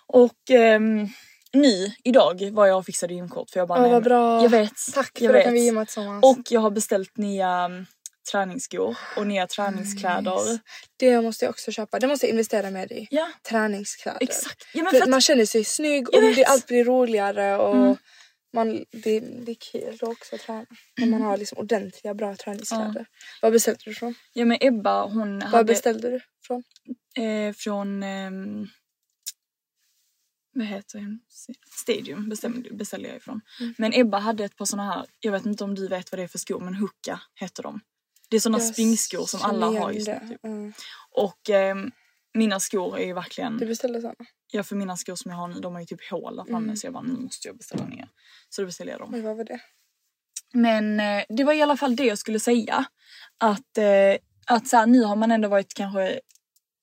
Och 0.06 0.50
ehm, 0.50 1.08
nu, 1.54 1.90
idag 2.04 2.50
var 2.52 2.66
jag 2.66 2.78
och 2.78 2.86
fixade 2.86 3.14
gymkort 3.14 3.50
för 3.50 3.60
jag 3.60 3.68
bara 3.68 3.80
nej, 3.82 3.90
vad 3.90 4.02
bra. 4.04 4.42
Jag 4.42 4.50
vet. 4.50 4.72
Tack 4.94 5.10
jag 5.14 5.18
för 5.20 5.26
då 5.26 5.32
vet. 5.32 5.44
kan 5.44 5.52
vi 5.54 5.64
gymma 5.64 5.84
tillsammans. 5.84 6.24
Och 6.24 6.38
jag 6.50 6.60
har 6.60 6.70
beställt 6.70 7.16
nya 7.16 7.64
um, 7.64 7.86
träningsskor 8.32 8.96
och 9.16 9.26
nya 9.26 9.46
träningskläder. 9.46 10.34
Nice. 10.52 10.58
Det 10.96 11.20
måste 11.20 11.44
jag 11.44 11.50
också 11.50 11.70
köpa. 11.72 11.98
Det 11.98 12.06
måste 12.06 12.26
jag 12.26 12.30
investera 12.30 12.70
med 12.70 12.92
i. 12.92 13.06
Ja, 13.10 13.28
Träningskläder. 13.48 14.18
exakt. 14.20 14.64
Ja, 14.74 14.84
För 14.84 14.90
för 14.90 15.02
att, 15.02 15.08
man 15.10 15.20
känner 15.20 15.46
sig 15.46 15.64
snygg 15.64 16.06
Jag 16.12 16.22
och 16.24 16.28
vet. 16.28 16.36
det, 16.36 16.44
allt 16.44 16.66
blir 16.66 16.84
roligare 16.84 17.56
och 17.58 17.74
Mm. 17.76 17.96
man, 18.54 18.84
det, 18.92 19.20
det 19.20 19.50
är 19.52 19.56
kul 19.72 19.98
också 20.02 20.34
att 20.34 20.40
träna. 20.40 20.66
När 21.00 21.06
man 21.06 21.22
har 21.22 21.36
liksom 21.36 21.58
ordentliga 21.58 22.14
bra 22.14 22.36
träningskläder. 22.36 23.06
Vad 23.42 23.52
beställde 23.52 23.80
du 23.84 23.94
från? 23.94 24.14
ja 24.32 24.44
men 24.44 24.58
Ebba 24.60 25.04
hon 25.06 25.38
Vad 25.38 25.48
hade 25.50 25.64
beställde 25.64 26.10
du 26.10 26.20
från? 26.46 26.62
eh, 27.24 27.52
från 27.54 28.02
ehm, 28.02 28.66
vad 30.54 30.66
heter 30.66 30.98
det? 30.98 31.18
Stadium 31.70 32.28
bestämde, 32.28 32.70
beställde 32.70 33.08
jag 33.08 33.16
ifrån. 33.16 33.40
Mm. 33.60 33.74
Men 33.78 33.92
Ebba 33.94 34.18
hade 34.18 34.44
ett 34.44 34.56
par 34.56 34.64
såna 34.64 34.84
här, 34.92 35.06
jag 35.20 35.32
vet 35.32 35.46
inte 35.46 35.64
om 35.64 35.74
du 35.74 35.88
vet 35.88 36.12
vad 36.12 36.18
det 36.18 36.22
är 36.22 36.28
för 36.28 36.38
skor 36.38 36.60
men 36.60 36.74
Hooka 36.74 37.20
heter 37.34 37.62
de. 37.62 37.80
Det 38.28 38.36
är 38.36 38.40
såna 38.40 38.58
Jag 38.58 38.66
springskor 38.66 39.26
som 39.26 39.40
alla 39.42 39.66
har 39.66 39.92
just 39.92 40.06
nu. 40.08 40.20
Typ. 40.28 40.44
Mm. 40.44 40.72
Och 41.10 41.50
ehm, 41.50 41.90
mina 42.34 42.60
skor 42.60 42.98
är 42.98 43.06
ju 43.06 43.12
verkligen, 43.12 43.58
Du 43.58 43.66
beställde 43.66 44.00
såna? 44.00 44.14
ja 44.52 44.62
för 44.62 44.76
mina 44.76 44.96
skor 44.96 45.14
som 45.14 45.30
jag 45.30 45.38
har 45.38 45.48
nu 45.48 45.60
de 45.60 45.72
har 45.72 45.80
ju 45.80 45.86
typ 45.86 46.10
hål 46.10 46.36
där 46.36 46.44
framme 46.44 46.64
Mm. 46.64 46.76
så 46.76 46.86
jag 46.86 46.94
bara 46.94 47.02
nu 47.02 47.12
måste 47.12 47.48
jag 47.48 47.56
beställa 47.56 47.86
nya. 47.86 48.08
Så 48.48 48.62
då 48.62 48.66
beställde 48.66 48.92
jag 48.92 49.00
dem. 49.00 49.14
Oj, 49.14 49.20
vad 49.20 49.36
var 49.36 49.44
det? 49.44 49.60
Men 50.52 51.00
eh, 51.00 51.24
det 51.28 51.44
var 51.44 51.52
i 51.52 51.62
alla 51.62 51.76
fall 51.76 51.96
det 51.96 52.04
jag 52.04 52.18
skulle 52.18 52.40
säga. 52.40 52.84
Att, 53.38 53.78
eh, 53.78 54.16
att 54.46 54.68
så 54.68 54.76
här, 54.76 54.86
nu 54.86 55.02
har 55.02 55.16
man 55.16 55.30
ändå 55.32 55.48
varit 55.48 55.74
kanske 55.74 56.20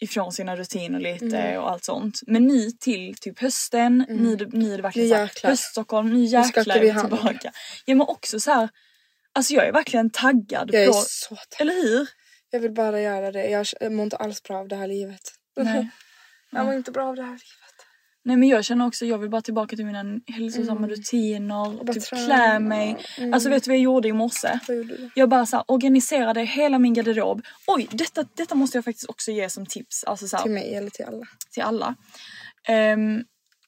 ifrån 0.01 0.31
sina 0.31 0.55
rutiner 0.55 0.99
lite 0.99 1.37
Mm. 1.37 1.61
och 1.61 1.71
allt 1.71 1.83
sånt. 1.83 2.19
Men 2.27 2.47
nu 2.47 2.71
till 2.71 3.15
typ 3.21 3.39
hösten, 3.39 4.05
nu, 4.09 4.31
är 4.33 4.35
det- 4.37 4.47
nu 4.57 4.73
är 4.73 4.77
det 4.77 4.83
verkligen 4.83 5.09
såhär, 5.09 5.49
höststockholm, 5.49 6.09
nu 6.13 6.23
jäklar 6.23 6.75
är 6.75 6.79
vi 6.79 6.99
tillbaka. 7.01 7.51
Ja 7.85 7.95
men 7.95 8.07
också 8.07 8.39
så 8.39 8.51
här, 8.51 8.69
alltså 9.33 9.53
jag 9.53 9.67
är 9.67 9.71
verkligen 9.71 10.09
taggad 10.09 10.69
Jag 10.73 10.83
är 10.83 10.87
på, 10.87 10.93
så 10.93 11.35
taggad. 11.35 11.47
eller 11.59 11.73
hur? 11.83 12.07
Jag 12.49 12.59
vill 12.59 12.71
bara 12.73 13.01
göra 13.01 13.31
det. 13.31 13.49
Jag 13.49 13.65
jag 13.79 13.91
mår 13.91 14.03
inte 14.03 14.17
alls 14.17 14.43
bra 14.43 14.57
av 14.57 14.67
det 14.67 14.75
här 14.75 14.87
livet. 14.87 15.21
Nej. 15.57 15.89
Jag 16.53 16.65
mår 16.65 16.73
inte 16.75 16.91
bra 16.91 17.07
av 17.09 17.15
det 17.15 17.21
här 17.21 17.29
livet. 17.29 17.41
Nej 18.23 18.37
men 18.37 18.49
jag 18.49 18.65
känner 18.65 18.87
också, 18.87 19.05
jag 19.05 19.17
vill 19.17 19.29
bara 19.29 19.41
tillbaka 19.41 19.75
till 19.75 19.85
mina 19.85 20.19
hälsosamma 20.27 20.87
rutiner, 20.87 21.65
Mm. 21.65 21.85
bara 21.85 21.93
typ 21.93 22.03
träna. 22.03 22.25
klä 22.25 22.59
mig. 22.59 22.97
Mm. 23.17 23.33
Alltså 23.33 23.49
vet 23.49 23.63
du 23.63 23.69
vad 23.69 23.75
jag 23.77 23.83
gjorde 23.83 24.07
i 24.07 24.13
morse? 24.13 24.59
Jag 25.15 25.29
bara 25.29 25.45
så 25.45 25.55
här, 25.55 25.65
organiserade 25.67 26.41
hela 26.41 26.79
min 26.79 26.93
garderob. 26.93 27.41
Oj, 27.67 27.87
detta, 27.91 28.25
detta 28.35 28.55
måste 28.55 28.77
jag 28.77 28.85
faktiskt 28.85 29.09
också 29.09 29.31
ge 29.31 29.49
som 29.49 29.65
tips. 29.65 30.03
Alltså 30.03 30.27
så 30.27 30.37
här, 30.37 30.43
Till 30.43 30.51
mig 30.51 30.75
eller 30.75 30.89
till 30.89 31.05
alla? 31.05 31.25
till 31.51 31.63
alla. 31.63 31.95
Ehm, 32.67 33.23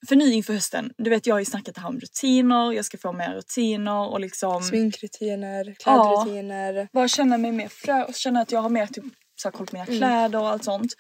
för 0.10 0.16
nu 0.16 0.34
inför 0.34 0.54
hösten, 0.54 0.94
du 0.98 1.10
vet 1.10 1.28
jag 1.28 1.36
har 1.36 1.40
ju 1.40 1.46
snackat 1.46 1.78
här 1.78 1.88
om 1.88 2.00
rutiner, 2.00 2.72
jag 2.74 2.86
ska 2.86 2.98
få 2.98 3.12
mer 3.12 3.34
rutiner 3.36 4.10
och 4.12 4.20
liksom 4.20 4.62
Sminkrutiner, 4.64 5.76
klädrutiner. 5.84 6.88
bara 6.94 7.08
känna 7.08 7.38
mig 7.38 7.52
mer 7.52 7.68
fräsch, 7.68 8.16
känna 8.16 8.42
att 8.42 8.52
jag 8.52 8.60
har 8.62 8.70
mer 8.70 8.88
typ 8.88 9.04
så 9.36 9.48
här, 9.48 9.52
koll 9.52 9.68
på 9.68 9.76
mina 9.76 9.86
Mm. 9.86 9.98
kläder 10.00 10.40
och 10.40 10.50
allt 10.50 10.64
sånt. 10.64 10.94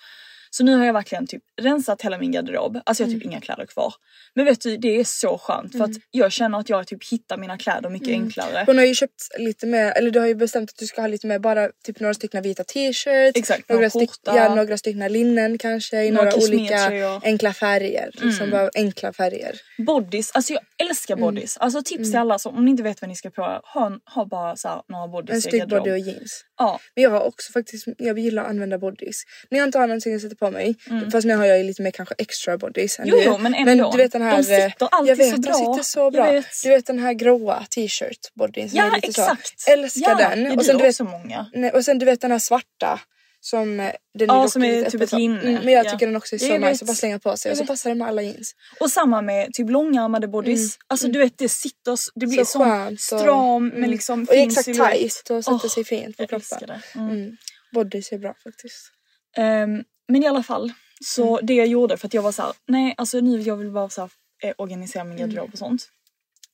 Så 0.55 0.63
nu 0.63 0.75
har 0.75 0.85
jag 0.85 0.93
verkligen 0.93 1.27
typ 1.27 1.41
rensat 1.61 2.01
hela 2.01 2.17
min 2.17 2.31
garderob. 2.31 2.79
Alltså 2.85 3.03
jag 3.03 3.07
har 3.07 3.13
typ 3.13 3.23
Mm. 3.23 3.31
inga 3.31 3.41
kläder 3.41 3.65
kvar. 3.65 3.93
Men 4.35 4.45
vet 4.45 4.61
du 4.61 4.77
det 4.77 4.99
är 4.99 5.03
så 5.03 5.37
skönt 5.37 5.71
för 5.77 5.83
att 5.83 5.91
jag 6.11 6.31
känner 6.31 6.59
att 6.59 6.69
jag 6.69 6.87
typ 6.87 7.11
hittar 7.11 7.37
mina 7.37 7.57
kläder 7.57 7.89
mycket 7.89 8.07
Mm. 8.09 8.21
enklare. 8.23 8.63
Hon 8.65 8.77
har 8.77 8.85
ju 8.85 8.95
köpt 8.95 9.21
lite 9.39 9.67
mer, 9.67 9.91
eller 9.91 10.11
du 10.11 10.19
har 10.19 10.27
ju 10.27 10.35
bestämt 10.35 10.69
att 10.69 10.77
du 10.77 10.85
ska 10.85 11.01
ha 11.01 11.07
lite 11.07 11.27
mer, 11.27 11.39
bara 11.39 11.69
typ 11.85 11.99
några 11.99 12.13
stycken 12.13 12.41
vita 12.43 12.63
t-shirts. 12.63 13.37
Exakt, 13.39 13.69
några, 13.69 13.89
styck, 13.89 14.09
ja, 14.25 14.55
några 14.55 14.77
stycken 14.77 15.13
linnen 15.13 15.57
kanske 15.57 16.03
i 16.03 16.11
Några 16.11 16.29
några 16.31 16.37
olika 16.47 17.19
enkla 17.23 17.53
färger. 17.53 18.09
Liksom 18.13 18.49
bara 18.49 18.69
enkla 18.73 19.13
färger. 19.13 19.55
Bodies, 19.87 20.31
alltså 20.31 20.53
jag 20.53 20.61
älskar 20.89 21.13
Mm. 21.15 21.21
bodies. 21.25 21.57
Alltså 21.57 21.81
tips 21.85 22.09
till 22.11 22.19
alla 22.19 22.39
som 22.39 22.57
om 22.57 22.65
ni 22.65 22.71
inte 22.71 22.83
vet 22.83 23.01
vad 23.01 23.09
ni 23.09 23.15
ska 23.15 23.29
på, 23.29 23.41
ha, 23.63 23.99
ha 24.15 24.25
bara 24.25 24.55
så 24.55 24.67
här, 24.67 24.81
några 24.87 25.07
bodies 25.07 25.31
En 25.33 25.37
i 25.37 25.41
stygg 25.41 25.59
garderob. 25.61 25.83
body 25.83 25.91
och 25.91 25.99
jeans. 25.99 26.45
Ja, 26.57 26.79
Men 26.95 27.03
jag 27.03 27.11
har 27.11 27.21
också 27.21 27.51
faktiskt, 27.51 27.87
jag 27.97 28.19
gillar 28.19 28.43
att 28.43 28.49
använda 28.49 28.77
bodies. 28.77 29.23
När 29.49 29.59
jag 29.59 29.67
inte 29.67 29.77
har 29.77 29.87
någonting 29.87 30.15
att 30.15 30.21
sätta 30.21 30.35
på 30.35 30.42
mig, 30.51 30.75
Mm. 30.89 31.11
fast 31.11 31.27
nu 31.27 31.35
har 31.35 31.45
jag 31.45 31.57
ju 31.57 31.63
lite 31.63 31.81
mer 31.81 31.91
kanske 31.91 32.15
extra 32.17 32.57
bodies 32.57 32.99
än 32.99 33.07
Jo, 33.07 33.15
du. 33.17 33.23
jo, 33.23 33.37
men 33.37 33.53
ändå. 33.53 33.91
du 33.91 33.97
vet 33.97 34.11
den 34.11 34.21
här, 34.21 34.37
De 34.37 34.43
sitter 34.43 34.87
alltid 34.91 35.11
jag 35.11 35.15
vet, 35.15 35.29
så 35.29 35.35
de 35.35 35.41
bra. 35.41 35.53
sitter 35.53 35.83
så 35.83 36.11
bra. 36.11 36.31
vet. 36.31 36.45
Du 36.63 36.69
vet 36.69 36.85
den 36.85 36.99
här 36.99 37.13
gråa 37.13 37.65
t-shirt 37.75 38.19
bodyn 38.35 38.69
ja 38.73 38.83
är 38.95 39.07
exakt. 39.09 39.59
så. 39.61 39.71
Älskar 39.71 40.01
ja, 40.19 40.29
den. 40.35 40.57
Och 40.59 40.65
sen 40.65 40.77
du 40.77 40.83
vet 40.83 40.91
också 40.91 41.03
många. 41.03 41.45
Nej, 41.53 41.71
och 41.71 41.85
sen 41.85 41.99
du 41.99 42.05
vet 42.05 42.21
den 42.21 42.31
här 42.31 42.39
svarta 42.39 42.99
Som 43.45 43.79
eh, 43.79 43.91
den 44.19 44.27
Ja, 44.27 44.41
dock 44.41 44.51
som 44.51 44.63
är 44.63 44.89
typ 44.89 45.01
ett 45.01 45.09
så. 45.09 45.17
linne, 45.17 45.39
Mm, 45.41 45.63
men 45.63 45.73
jag 45.73 45.85
ja. 45.85 45.91
tycker 45.91 46.05
den 46.05 46.15
också 46.15 46.35
är 46.35 46.39
så 46.39 46.45
Jag 46.45 46.61
nice 46.61 46.83
att 46.83 46.87
bara 46.87 46.95
slänga 46.95 47.19
på 47.19 47.37
sig 47.37 47.51
och 47.51 47.57
så 47.57 47.65
passar 47.65 47.89
den 47.89 47.97
med 47.97 48.07
alla 48.07 48.21
jeans. 48.21 48.51
Och 48.79 48.91
samma 48.91 49.21
med 49.21 49.53
typ 49.53 49.69
långärmade 49.69 50.27
bodys. 50.27 50.77
Alltså 50.87 51.07
du 51.07 51.19
vet 51.19 51.37
det 51.37 51.49
sitter, 51.49 51.93
s- 51.93 52.05
det 52.15 52.27
blir 52.27 52.37
Mm. 52.37 52.45
Så 52.45 52.51
sån 52.51 52.65
skönt 52.69 52.91
och- 52.93 52.99
stram 52.99 53.67
men 53.67 53.77
mm. 53.77 53.89
liksom 53.89 54.21
Och 54.23 54.29
fin 54.29 54.47
exakt 54.47 54.65
tight 54.65 55.29
och 55.29 55.43
sätter 55.45 55.51
Åh, 55.63 55.67
sig 55.69 55.83
fint 55.83 56.17
på 56.17 56.27
kroppen. 56.27 56.71
Mm. 56.95 57.09
Mm. 57.09 57.37
Body 57.73 58.01
ser 58.01 58.17
bra 58.17 58.33
faktiskt. 58.43 58.91
Ehm, 59.37 59.83
men 60.07 60.23
i 60.23 60.27
alla 60.27 60.43
fall, 60.43 60.73
så 61.05 61.33
Mm. 61.37 61.45
det 61.45 61.53
jag 61.53 61.67
gjorde 61.67 61.97
för 61.97 62.07
att 62.07 62.13
jag 62.13 62.21
var 62.21 62.31
så 62.31 62.41
här, 62.41 62.53
nej 62.67 62.93
alltså 62.97 63.19
nu 63.19 63.41
jag 63.41 63.55
vill 63.55 63.71
bara 63.71 63.89
så 63.89 64.01
här, 64.01 64.09
eh, 64.43 64.53
organisera 64.57 65.03
min 65.03 65.17
Mm. 65.17 65.29
garderob 65.29 65.49
och 65.53 65.57
sånt. 65.59 65.89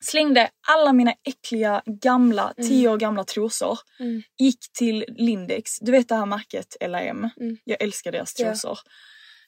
Slängde 0.05 0.49
alla 0.67 0.93
mina 0.93 1.13
äckliga 1.27 1.81
gamla, 1.85 2.53
tio 2.57 2.89
år 2.89 2.97
gamla 2.97 3.23
trosor. 3.23 3.79
Mm. 3.99 4.21
Gick 4.39 4.59
till 4.77 5.05
Lindex, 5.07 5.79
du 5.79 5.91
vet 5.91 6.09
det 6.09 6.15
här 6.15 6.25
märket 6.25 6.75
L&M. 6.79 7.29
Mm. 7.39 7.57
Jag 7.63 7.81
älskar 7.81 8.11
deras 8.11 8.33
trosor. 8.33 8.79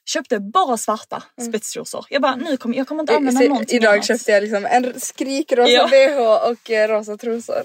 Köpte 0.05 0.39
bara 0.39 0.77
svarta 0.77 1.23
spetstrosor. 1.49 2.05
Jag 2.09 2.21
bara, 2.21 2.35
nu 2.35 2.57
kommer 2.57 2.77
jag 2.77 2.87
kommer 2.87 3.03
inte 3.03 3.13
I- 3.13 3.15
använda 3.15 3.41
så 3.41 3.47
någonting 3.47 3.77
Idag 3.77 3.93
annat. 3.93 4.05
köpte 4.07 4.31
jag 4.31 4.41
liksom 4.43 4.65
en 4.65 4.99
skrikrosa 4.99 5.71
Ja. 5.71 5.87
bh 5.87 6.49
och 6.51 6.71
eh, 6.71 6.87
rosa 6.87 7.17
trosor. 7.17 7.63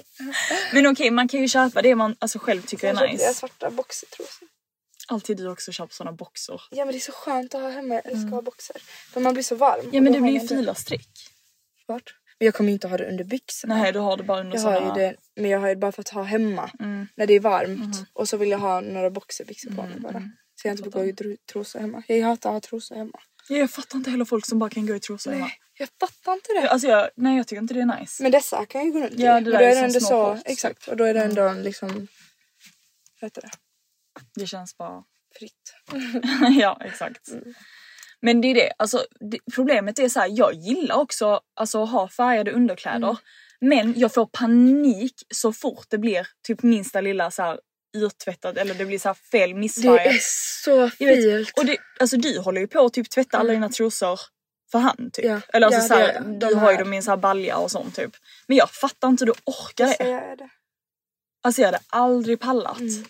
Men 0.73 0.87
okej, 0.87 1.11
man 1.11 1.27
kan 1.27 1.39
ju 1.41 1.47
köpa 1.47 1.81
det 1.81 1.95
man 1.95 2.15
alltså, 2.19 2.39
själv 2.39 2.61
tycker 2.61 2.87
Sen 2.87 2.97
är 2.97 3.01
köpte 3.09 3.23
jag 3.23 3.29
nice. 3.29 3.39
svarta 3.39 3.69
boxertrosor. 3.69 4.47
Alltid 5.09 5.37
du 5.37 5.47
också 5.49 5.71
köper 5.71 5.93
såna 5.93 6.11
boxer. 6.11 6.61
Ja 6.71 6.85
men 6.85 6.91
det 6.91 6.97
är 6.97 6.99
så 6.99 7.11
skönt 7.11 7.55
att 7.55 7.61
ha 7.61 7.69
hemma. 7.69 7.93
Jag 7.95 8.05
älskar 8.05 8.27
att 8.27 8.31
ha 8.31 8.41
boxer. 8.41 8.75
För 9.13 9.21
man 9.21 9.33
blir 9.33 9.43
så 9.43 9.55
varm. 9.55 9.79
Mm. 9.79 9.93
Ja 9.95 10.01
men 10.01 10.13
det 10.13 10.19
blir 10.21 10.31
ju 10.31 10.37
man 10.39 10.47
fila 10.47 10.75
streck. 10.75 11.09
Vart? 11.87 12.15
Men 12.39 12.45
jag 12.45 12.53
kommer 12.55 12.71
inte 12.71 12.87
ha 12.87 12.97
det 12.97 13.09
under 13.09 13.23
byxorna. 13.23 13.75
Nej 13.77 13.91
du 13.93 13.99
har 13.99 14.17
det 14.17 14.23
bara 14.23 14.39
under 14.39 14.57
Jag 14.57 14.63
har 14.63 14.73
ju 14.73 14.79
såna... 14.79 14.93
det, 14.95 15.15
men 15.35 15.51
jag 15.51 15.59
har 15.59 15.67
ju 15.69 15.75
bara 15.75 15.91
för 15.91 16.01
att 16.01 16.09
ha 16.09 16.23
hemma 16.23 16.71
Mm. 16.79 17.07
när 17.15 17.27
det 17.27 17.33
är 17.33 17.39
varmt. 17.39 17.95
Och 18.13 18.29
så 18.29 18.37
vill 18.37 18.49
jag 18.49 18.59
ha 18.59 18.81
några 18.81 19.09
boxerbyxor 19.09 19.69
på 19.69 19.83
mig 19.83 19.99
bara. 19.99 20.23
Så 20.61 20.67
jag 20.67 20.73
inte 20.73 20.89
behöver 20.89 21.05
gå 21.05 21.13
i 21.13 21.15
tro- 21.15 21.37
trosor 21.51 21.79
hemma. 21.79 22.03
Jag 22.07 22.27
hatar 22.27 22.49
att 22.49 22.53
ha 22.53 22.59
trosor 22.69 22.95
hemma. 22.95 23.19
Ja, 23.49 23.57
jag 23.57 23.71
fattar 23.71 23.97
inte 23.97 24.09
heller 24.11 24.25
folk 24.25 24.45
som 24.45 24.59
bara 24.59 24.69
kan 24.69 24.85
gå 24.87 24.95
i 24.95 24.99
trosor 24.99 25.31
hemma. 25.31 25.51
Jag 25.77 25.89
fattar 25.99 26.33
inte 26.33 26.53
det. 26.53 26.69
Alltså 26.69 26.87
jag, 26.87 27.09
nej 27.15 27.37
jag 27.37 27.47
tycker 27.47 27.61
inte 27.61 27.73
det 27.73 27.81
är 27.81 27.99
nice. 27.99 28.23
Men 28.23 28.31
dessa 28.31 28.65
kan 28.65 28.85
ju 28.85 28.91
gå 28.91 28.99
runt 28.99 29.13
i. 29.13 29.21
Ja, 29.23 29.33
det 29.33 29.41
Men 29.41 29.43
där 29.43 29.51
då 29.51 29.57
är 29.65 29.69
är 29.69 29.75
det 29.75 29.81
ändå 29.81 29.99
så, 29.99 30.39
exakt. 30.45 30.87
Och 30.87 30.97
då 30.97 31.03
är 31.03 31.13
det 31.13 31.23
ändå 31.23 31.51
liksom, 31.53 31.87
vad 33.21 33.27
heter 33.27 33.41
det? 33.41 33.49
Det 34.35 34.47
känns 34.47 34.77
bara... 34.77 35.03
Fritt. 35.39 35.73
ja 36.59 36.81
exakt. 36.85 37.29
Men 38.21 38.41
det 38.41 38.47
är 38.47 38.55
det, 38.55 38.71
alltså 38.77 39.05
det, 39.31 39.39
problemet 39.55 39.99
är 39.99 40.09
så 40.09 40.19
här, 40.19 40.29
jag 40.31 40.53
gillar 40.53 40.95
också 40.95 41.41
alltså, 41.55 41.83
att 41.83 41.89
ha 41.91 42.07
färgade 42.09 42.51
underkläder. 42.51 43.17
Men 43.61 43.93
jag 43.99 44.13
får 44.13 44.25
panik 44.25 45.13
så 45.35 45.53
fort 45.53 45.85
det 45.89 45.97
blir 45.97 46.27
typ 46.47 46.63
minsta 46.63 47.01
lilla 47.01 47.31
så 47.31 47.43
här 47.43 47.59
urtvättat 47.97 48.57
eller 48.57 48.73
det 48.73 48.85
blir 48.85 48.99
så 48.99 49.09
här 49.09 49.13
fel 49.31 49.49
Det 49.49 49.55
missfärgat. 49.55 50.05
är 50.07 50.19
så 50.63 50.89
fint. 50.89 51.51
och 51.57 51.65
det, 51.65 51.77
alltså 51.99 52.17
du 52.17 52.39
håller 52.39 52.61
ju 52.61 52.67
på 52.67 52.85
att 52.85 52.93
typ 52.93 53.09
tvätta 53.09 53.37
alla 53.37 53.53
dina 53.53 53.69
trosor 53.69 54.19
för 54.71 54.79
hand 54.79 55.13
typ. 55.13 55.25
Ja. 55.25 55.41
Eller 55.53 55.67
alltså 55.67 55.81
Ja, 55.81 55.87
så 55.87 55.93
här, 55.93 56.13
det- 56.21 56.39
du 56.39 56.53
de 56.53 56.59
har 56.59 56.71
ju 56.71 56.77
dem 56.77 56.93
i 56.93 56.97
en 56.97 57.03
så 57.03 57.11
här 57.11 57.17
balja 57.17 57.57
och 57.57 57.71
sånt 57.71 57.95
typ. 57.95 58.11
Men 58.47 58.57
jag 58.57 58.69
fattar 58.71 59.07
inte 59.07 59.25
hur 59.25 59.33
du 59.33 59.39
orkar 59.45 59.87
Så 59.87 60.03
det. 60.03 60.09
jag 60.09 60.23
är 60.23 60.35
det. 60.37 60.49
Alltså 61.43 61.61
jag 61.61 61.67
hade 61.67 61.79
aldrig 61.89 62.39
pallat. 62.39 62.79
Mm. 62.79 63.05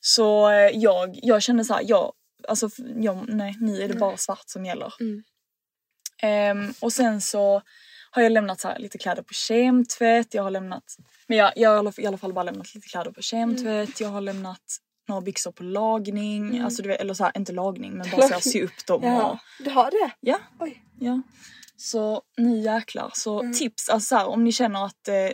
Så 0.00 0.50
eh, 0.50 0.70
jag, 0.74 1.18
jag 1.22 1.42
kände 1.42 1.64
så 1.64 1.74
här, 1.74 1.82
jag, 1.86 2.12
alltså 2.48 2.68
jag, 2.96 3.24
nej 3.28 3.56
nu 3.60 3.82
är 3.82 3.88
det 3.88 3.94
bara 3.94 4.16
svart 4.16 4.44
som 4.46 4.64
gäller. 4.64 4.92
Mm. 5.00 5.22
Ehm, 6.22 6.72
och 6.80 6.92
sen 6.92 7.20
så 7.20 7.62
har 8.10 8.22
jag 8.22 8.32
lämnat 8.32 8.60
så 8.60 8.68
här, 8.68 8.78
lite 8.78 8.98
kläder 8.98 9.22
på 9.22 9.34
kemtvätt, 9.34 10.34
jag 10.34 10.42
har 10.42 10.50
lämnat, 10.50 10.96
men 11.26 11.38
jag, 11.38 11.52
jag 11.56 11.70
har 11.82 12.00
i 12.00 12.06
alla- 12.06 12.18
fall 12.18 12.32
bara 12.32 12.42
lämnat 12.42 12.74
lite 12.74 12.88
kläder 12.88 13.10
på 13.10 13.22
kemtvätt, 13.22 14.00
jag 14.00 14.08
har 14.08 14.20
lämnat 14.20 14.62
några 15.08 15.20
byxor 15.20 15.52
på 15.52 15.62
lagning, 15.62 16.60
alltså 16.60 16.82
du 16.82 16.88
vet, 16.88 17.00
eller 17.00 17.14
så 17.14 17.24
här, 17.24 17.32
inte 17.36 17.52
lagning 17.52 17.92
men 17.92 18.10
bara 18.10 18.22
så 18.28 18.34
här, 18.34 18.40
sy 18.40 18.62
upp 18.64 18.86
dem 18.86 19.04
och 19.04 19.10
Ja, 19.10 19.38
du 19.64 19.70
har 19.70 19.90
det? 19.90 20.10
Ja. 20.20 20.38
Oj. 20.60 20.82
Ja. 21.00 21.22
Så 21.76 22.22
nu 22.36 22.58
jäklar. 22.58 23.10
Så 23.14 23.40
Mm. 23.40 23.54
tips, 23.54 23.88
alltså 23.88 24.06
så 24.08 24.16
här, 24.16 24.26
om 24.26 24.44
ni 24.44 24.52
känner 24.52 24.84
att 24.86 25.08
eh, 25.08 25.30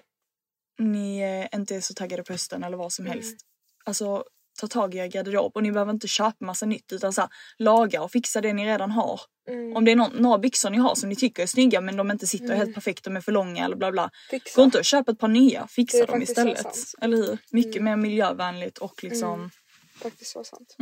ni 0.79 1.21
eh, 1.21 1.59
inte 1.59 1.77
är 1.77 1.81
så 1.81 1.95
taggade 1.95 2.23
på 2.23 2.33
hösten 2.33 2.65
eller 2.65 2.77
vad 2.77 2.93
som 2.93 3.05
Mm. 3.07 3.13
helst. 3.19 3.37
Alltså 3.85 4.25
ta 4.61 4.69
tag 4.69 4.95
i 4.95 4.99
er 4.99 5.07
garderob 5.07 5.53
och 5.55 5.63
ni 5.63 5.73
behöver 5.73 5.93
inte 5.93 6.09
köpa 6.09 6.45
massa 6.45 6.67
nytt 6.67 6.93
utan 6.93 7.13
så 7.13 7.21
här, 7.21 7.31
laga 7.59 8.03
och 8.03 8.13
fixa 8.13 8.41
det 8.41 8.53
ni 8.53 8.67
redan 8.67 8.91
har. 8.91 9.21
Mm. 9.49 9.77
Om 9.77 9.85
det 9.85 9.93
är 9.93 9.97
någon, 9.97 10.13
några 10.13 10.39
byxor 10.39 10.71
ni 10.71 10.79
har 10.79 10.95
som 10.95 11.09
ni 11.09 11.17
tycker 11.17 11.43
är 11.43 11.47
snygga 11.47 11.81
men 11.81 11.97
de 11.97 12.11
inte 12.11 12.27
sitter 12.27 12.55
helt 12.55 12.75
perfekt, 12.75 13.05
de 13.05 13.17
är 13.17 13.21
för 13.21 13.33
långa 13.33 13.65
eller 13.65 13.77
bla 13.77 13.93
bla. 13.93 14.11
Fixa. 14.31 14.61
Gå 14.61 14.65
inte 14.65 14.79
och 14.79 14.85
köp 14.85 15.09
ett 15.09 15.19
par 15.19 15.29
nya, 15.29 15.67
fixa 15.67 16.07
dem 16.07 16.23
istället. 16.23 16.65
Mm. 16.65 16.75
Eller 17.01 17.17
hur? 17.17 17.39
Mycket 17.51 17.83
mer 17.83 17.97
miljövänligt 17.97 18.79
och 18.79 19.05
liksom 19.05 19.51
Faktiskt 19.95 20.31
så 20.31 20.45
sant. 20.45 20.77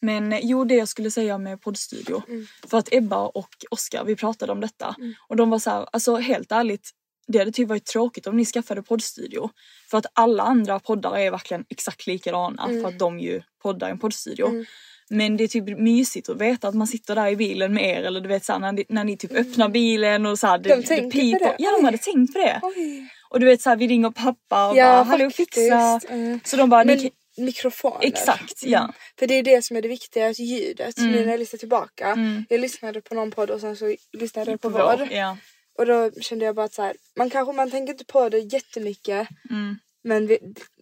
Men 0.00 0.32
eh, 0.32 0.40
jo, 0.42 0.64
det 0.64 0.74
jag 0.74 0.88
skulle 0.88 1.10
säga 1.10 1.38
med 1.38 1.60
poddstudio. 1.60 2.22
Mm. 2.28 2.46
För 2.66 2.78
att 2.78 2.88
Ebba 2.92 3.26
och 3.26 3.48
Oskar, 3.70 4.04
vi 4.04 4.16
pratade 4.16 4.52
om 4.52 4.60
detta. 4.60 4.96
Och 5.28 5.36
de 5.36 5.50
var 5.50 5.58
så 5.58 5.70
här, 5.70 5.86
alltså 5.92 6.16
helt 6.16 6.52
ärligt. 6.52 6.90
Det 7.32 7.38
hade 7.38 7.52
typ 7.52 7.68
varit 7.68 7.84
tråkigt 7.86 8.26
om 8.26 8.36
ni 8.36 8.44
skaffade 8.44 8.82
poddstudio. 8.82 9.50
För 9.90 9.98
att 9.98 10.06
alla 10.12 10.42
andra 10.42 10.78
poddar 10.80 11.18
är 11.18 11.30
verkligen 11.30 11.64
exakt 11.68 12.06
likadana. 12.06 12.64
Mm. 12.64 12.82
För 12.82 12.88
att 12.88 12.98
de 12.98 13.20
ju 13.20 13.42
poddar 13.62 13.88
i 13.88 13.90
en 13.90 13.98
poddstudio. 13.98 14.64
Men 15.12 15.36
det 15.36 15.44
är 15.44 15.48
typ 15.48 15.78
mysigt 15.78 16.28
att 16.28 16.40
veta 16.40 16.68
att 16.68 16.74
man 16.74 16.86
sitter 16.86 17.14
där 17.14 17.28
i 17.28 17.36
bilen 17.36 17.74
med 17.74 17.84
er. 17.98 18.02
Eller 18.02 18.20
du 18.20 18.28
vet 18.28 18.44
såhär 18.44 18.58
när, 18.60 18.72
ni- 18.72 18.84
när 18.88 19.04
ni 19.04 19.16
typ 19.16 19.32
öppnar 19.32 19.68
bilen 19.68 20.26
och 20.26 20.38
såhär. 20.38 20.54
Mm. 20.66 20.80
De 20.80 20.86
tänker 20.86 21.32
på 21.38 21.44
det. 21.44 21.54
Ja, 21.58 21.76
de 21.78 21.84
hade 21.84 21.98
tänkt 21.98 22.32
på 22.32 22.38
det. 22.38 22.60
Oj. 22.62 23.08
Och 23.30 23.40
du 23.40 23.46
vet 23.46 23.62
såhär 23.62 23.76
vi 23.76 23.86
ringer 23.88 24.10
pappa 24.10 24.70
och 24.70 24.76
Ja, 24.76 24.84
bara 24.86 25.02
hallå 25.02 25.24
faktiskt. 25.30 25.36
fixa. 25.54 26.00
Mm. 26.08 26.40
Så 26.44 26.56
de 26.56 26.70
bara, 26.70 26.84
Men 26.84 27.10
mikrofoner. 27.36 27.98
Exakt, 28.06 28.62
ja. 28.64 28.78
Mm. 28.78 28.92
För 29.18 29.26
det 29.26 29.34
är 29.34 29.42
det 29.42 29.64
som 29.64 29.76
är 29.76 29.82
det 29.82 29.88
viktiga, 29.88 30.28
att 30.28 30.38
ljudet. 30.38 30.98
Mm. 30.98 31.12
Nu 31.12 31.20
när 31.24 31.30
jag 31.30 31.38
lyssnar 31.40 31.58
tillbaka. 31.58 32.16
Jag 32.48 32.60
lyssnade 32.60 33.00
på 33.00 33.14
någon 33.14 33.30
podd 33.30 33.50
och 33.50 33.60
sen 33.60 33.76
så 33.76 33.94
lyssnade 34.12 34.50
jag 34.50 34.60
på, 34.60 34.68
vår. 34.68 35.08
Ja. 35.10 35.36
Och 35.80 35.86
då 35.86 36.10
kände 36.20 36.44
jag 36.44 36.54
bara 36.54 36.64
att 36.66 36.72
så 36.74 36.82
här, 36.82 36.96
man 37.16 37.30
kanske 37.30 37.52
man 37.52 37.70
tänker 37.70 37.92
inte 37.92 38.04
på 38.04 38.28
det 38.28 38.38
jättemycket. 38.38 39.28
Mm. 39.50 39.76
Men 40.02 40.26
vi, 40.26 40.38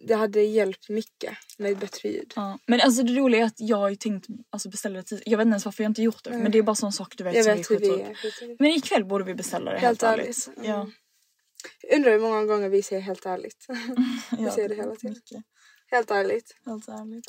det 0.07 0.13
hade 0.13 0.41
hjälpt 0.41 0.89
mycket 0.89 1.33
med 1.57 1.71
ett 1.71 1.79
bättre 1.79 2.09
ljud. 2.09 2.33
Ja. 2.35 2.59
Men 2.67 2.81
alltså 2.81 3.03
det 3.03 3.13
roliga 3.13 3.41
är 3.41 3.45
att 3.45 3.59
jag 3.59 3.77
har 3.77 3.89
ju 3.89 3.95
tänkt 3.95 4.27
alltså 4.49 4.69
beställa 4.69 4.95
det 4.97 5.03
tid. 5.03 5.21
Jag 5.25 5.37
vet 5.37 5.45
inte 5.45 5.53
ens 5.53 5.65
varför 5.65 5.83
jag 5.83 5.89
inte 5.89 6.01
gjort 6.01 6.23
det. 6.23 6.29
Men 6.29 6.51
det 6.51 6.57
är 6.57 6.61
bara 6.63 6.75
sån 6.75 6.91
sak 6.93 7.13
du 7.17 7.23
vet 7.23 7.35
Jag 7.35 7.45
som 7.45 7.55
vet 7.55 7.71
hur 7.71 7.79
vi 7.79 7.89
vi 7.89 8.01
är. 8.01 8.55
Men 8.59 8.71
ikväll 8.71 9.05
borde 9.05 9.23
vi 9.23 9.35
beställa 9.35 9.71
det 9.71 9.77
helt, 9.79 10.01
Helt 10.01 10.03
ärligt. 10.19 10.47
ärligt. 10.47 10.67
Ja. 10.67 10.75
Mm. 10.75 10.91
Jag 11.81 11.95
undrar 11.97 12.11
hur 12.11 12.19
många 12.19 12.45
gånger 12.45 12.69
vi 12.69 12.81
säger 12.83 13.01
helt 13.01 13.25
ärligt. 13.25 13.65
vi 14.37 14.43
Ja, 14.43 14.51
säger 14.51 14.69
det 14.69 14.75
hela 14.75 14.95
tiden. 14.95 15.13
mycket. 15.13 15.43
Helt 15.91 16.11
ärligt. 16.11 16.55
Helt 16.65 16.87
ärligt. 16.87 17.25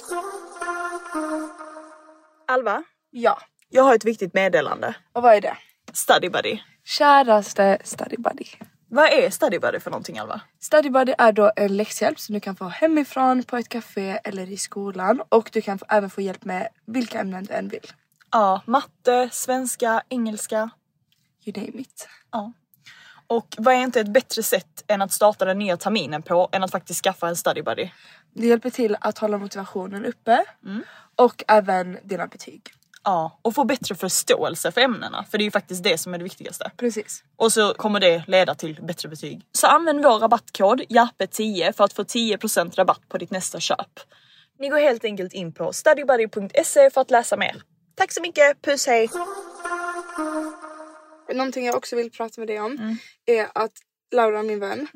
Alva, 2.47 2.83
Ja. 3.11 3.39
jag 3.69 3.83
har 3.83 3.95
ett 3.95 4.05
viktigt 4.05 4.35
meddelande. 4.35 4.95
Och 5.13 5.23
vad 5.23 5.35
är 5.35 5.41
det? 5.41 5.57
Study 5.93 6.29
Buddy. 6.29 6.59
Käraste 6.85 7.79
Study 7.85 8.17
Buddy. 8.17 8.45
Vad 8.89 9.13
är 9.13 9.31
Study 9.31 9.59
Buddy 9.59 9.81
för 9.81 9.91
någonting 9.91 10.19
Alva? 10.19 10.41
Study 10.61 10.91
Buddy 10.91 11.15
är 11.19 11.33
då 11.33 11.53
en 11.57 11.77
läxhjälp 11.77 12.21
som 12.21 12.33
du 12.33 12.41
kan 12.41 12.57
få 12.57 12.69
hemifrån, 12.69 13.43
på 13.43 13.57
ett 13.57 13.69
café 13.69 14.19
eller 14.25 14.51
i 14.51 14.57
skolan. 14.57 15.23
Och 15.29 15.51
du 15.53 15.61
kan 15.61 15.79
få, 15.79 15.87
även 15.89 16.11
få 16.11 16.21
hjälp 16.21 16.45
med 16.45 16.69
vilka 16.87 17.21
ämnen 17.21 17.45
du 17.45 17.55
än 17.55 17.69
vill. 17.69 17.87
Ja, 18.33 18.63
matte, 18.67 19.29
svenska, 19.33 20.03
engelska. 20.09 20.71
You 21.45 21.57
name 21.57 21.81
it. 21.81 22.09
Ja. 22.33 22.53
Och 23.27 23.55
vad 23.59 23.75
är 23.75 23.79
inte 23.79 24.01
ett 24.01 24.13
bättre 24.13 24.43
sätt 24.43 24.85
än 24.87 25.03
att 25.03 25.13
starta 25.13 25.45
den 25.45 25.59
nya 25.59 25.77
terminen 25.77 26.23
på 26.23 26.49
än 26.53 26.65
att 26.65 26.71
faktiskt 26.71 27.05
skaffa 27.05 27.29
en 27.29 27.37
Study 27.37 27.63
Buddy? 27.63 27.91
Det 28.35 28.47
hjälper 28.47 28.71
till 28.71 28.97
att 29.01 29.19
hålla 29.19 29.39
motivationen 29.39 30.05
uppe. 30.05 30.45
Och 31.17 31.45
även 31.49 31.99
dina 32.05 32.27
betyg. 32.27 32.63
Ja, 33.05 33.39
och 33.43 33.55
få 33.55 33.65
bättre 33.65 33.95
förståelse 33.95 34.73
för 34.73 34.81
ämnena. 34.81 35.25
För 35.31 35.39
det 35.39 35.43
är 35.43 35.45
ju 35.45 35.51
faktiskt 35.51 35.83
det 35.83 35.99
som 35.99 36.15
är 36.15 36.19
det 36.19 36.25
viktigaste. 36.25 36.71
Precis. 36.77 37.25
Och 37.37 37.53
så 37.53 37.75
kommer 37.75 38.01
det 38.01 38.25
leda 38.27 38.55
till 38.55 38.79
bättre 38.83 39.09
betyg. 39.09 39.43
Så 39.53 39.67
använd 39.67 40.03
vår 40.05 40.19
rabattkod 40.19 40.81
JARPE10 40.81 41.73
för 41.73 41.85
att 41.85 41.93
få 41.93 42.03
10% 42.03 42.75
rabatt 42.77 43.09
på 43.09 43.19
ditt 43.19 43.31
nästa 43.31 43.61
köp. 43.61 44.01
Ni 44.59 44.69
går 44.69 44.79
helt 44.79 45.05
enkelt 45.05 45.33
in 45.33 45.53
på 45.53 45.73
studybuddy.se 45.73 46.91
för 46.91 47.01
att 47.01 47.11
läsa 47.11 47.37
mer. 47.37 47.63
Tack 47.95 48.13
så 48.13 48.21
mycket, 48.23 48.63
puss 48.63 48.87
hej! 48.87 49.09
Någonting 51.35 51.67
jag 51.67 51.77
också 51.77 51.97
vill 51.97 52.11
prata 52.11 52.41
med 52.41 52.49
dig 52.49 52.61
om 52.61 52.73
Mm. 52.73 52.97
är 53.27 53.49
att 53.55 53.73
Laura, 54.13 54.43
min 54.43 54.61
vän, 54.61 54.89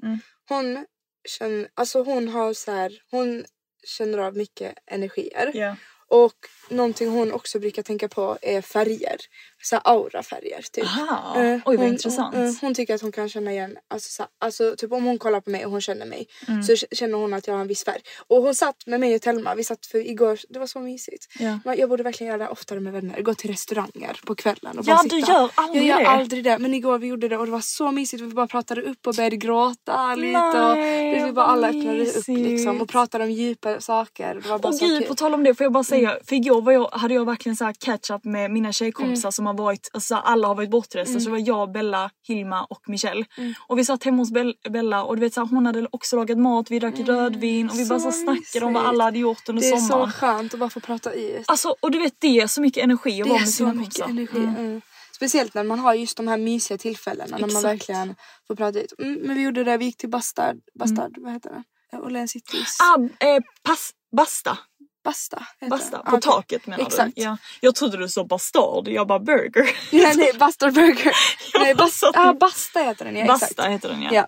hon 0.49 0.87
känner, 1.29 1.69
alltså 1.75 2.03
hon 2.03 2.29
har 2.29 2.53
så 2.55 2.73
här, 2.73 2.93
hon 3.11 3.45
känner 3.87 4.19
av 4.19 4.37
mycket 4.37 4.75
energier. 4.87 5.51
Ja. 5.55 5.77
Och 6.09 6.35
någonting 6.71 7.09
hon 7.09 7.33
också 7.33 7.59
brukar 7.59 7.83
tänka 7.83 8.09
på 8.09 8.39
är 8.43 8.61
färger 8.61 9.17
så 9.65 9.77
aurafärger 9.77 10.65
typ. 10.73 10.85
Aha, 10.85 11.41
Eh, 11.41 11.55
oj 11.55 11.61
vad 11.65 11.77
hon, 11.79 11.87
intressant. 11.87 12.35
Hon, 12.35 12.47
eh, 12.47 12.53
hon 12.61 12.75
tycker 12.75 12.95
att 12.95 13.01
hon 13.03 13.13
kan 13.13 13.29
känna 13.29 13.53
igen, 13.53 13.77
alltså, 13.91 14.11
så, 14.23 14.27
alltså 14.41 14.75
typ 14.79 14.93
om 14.93 15.05
hon 15.05 15.19
kollar 15.19 15.41
på 15.41 15.51
mig 15.51 15.65
och 15.65 15.71
hon 15.71 15.81
känner 15.81 16.07
mig 16.07 16.27
Mm. 16.49 16.63
så 16.63 16.77
känner 16.77 17.19
hon 17.19 17.35
att 17.35 17.47
jag 17.47 17.55
har 17.55 17.61
en 17.61 17.67
viss 17.69 17.85
färg. 17.85 18.01
Och 18.27 18.43
hon 18.43 18.55
satt 18.55 18.87
med 18.87 19.01
mig 19.01 19.15
och 19.15 19.23
Telma, 19.23 19.55
vi 19.55 19.65
satt 19.65 19.87
för 19.87 19.99
igår, 20.11 20.39
det 20.49 20.59
var 20.59 20.67
så 20.67 20.81
mysigt. 20.81 21.27
Ja. 21.39 21.59
Men 21.65 21.79
Jag 21.79 21.89
borde 21.89 22.03
verkligen 22.03 22.29
göra 22.33 22.43
det 22.45 22.49
oftare 22.51 22.81
med 22.81 22.93
vänner, 22.93 23.23
gå 23.23 23.35
till 23.35 23.51
restauranger 23.51 24.21
på 24.27 24.35
kvällen 24.35 24.79
och 24.79 24.85
Ja, 24.89 24.95
bara 24.97 25.03
du 25.03 25.21
sitta. 25.21 25.33
gör 25.33 25.51
aldrig 25.55 25.83
Jag 25.83 25.89
gör 26.01 26.05
det. 26.05 26.09
aldrig 26.11 26.45
det 26.45 26.59
men 26.59 26.75
igår 26.75 26.99
vi 26.99 27.07
gjorde 27.07 27.29
det 27.29 27.37
och 27.39 27.47
det 27.47 27.53
var 27.53 27.61
så 27.61 27.91
mysigt, 27.91 28.23
vi 28.23 28.27
bara 28.27 28.47
pratade 28.47 28.83
upp 28.83 29.07
och 29.07 29.15
började 29.15 29.37
gråta 29.37 30.15
lite 30.15 30.39
och 30.39 30.77
Nej, 30.77 31.25
vi 31.25 31.33
bara 31.33 31.47
alla 31.47 31.69
öppnade 31.69 32.07
upp 32.07 32.29
liksom 32.29 32.81
och 32.81 32.89
pratade 32.89 33.25
om 33.25 33.31
djupa 33.31 33.81
saker. 33.81 34.35
Det 34.35 34.49
var 34.49 34.59
bara 34.59 34.69
Och 34.69 34.79
gud 34.81 35.09
på 35.09 35.15
tal 35.15 35.35
om 35.35 35.45
det 35.45 35.55
får 35.55 35.65
jag 35.65 35.73
bara 35.73 35.85
säga, 35.85 36.11
Mm. 36.11 36.25
för 36.29 36.37
igår 36.37 36.63
var 36.63 36.73
jag, 36.73 36.89
hade 36.93 37.15
jag 37.15 37.25
verkligen 37.27 37.57
så 37.57 37.65
här 37.65 37.73
catch 37.79 38.11
up 38.11 38.25
med 38.25 38.51
mina 38.51 38.73
tjejkompisar 38.73 39.31
som 39.31 39.45
har 39.59 39.65
varit, 39.65 39.91
alltså 39.93 40.15
alla 40.15 40.49
har 40.49 40.55
varit 40.55 40.71
bortresta 40.71 41.11
Mm. 41.11 41.21
så 41.21 41.25
det 41.25 41.31
var 41.31 41.49
jag, 41.49 41.73
Bella, 41.73 42.11
Hilma 42.29 42.65
och 42.65 42.81
Michelle. 42.89 43.25
Och 43.69 43.79
vi 43.79 43.85
satt 43.85 44.05
hemma 44.05 44.17
hos 44.19 44.31
Bell- 44.33 44.71
Bella 44.71 45.05
och 45.05 45.17
du 45.17 45.21
vet 45.21 45.35
så 45.35 45.41
här, 45.41 45.49
hon 45.49 45.67
hade 45.67 45.87
också 45.93 46.17
lagat 46.17 46.39
mat, 46.39 46.71
vi 46.71 46.79
drack 46.79 46.99
rödvin 46.99 47.69
och 47.71 47.79
vi 47.79 47.87
bara 47.87 48.01
så 48.01 48.09
Mm. 48.09 48.13
Så 48.13 48.19
snackade 48.25 48.67
om 48.67 48.73
vad 48.73 48.87
alla 48.87 49.05
hade 49.05 49.19
gjort 49.19 49.49
under 49.49 49.63
Det 49.63 49.69
är 49.69 49.77
sommaren. 49.77 50.13
så 50.13 50.19
skönt 50.19 50.55
att 50.55 50.61
bara 50.61 50.71
få 50.71 50.81
prata 50.81 51.13
ut. 51.13 51.45
Alltså 51.47 51.75
och 51.81 51.91
du 51.91 51.99
vet 51.99 52.15
det 52.19 52.41
är 52.41 52.47
så 52.47 52.61
mycket 52.61 52.85
energi 52.85 53.23
att 53.23 53.29
vara 53.29 53.39
med 53.39 53.49
så 53.49 53.53
sina 53.55 53.73
mycket 53.75 54.03
kompisar. 54.03 54.09
energi. 54.09 54.39
Mm. 54.39 54.57
Mm. 54.67 54.81
Speciellt 55.17 55.55
när 55.55 55.65
man 55.65 55.79
har 55.79 55.95
just 55.95 56.17
de 56.17 56.29
här 56.29 56.39
mysiga 56.39 56.79
tillfällena 56.79 57.31
när 57.31 57.39
man 57.41 57.49
Exakt. 57.51 57.65
verkligen 57.65 58.15
får 58.47 58.57
prata 58.57 58.81
ut. 58.81 58.93
Mm, 58.99 59.21
men 59.23 59.37
vi 59.37 59.43
gjorde 59.43 59.65
det, 59.65 59.77
vi 59.77 59.85
gick 59.85 59.97
till 59.97 60.09
Bastard, 60.11 60.57
Bastard 60.79 61.13
vad 61.19 61.33
heter 61.33 61.51
det? 61.51 61.63
Åhléns 61.99 62.31
Citys. 62.31 62.77
Ah, 62.81 63.25
eh, 63.27 63.41
pass, 63.63 63.91
basta. 64.17 64.59
Basta. 65.05 65.47
Basta. 65.71 65.99
På 65.99 66.09
okej. 66.09 66.21
taket 66.21 66.67
menar 66.67 66.87
Exakt. 66.87 67.17
du? 67.17 67.23
Ja. 67.23 67.37
Jag 67.61 67.75
trodde 67.75 67.97
du 67.97 68.09
sa 68.09 68.25
bastard, 68.25 68.89
jag 68.89 69.07
bara 69.07 69.19
burger. 69.21 69.71
nej, 69.93 70.17
nej, 70.17 70.33
Bastard 70.39 70.75
Burger. 70.75 71.13
nej, 71.61 71.75
basta, 71.75 72.11
ah, 72.15 72.33
Basta 72.33 72.81
heter 72.81 73.05
den 73.05 73.17
ja. 73.17 73.27
Basta 73.27 73.47
Exakt. 73.47 73.71
heter 73.71 73.89
den 73.89 74.03
ja. 74.03 74.11
Ja. 74.13 74.27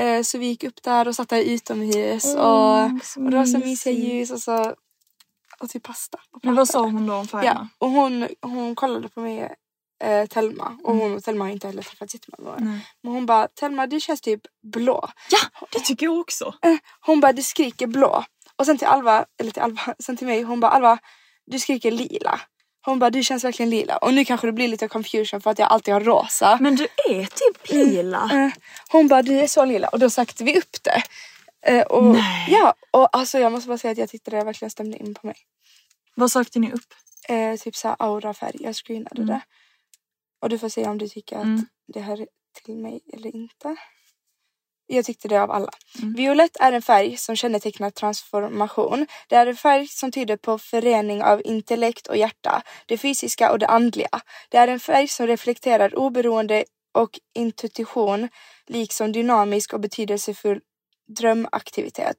Eh, 0.00 0.22
så 0.22 0.38
vi 0.38 0.46
gick 0.46 0.64
upp 0.64 0.82
där 0.82 1.08
och 1.08 1.16
satt 1.16 1.28
där 1.28 1.42
utomhus 1.42 2.24
Åh, 2.36 2.84
och, 2.84 3.30
det 3.30 3.36
var 3.36 3.44
så 3.44 3.58
mysiga 3.58 3.92
ljus 3.92 4.30
och 4.30 4.40
så 4.40 4.74
och 5.58 5.70
typ 5.70 5.82
pasta. 5.82 6.18
Och 6.32 6.44
Men 6.44 6.54
vad 6.54 6.68
sa 6.68 6.80
hon 6.82 7.06
då 7.06 7.14
om 7.14 7.28
färgerna? 7.28 7.68
Ja, 7.80 7.86
och 7.86 7.92
hon, 7.92 8.28
hon 8.42 8.74
kollade 8.74 9.08
på 9.08 9.20
mig, 9.20 9.54
eh, 10.04 10.26
Telma, 10.26 10.78
och 10.84 10.96
hon 10.96 11.14
och 11.14 11.24
Telma 11.24 11.44
har 11.44 11.50
inte 11.50 11.66
heller 11.66 11.82
träffats 11.82 12.14
jättemånga. 12.14 12.56
Mm. 12.56 12.70
Nej. 12.72 12.86
Men 13.02 13.12
hon 13.12 13.26
bara, 13.26 13.48
Telma 13.48 13.86
du 13.86 14.00
känns 14.00 14.20
typ 14.20 14.40
blå. 14.62 15.08
Ja, 15.30 15.66
det 15.72 15.80
tycker 15.80 16.06
jag 16.06 16.18
också. 16.18 16.54
Eh, 16.62 16.76
Hon 17.00 17.20
bara, 17.20 17.32
du 17.32 17.42
skriker 17.42 17.86
blå. 17.86 18.24
Och 18.58 18.66
sen 18.66 18.78
till 18.78 18.86
Alva, 18.86 19.24
eller 19.40 19.50
till 19.50 19.62
Alva, 19.62 19.94
sen 19.98 20.16
till 20.16 20.26
mig, 20.26 20.42
hon 20.42 20.60
bara, 20.60 20.70
Alva 20.72 20.98
du 21.46 21.58
skriker 21.58 21.90
lila. 21.90 22.40
Hon 22.86 22.98
bara, 22.98 23.10
du 23.10 23.22
känns 23.22 23.44
verkligen 23.44 23.70
lila. 23.70 23.96
Och 23.96 24.14
nu 24.14 24.24
kanske 24.24 24.46
det 24.46 24.52
blir 24.52 24.68
lite 24.68 24.88
confusion 24.88 25.40
för 25.40 25.50
att 25.50 25.58
jag 25.58 25.68
alltid 25.68 25.94
har 25.94 26.00
rosa. 26.00 26.58
Men 26.60 26.76
du 26.76 26.84
är 27.08 27.24
typ 27.24 27.70
lila. 27.70 28.30
Eh, 28.32 28.52
Hon 28.90 29.08
bara, 29.08 29.22
du 29.22 29.40
är 29.40 29.46
så 29.46 29.64
lila. 29.64 29.88
Och 29.88 29.98
då 29.98 30.10
sökte 30.10 30.44
vi 30.44 30.58
upp 30.58 30.76
det. 30.82 31.02
Eh, 31.66 31.82
och, 31.86 32.04
Nej. 32.04 32.46
Ja, 32.50 32.74
och 32.90 33.16
alltså 33.16 33.38
jag 33.38 33.52
måste 33.52 33.68
bara 33.68 33.78
säga 33.78 33.92
att 33.92 33.98
jag 33.98 34.08
tyckte 34.08 34.30
det 34.30 34.44
verkligen 34.44 34.70
stämde 34.70 34.98
in 34.98 35.14
på 35.14 35.26
mig. 35.26 35.36
Vad 36.14 36.30
sökte 36.32 36.58
ni 36.58 36.72
upp? 36.72 36.94
Eh, 37.28 37.56
typ 37.56 37.76
såhär 37.76 37.96
aurafärg, 37.98 38.56
jag 38.60 38.74
screenade 38.76 39.22
Mm. 39.22 39.26
det. 39.26 39.40
Och 40.42 40.48
du 40.48 40.58
får 40.58 40.68
säga 40.68 40.90
om 40.90 40.98
du 40.98 41.08
tycker 41.08 41.36
att 41.36 41.42
Mm. 41.44 41.66
det 41.92 42.00
hör 42.00 42.26
till 42.64 42.76
mig 42.76 43.00
eller 43.12 43.34
inte. 43.36 43.76
Jag 44.86 45.04
tyckte 45.04 45.28
det 45.28 45.42
av 45.42 45.50
alla. 45.50 45.70
Mm. 46.02 46.14
Violett 46.14 46.56
är 46.60 46.72
en 46.72 46.82
färg 46.82 47.16
som 47.16 47.36
kännetecknar 47.36 47.90
transformation. 47.90 49.06
Det 49.28 49.36
är 49.36 49.46
en 49.46 49.56
färg 49.56 49.88
som 49.88 50.12
tyder 50.12 50.36
på 50.36 50.58
förening 50.58 51.22
av 51.22 51.42
intellekt 51.44 52.06
och 52.06 52.16
hjärta, 52.16 52.62
det 52.86 52.98
fysiska 52.98 53.52
och 53.52 53.58
det 53.58 53.66
andliga. 53.66 54.20
Det 54.50 54.56
är 54.56 54.68
en 54.68 54.80
färg 54.80 55.08
som 55.08 55.26
reflekterar 55.26 55.98
oberoende 55.98 56.64
och 56.94 57.10
intuition, 57.34 58.28
liksom 58.66 59.12
dynamisk 59.12 59.72
och 59.72 59.80
betydelsefull 59.80 60.60
drömaktivitet. 61.16 62.16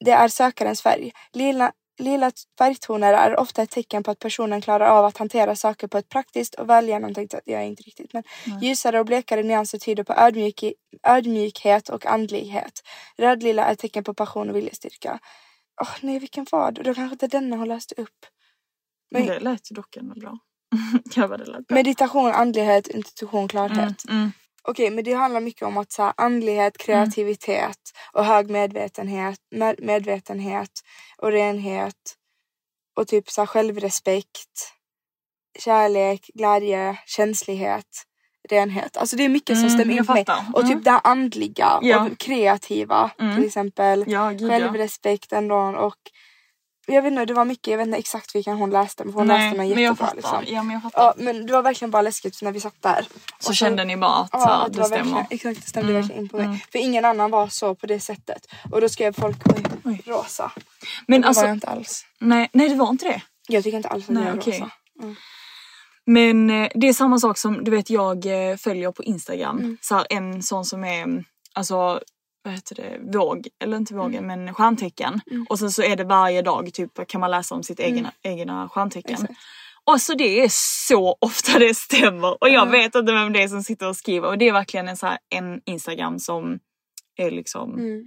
Det 0.00 0.10
är 0.10 0.28
sökarens 0.28 0.82
färg. 0.82 1.12
Lila, 1.32 1.72
lila 2.00 2.32
färgtoner 2.58 3.12
är 3.12 3.40
ofta 3.40 3.62
ett 3.62 3.70
tecken 3.70 4.02
på 4.02 4.10
att 4.10 4.18
personen 4.18 4.60
klarar 4.60 4.86
av 4.86 5.04
att 5.04 5.16
hantera 5.16 5.56
saker 5.56 5.86
på 5.86 5.98
ett 5.98 6.08
praktiskt 6.08 6.54
och 6.54 6.68
väl 6.70 6.88
genomtänkt 6.88 7.32
sätt. 7.32 7.42
Jag 7.44 7.60
är 7.60 7.64
inte 7.66 7.82
riktigt 7.82 8.12
men 8.12 8.22
ljusare 8.62 9.00
och 9.00 9.06
blekare 9.06 9.42
nyanser 9.42 9.78
tyder 9.78 10.04
på 10.04 10.12
ödmjuk, 10.12 10.64
ödmjukhet 11.02 11.88
och 11.88 12.06
andlighet. 12.06 12.82
Rödlila 13.18 13.64
är 13.64 13.72
ett 13.72 13.78
tecken 13.78 14.04
på 14.04 14.14
passion 14.14 14.50
och 14.50 14.56
viljestyrka. 14.56 15.18
Åh 15.82 15.90
nej 16.00 16.18
vilken 16.18 16.46
var 16.50 16.72
det? 16.72 16.82
Då 16.82 16.94
kanske 16.94 17.14
inte 17.14 17.26
denna 17.26 17.56
har 17.56 17.66
läst 17.66 17.92
upp. 17.92 18.26
Men 19.10 19.26
Men- 19.26 19.34
det 19.34 19.40
lät 19.40 19.70
ju 19.70 19.74
dock 19.74 19.96
ändå 19.96 20.14
bra. 20.20 20.38
Meditation, 21.68 22.30
andlighet, 22.32 22.88
intuition, 22.88 23.48
klarhet. 23.48 24.04
Mm, 24.08 24.16
mm. 24.20 24.32
Okej, 24.68 24.90
men 24.90 25.04
det 25.04 25.12
handlar 25.12 25.40
mycket 25.40 25.62
om 25.62 25.76
att 25.76 25.92
så 25.92 26.02
här, 26.02 26.12
andlighet, 26.16 26.78
kreativitet 26.78 27.78
och 28.12 28.24
hög 28.24 28.50
medvetenhet, 28.50 29.38
med, 29.50 29.76
medvetenhet 29.82 30.70
och 31.18 31.32
renhet 31.32 31.94
och 32.96 33.08
typ 33.08 33.30
så 33.30 33.40
här, 33.40 33.46
självrespekt, 33.46 34.72
kärlek, 35.58 36.30
glädje, 36.34 36.98
känslighet, 37.06 37.86
renhet. 38.48 38.96
Alltså 38.96 39.16
det 39.16 39.24
är 39.24 39.28
mycket 39.28 39.56
som 39.56 39.66
Mm, 39.66 39.78
stämmer 39.78 39.94
in 39.96 40.06
på 40.06 40.12
mig. 40.14 40.24
fattar. 40.24 40.44
Och 40.54 40.60
Mm. 40.62 40.76
typ 40.76 40.84
det 40.84 40.90
andliga 40.98 41.78
Ja. 41.82 42.06
och 42.06 42.18
kreativa 42.18 43.10
Mm. 43.18 43.36
till 43.36 43.44
exempel. 43.46 44.04
Ja, 44.08 44.30
gud. 44.30 44.50
Självrespekt 44.50 45.32
ändå 45.32 45.56
och 45.56 45.96
jag 46.86 47.02
vet 47.02 47.10
inte, 47.10 47.24
det 47.24 47.34
var 47.34 47.44
mycket, 47.44 47.66
jag 47.66 47.78
vet 47.78 47.86
inte 47.86 47.98
exakt 47.98 48.34
vilken 48.34 48.56
hon 48.56 48.70
läste 48.70 49.04
men 49.04 49.14
hon 49.14 49.26
läste 49.26 49.44
den 49.48 49.56
men 49.56 49.68
jag 49.68 49.80
jättebra 49.80 49.96
fattar. 50.06 50.16
liksom. 50.16 50.54
Ja, 50.54 50.62
men 50.62 50.72
jag 50.74 50.82
fattar. 50.82 51.02
Ja 51.02 51.14
men 51.16 51.46
det 51.46 51.52
var 51.52 51.62
verkligen 51.62 51.90
bara 51.90 52.02
läskigt 52.02 52.42
när 52.42 52.52
vi 52.52 52.60
satt 52.60 52.82
där. 52.82 53.06
så 53.38 53.48
Och 53.50 53.54
kände 53.54 53.84
ni 53.84 53.96
bara 53.96 54.14
att 54.16 54.28
Ja, 54.32 54.40
så 54.40 54.48
att 54.50 54.72
det 54.72 54.78
var 54.78 54.86
stämmer. 54.86 55.26
exakt, 55.30 55.62
det 55.62 55.68
stämde 55.68 55.90
Mm, 55.90 56.00
verkligen 56.02 56.22
in 56.22 56.28
på 56.28 56.36
mig. 56.36 56.46
mm. 56.46 56.58
För 56.72 56.78
ingen 56.78 57.04
annan 57.04 57.30
var 57.30 57.48
så 57.48 57.74
på 57.74 57.86
det 57.86 58.00
sättet. 58.00 58.46
Och 58.70 58.80
då 58.80 58.88
skrev 58.88 59.12
folk 59.20 59.36
oj, 59.56 59.62
Oj. 59.84 60.02
rosa. 60.06 60.52
Men 61.06 61.20
det 61.20 61.28
alltså, 61.28 61.42
var 61.42 61.48
jag 61.48 61.56
inte 61.56 61.66
alls. 61.66 62.04
nej, 62.18 62.48
nej 62.52 62.68
det 62.68 62.74
var 62.74 62.88
inte 62.90 63.04
det. 63.08 63.22
Jag 63.48 63.64
tycker 63.64 63.76
inte 63.76 63.88
alls 63.88 64.04
att 64.08 64.14
Nej, 64.14 64.24
jag 64.24 64.34
är 64.34 64.40
okej. 64.40 64.60
rosa. 64.60 64.70
Men 66.06 66.50
eh, 66.50 66.68
det 66.74 66.88
är 66.88 66.92
samma 66.92 67.18
sak 67.18 67.38
som 67.38 67.64
du 67.64 67.70
vet 67.70 67.90
jag 67.90 68.26
eh, 68.50 68.56
följer 68.56 68.92
på 68.92 69.02
Instagram. 69.04 69.58
Mm. 69.58 69.78
Så 69.80 69.94
här, 69.94 70.06
en 70.10 70.42
sån 70.42 70.64
som 70.64 70.84
är 70.84 71.02
mm, 71.02 71.24
alltså 71.52 72.00
vad 72.42 72.54
heter 72.54 72.74
det, 72.74 73.18
våg, 73.18 73.48
eller 73.64 73.76
inte 73.76 73.94
vågen 73.94 74.24
Mm. 74.24 74.44
men 74.44 74.54
stjärntecken. 74.54 75.20
Och 75.48 75.58
sen 75.58 75.70
så 75.70 75.82
är 75.82 75.96
det 75.96 76.04
varje 76.04 76.42
dag 76.42 76.70
typ 76.74 77.06
kan 77.08 77.20
man 77.20 77.30
läsa 77.30 77.54
om 77.54 77.62
sitt 77.62 77.80
egna, 77.80 78.12
egna 78.22 78.68
stjärntecken. 78.68 79.14
Mm. 79.16 79.24
Exakt. 79.24 79.40
Och 79.84 80.00
så 80.00 80.14
det 80.14 80.44
är 80.44 80.48
så 80.88 81.16
ofta 81.20 81.58
det 81.58 81.74
stämmer 81.76 82.42
och 82.42 82.48
jag 82.48 82.70
vet 82.70 82.94
inte 82.94 83.12
vem 83.12 83.32
det 83.32 83.42
är 83.42 83.48
som 83.48 83.62
sitter 83.62 83.88
och 83.88 83.96
skriver 83.96 84.28
och 84.28 84.38
det 84.38 84.48
är 84.48 84.52
verkligen 84.52 84.88
en, 84.88 84.96
så 84.96 85.06
här, 85.06 85.18
en 85.34 85.60
Instagram 85.66 86.18
som 86.18 86.58
är 87.16 87.30
liksom, 87.30 87.74
Mm. 87.74 88.04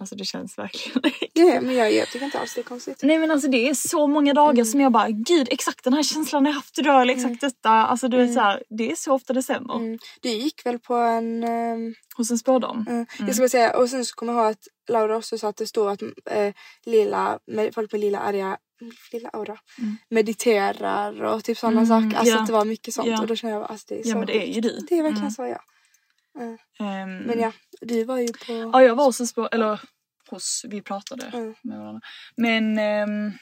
alltså 0.00 0.14
det 0.16 0.24
känns 0.24 0.58
verkligen 0.58 1.12
Ja, 1.34 1.60
men 1.60 1.74
jag, 1.74 1.92
jag 1.92 2.08
tycker 2.08 2.24
inte 2.24 2.38
alls 2.38 2.54
det 2.54 2.60
är 2.60 2.62
konstigt. 2.62 3.00
Nej 3.02 3.18
men 3.18 3.30
alltså 3.30 3.48
det 3.48 3.68
är 3.68 3.74
så 3.74 4.06
många 4.06 4.34
dagar 4.34 4.64
som 4.64 4.80
jag 4.80 4.92
bara, 4.92 5.08
gud 5.10 5.48
exakt 5.50 5.84
den 5.84 5.92
här 5.92 6.02
känslan 6.02 6.46
jag 6.46 6.52
haft 6.52 6.78
idag 6.78 7.02
eller 7.02 7.14
exakt 7.14 7.40
detta. 7.40 7.70
Alltså 7.70 8.08
du 8.08 8.16
vet 8.16 8.34
såhär, 8.34 8.62
det 8.78 8.90
är 8.92 8.96
så 8.96 9.12
ofta 9.14 9.32
det 9.32 9.42
stämmer. 9.42 9.76
Mm. 9.76 9.98
Du 10.20 10.28
gick 10.28 10.66
väl 10.66 10.78
på 10.78 10.94
en... 10.94 11.44
ehm, 11.44 11.94
Hos 12.20 12.30
en 12.30 12.38
spådam. 12.38 12.86
eh, 12.88 13.04
Jag 13.26 13.34
ska 13.34 13.42
bara 13.42 13.48
säga, 13.48 13.76
och 13.76 13.88
sen 13.90 14.04
så 14.06 14.14
kommer 14.14 14.32
jag 14.32 14.42
ihåg 14.42 14.50
att 14.50 14.68
Laura 14.88 15.16
också 15.16 15.38
sa 15.38 15.48
att 15.48 15.56
det 15.56 15.66
står 15.66 15.90
att 15.90 16.02
eh, 16.30 16.54
lila, 16.86 17.38
med, 17.46 17.74
folk 17.74 17.92
med 17.92 18.00
lila 18.00 18.18
arga 18.18 18.58
lilla 19.12 19.28
aura 19.28 19.58
mediterar 20.08 21.22
och 21.22 21.44
typ 21.44 21.58
sådana 21.58 21.80
Mm, 21.80 21.86
saker. 21.86 22.18
Alltså 22.18 22.34
ja. 22.34 22.40
att 22.40 22.46
det 22.46 22.52
var 22.52 22.64
mycket 22.64 22.94
sånt 22.94 23.08
Ja. 23.08 23.20
och 23.20 23.26
då 23.26 23.36
känner 23.36 23.54
jag 23.54 23.62
alltså 23.70 23.86
det 23.88 23.98
är 23.98 24.02
så 24.02 24.08
Ja 24.08 24.14
men 24.16 24.26
det 24.26 24.48
är 24.48 24.54
ju 24.54 24.60
du. 24.60 24.78
Det 24.88 24.98
är 24.98 25.02
verkligen 25.02 25.18
Mm. 25.22 25.30
så 25.30 25.46
ja. 25.46 25.60
Ehm, 26.80 27.18
Men 27.18 27.40
ja, 27.40 27.52
du 27.80 28.04
var 28.04 28.18
ju 28.18 28.26
på... 28.32 28.52
Ja 28.72 28.82
jag 28.82 28.94
var 28.96 29.04
hos 29.04 29.20
en 29.20 29.26
spå, 29.26 29.48
eller 29.52 29.80
hos, 30.30 30.64
vi 30.68 30.82
pratade 30.82 31.26
Mm. 31.26 31.54
med 31.62 31.78
varandra. 31.78 32.00
Men 32.36 32.78
ehm, 32.78 33.32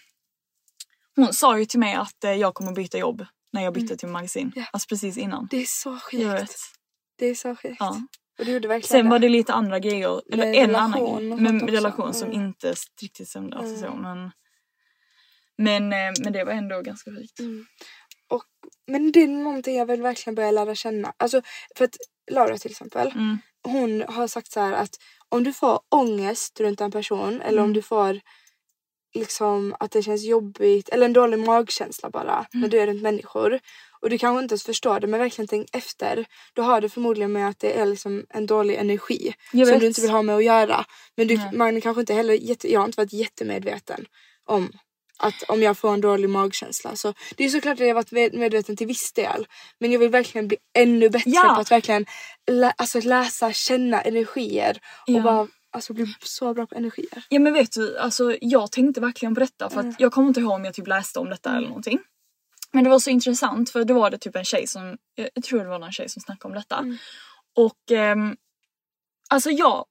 hon 1.16 1.32
sa 1.32 1.58
ju 1.58 1.64
till 1.66 1.80
mig 1.80 1.94
att 1.94 2.24
eh, 2.24 2.32
jag 2.32 2.54
kommer 2.54 2.72
byta 2.72 2.98
jobb 2.98 3.26
när 3.52 3.62
jag 3.64 3.72
bytte 3.74 3.96
till 3.96 4.08
magasin. 4.08 4.42
Mm. 4.42 4.52
Ja. 4.56 4.64
Alltså 4.72 4.86
precis 4.88 5.16
innan. 5.16 5.48
Det 5.50 5.56
är 5.56 5.64
så 5.66 5.98
sjukt. 5.98 6.60
Det 7.18 7.26
är 7.26 7.34
så 7.34 7.56
sjukt. 7.56 7.76
Ja. 7.78 7.96
Och 8.38 8.44
du 8.44 8.52
gjorde 8.52 8.68
verkligen 8.68 8.88
Sen 9.02 9.08
var 9.10 9.18
det 9.18 9.28
lite 9.28 9.52
andra 9.52 9.78
grejer, 9.78 10.22
eller 10.32 10.54
en 10.54 10.76
annan 10.76 10.92
relation 10.92 11.18
grej. 11.20 11.32
och 11.32 11.40
Med 11.42 11.70
relation 11.70 12.14
som 12.14 12.28
Mm. 12.30 12.40
inte 12.42 12.74
riktigt 13.02 13.28
stämde. 13.28 13.56
Alltså 13.56 13.76
så, 13.76 13.94
men, 13.94 14.30
men, 15.58 15.92
eh, 15.92 16.12
men 16.24 16.32
det 16.32 16.44
var 16.44 16.52
ändå 16.52 16.80
ganska 16.82 17.10
sjukt. 17.10 17.40
Mm. 17.40 17.66
Och, 18.30 18.44
men 18.86 19.12
det 19.12 19.22
är 19.22 19.28
någonting 19.28 19.76
jag 19.76 19.86
vill 19.86 20.02
verkligen 20.02 20.34
börja 20.34 20.50
lära 20.50 20.74
känna. 20.74 21.12
Alltså, 21.16 21.42
för 21.76 21.84
att 21.84 21.96
Laura 22.30 22.58
till 22.58 22.70
exempel, 22.70 23.12
Mm. 23.14 23.38
hon 23.62 24.02
har 24.08 24.26
sagt 24.26 24.52
så 24.52 24.60
att 24.60 24.96
om 25.28 25.44
du 25.44 25.52
får 25.52 25.80
ångest 25.88 26.60
runt 26.60 26.80
en 26.80 26.90
person 26.90 27.40
eller 27.40 27.58
Mm. 27.58 27.64
om 27.64 27.72
du 27.72 27.82
får 27.82 28.20
liksom 29.14 29.76
att 29.80 29.90
det 29.90 30.02
känns 30.02 30.24
jobbigt 30.24 30.88
eller 30.88 31.06
en 31.06 31.12
dålig 31.12 31.38
magkänsla 31.38 32.10
bara 32.10 32.34
Mm. 32.34 32.46
när 32.62 32.68
du 32.68 32.78
är 32.80 32.86
runt 32.86 33.02
människor 33.02 33.60
och 34.00 34.10
du 34.10 34.18
kanske 34.18 34.42
inte 34.42 34.52
ens 34.52 34.62
förstår 34.64 35.00
det 35.00 35.06
men 35.06 35.20
verkligen 35.20 35.48
tänk 35.48 35.68
efter 35.72 36.24
då 36.52 36.62
har 36.62 36.80
det 36.80 36.88
förmodligen 36.88 37.32
med 37.32 37.48
att 37.48 37.58
det 37.60 37.72
är 37.80 37.86
liksom 37.86 38.24
en 38.30 38.46
dålig 38.46 38.74
energi 38.74 39.34
som 39.50 39.78
du 39.78 39.86
inte 39.86 40.00
vill 40.00 40.10
ha 40.10 40.22
med 40.22 40.36
att 40.36 40.44
göra. 40.44 40.84
Men 41.16 41.26
du, 41.28 41.40
man 41.52 41.80
kanske 41.80 42.00
inte 42.00 42.14
heller, 42.14 42.34
jätte, 42.34 42.72
jag 42.72 42.80
har 42.80 42.86
inte 42.86 43.00
varit 43.00 43.12
jättemedveten 43.12 44.06
om 44.46 44.72
Att 45.20 45.42
om 45.48 45.62
jag 45.62 45.78
får 45.78 45.94
en 45.94 46.00
dålig 46.00 46.28
magkänsla 46.30 46.96
så 46.96 47.14
det 47.36 47.44
är 47.44 47.48
såklart 47.48 47.80
att 47.80 47.86
jag 47.86 47.94
varit 47.94 48.12
med- 48.12 48.34
medveten 48.34 48.76
till 48.76 48.86
viss 48.86 49.12
del. 49.12 49.46
Men 49.80 49.92
jag 49.92 49.98
vill 49.98 50.08
verkligen 50.10 50.48
bli 50.48 50.56
ännu 50.78 51.08
bättre 51.10 51.30
Ja. 51.30 51.52
på 51.54 51.60
att 51.60 51.70
verkligen 51.70 52.06
lä- 52.50 52.72
alltså 52.76 53.00
läsa, 53.00 53.52
känna 53.52 54.00
energier 54.00 54.78
och 55.06 55.12
Ja. 55.12 55.22
bara 55.22 55.46
alltså, 55.70 55.92
bli 55.92 56.06
så 56.24 56.54
bra 56.54 56.66
på 56.66 56.74
energier. 56.74 57.22
Ja 57.28 57.38
men 57.40 57.52
vet 57.52 57.72
du, 57.72 57.98
alltså 57.98 58.36
jag 58.40 58.72
tänkte 58.72 59.00
verkligen 59.00 59.34
på 59.34 59.40
detta 59.40 59.70
för 59.70 59.80
Mm. 59.80 59.90
att 59.90 60.00
jag 60.00 60.12
kommer 60.12 60.28
inte 60.28 60.40
ihåg 60.40 60.52
om 60.52 60.64
jag 60.64 60.74
typ 60.74 60.86
läste 60.86 61.18
om 61.18 61.30
detta 61.30 61.56
eller 61.56 61.68
någonting. 61.68 61.98
Men 62.72 62.84
det 62.84 62.90
var 62.90 62.98
så 62.98 63.10
intressant 63.10 63.70
för 63.70 63.84
då 63.84 63.94
var 63.94 64.10
det 64.10 64.18
typ 64.18 64.36
en 64.36 64.44
tjej 64.44 64.66
som, 64.66 64.96
jag 65.34 65.44
tror 65.44 65.62
det 65.62 65.68
var 65.68 65.86
en 65.86 65.92
tjej 65.92 66.08
som 66.08 66.22
snackade 66.22 66.52
om 66.54 66.58
detta. 66.60 66.78
Mm. 66.78 66.96
Och 67.56 67.90
ehm, 67.92 68.36
alltså 69.30 69.50
jag, 69.50 69.84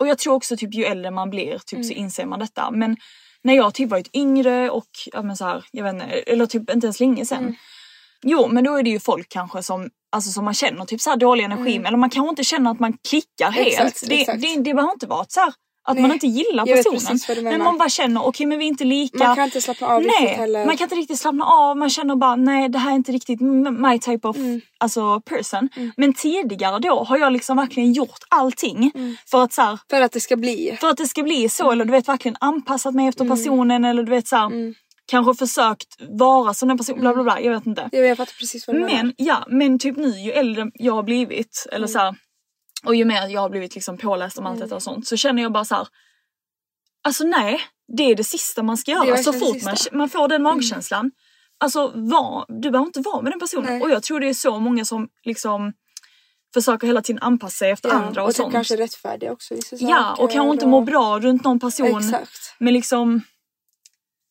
och 0.00 0.08
jag 0.08 0.18
tror 0.18 0.34
också 0.34 0.56
typ 0.56 0.74
ju 0.74 0.84
äldre 0.84 1.10
man 1.10 1.30
blir 1.30 1.58
typ 1.58 1.84
så 1.84 1.92
Mm. 1.92 2.04
inser 2.04 2.26
man 2.26 2.38
detta. 2.38 2.70
Men 2.70 2.96
när 3.42 3.54
jag 3.54 3.74
typ 3.74 3.90
varit 3.90 4.16
yngre 4.16 4.70
och 4.70 4.90
ja 5.12 5.22
men 5.22 5.36
så 5.36 5.44
här, 5.44 5.64
jag 5.70 5.84
vet 5.84 5.94
inte, 5.94 6.04
eller 6.06 6.46
typ 6.46 6.70
inte 6.70 6.86
ens 6.86 7.00
länge 7.00 7.26
sedan. 7.26 7.42
Mm. 7.42 7.54
Jo 8.22 8.48
men 8.48 8.64
då 8.64 8.76
är 8.76 8.82
det 8.82 8.90
ju 8.90 9.00
folk 9.00 9.28
kanske 9.28 9.62
som, 9.62 9.90
alltså 10.12 10.30
som 10.30 10.44
man 10.44 10.54
känner 10.54 10.84
typ 10.84 11.00
så 11.00 11.10
här 11.10 11.16
dålig 11.16 11.44
energi 11.44 11.78
med. 11.78 11.88
Eller 11.88 11.98
man 11.98 12.10
kanske 12.10 12.30
inte 12.30 12.44
känner 12.44 12.70
att 12.70 12.80
man 12.80 12.92
klickar 13.08 13.50
helt. 13.50 13.76
Mm. 13.76 13.86
Exakt, 13.86 14.08
det, 14.08 14.20
exakt. 14.20 14.40
Det, 14.42 14.56
det 14.56 14.74
behöver 14.74 14.92
inte 14.92 15.06
vara 15.06 15.26
så 15.28 15.40
här, 15.40 15.54
att 15.86 15.94
Nej, 15.94 16.02
man 16.02 16.12
inte 16.12 16.26
gillar 16.26 16.66
jag 16.66 16.84
personen. 16.84 17.44
men 17.44 17.62
man 17.62 17.78
bara 17.78 17.88
känner 17.88 18.26
okej 18.26 18.46
men 18.46 18.58
vi 18.58 18.64
är 18.64 18.68
inte 18.68 18.84
lika. 18.84 19.18
Man 19.26 19.36
kan 19.36 19.44
inte 19.44 19.60
slappna 19.60 19.86
av 19.86 20.00
riktigt 20.00 20.20
Nej, 20.20 20.28
heller. 20.34 20.66
man 20.66 20.76
kan 20.76 20.84
inte 20.84 20.94
riktigt 20.94 21.18
slappna 21.18 21.44
av. 21.44 21.76
Man 21.76 21.90
känner 21.90 22.16
bara 22.16 22.36
nej 22.36 22.68
det 22.68 22.78
här 22.78 22.90
är 22.90 22.94
inte 22.94 23.12
riktigt 23.12 23.40
my 23.80 23.98
type 23.98 24.28
of 24.28 24.36
Mm. 24.36 24.60
alltså, 24.80 25.20
person. 25.20 25.68
Men 25.96 26.14
tidigare 26.14 26.78
då 26.78 27.04
har 27.04 27.18
jag 27.18 27.32
liksom 27.32 27.56
verkligen 27.56 27.92
gjort 27.92 28.18
allting 28.30 28.92
för 29.30 29.42
att 29.44 29.52
så 29.52 29.62
här, 29.62 29.78
För 29.90 30.00
att 30.00 30.12
det 30.12 30.20
ska 30.20 30.36
bli. 30.36 30.76
för 30.80 30.90
att 30.90 30.96
det 30.96 31.06
ska 31.06 31.22
bli 31.22 31.36
Mm. 31.38 31.48
så 31.48 31.70
eller 31.70 31.84
du 31.84 31.90
vet 31.90 32.08
verkligen 32.08 32.36
anpassat 32.40 32.94
mig 32.94 33.08
efter 33.08 33.24
personen 33.28 33.84
eller 33.84 34.02
du 34.02 34.10
vet 34.10 34.28
så 34.28 34.36
här, 34.36 34.46
Mm. 34.46 34.74
kanske 35.06 35.34
försökt 35.46 35.88
vara 36.10 36.54
som 36.54 36.68
den 36.68 36.78
personen, 36.78 37.00
bla 37.00 37.14
bla 37.14 37.22
bla, 37.22 37.40
jag 37.40 37.52
vet 37.52 37.66
inte. 37.66 37.88
Jag, 37.92 38.06
jag 38.06 38.16
fattar 38.16 38.32
precis 38.38 38.66
vad 38.66 38.76
du 38.76 38.80
menar. 38.80 39.02
Men 39.02 39.14
ja, 39.16 39.44
men 39.48 39.78
typ 39.78 39.96
nu 39.96 40.08
ju 40.08 40.30
äldre 40.32 40.66
jag 40.74 40.92
har 40.94 41.02
blivit 41.02 41.64
Mm. 41.68 41.76
eller 41.76 41.86
så 41.86 41.98
här, 41.98 42.14
och 42.84 42.94
ju 42.94 43.04
mer 43.04 43.28
jag 43.28 43.40
har 43.40 43.50
blivit 43.50 43.74
liksom 43.74 43.98
påläst 43.98 44.38
om 44.38 44.46
allt 44.46 44.60
detta 44.60 44.74
och 44.74 44.82
sånt 44.82 45.08
så 45.08 45.16
känner 45.16 45.42
jag 45.42 45.52
bara 45.52 45.64
så 45.64 45.74
här. 45.74 45.88
Alltså 47.02 47.24
nej, 47.24 47.60
det 47.96 48.02
är 48.02 48.14
det 48.14 48.24
sista 48.24 48.62
man 48.62 48.76
ska 48.76 48.90
göra 48.90 49.16
så 49.16 49.32
det 49.32 49.38
fort 49.38 49.62
man. 49.64 49.76
Mm. 49.90 49.98
man 49.98 50.08
får 50.08 50.28
den 50.28 50.42
magkänslan. 50.42 51.10
Alltså 51.58 51.92
var, 51.94 52.44
du 52.48 52.70
behöver 52.70 52.86
inte 52.86 53.00
vara 53.00 53.22
med 53.22 53.32
den 53.32 53.40
personen 53.40 53.72
Nej. 53.72 53.82
och 53.82 53.90
jag 53.90 54.02
tror 54.02 54.20
det 54.20 54.28
är 54.28 54.34
så 54.34 54.58
många 54.58 54.84
som 54.84 55.08
liksom 55.24 55.72
försöker 56.54 56.86
hela 56.86 57.02
tiden 57.02 57.22
anpassa 57.22 57.56
sig 57.56 57.70
efter 57.70 57.90
andra 57.90 58.22
och, 58.22 58.28
och 58.28 58.34
sånt. 58.34 58.52
kanske 58.52 58.76
rättfärdiga 58.76 59.32
också 59.32 59.54
vissa 59.54 59.76
Ja, 59.78 60.14
och 60.18 60.30
kanske 60.32 60.52
inte 60.52 60.66
må 60.66 60.80
bra 60.80 61.20
runt 61.20 61.44
någon 61.44 61.60
person. 61.60 61.98
Exakt. 61.98 62.54
Men 62.58 62.74
liksom, 62.74 63.20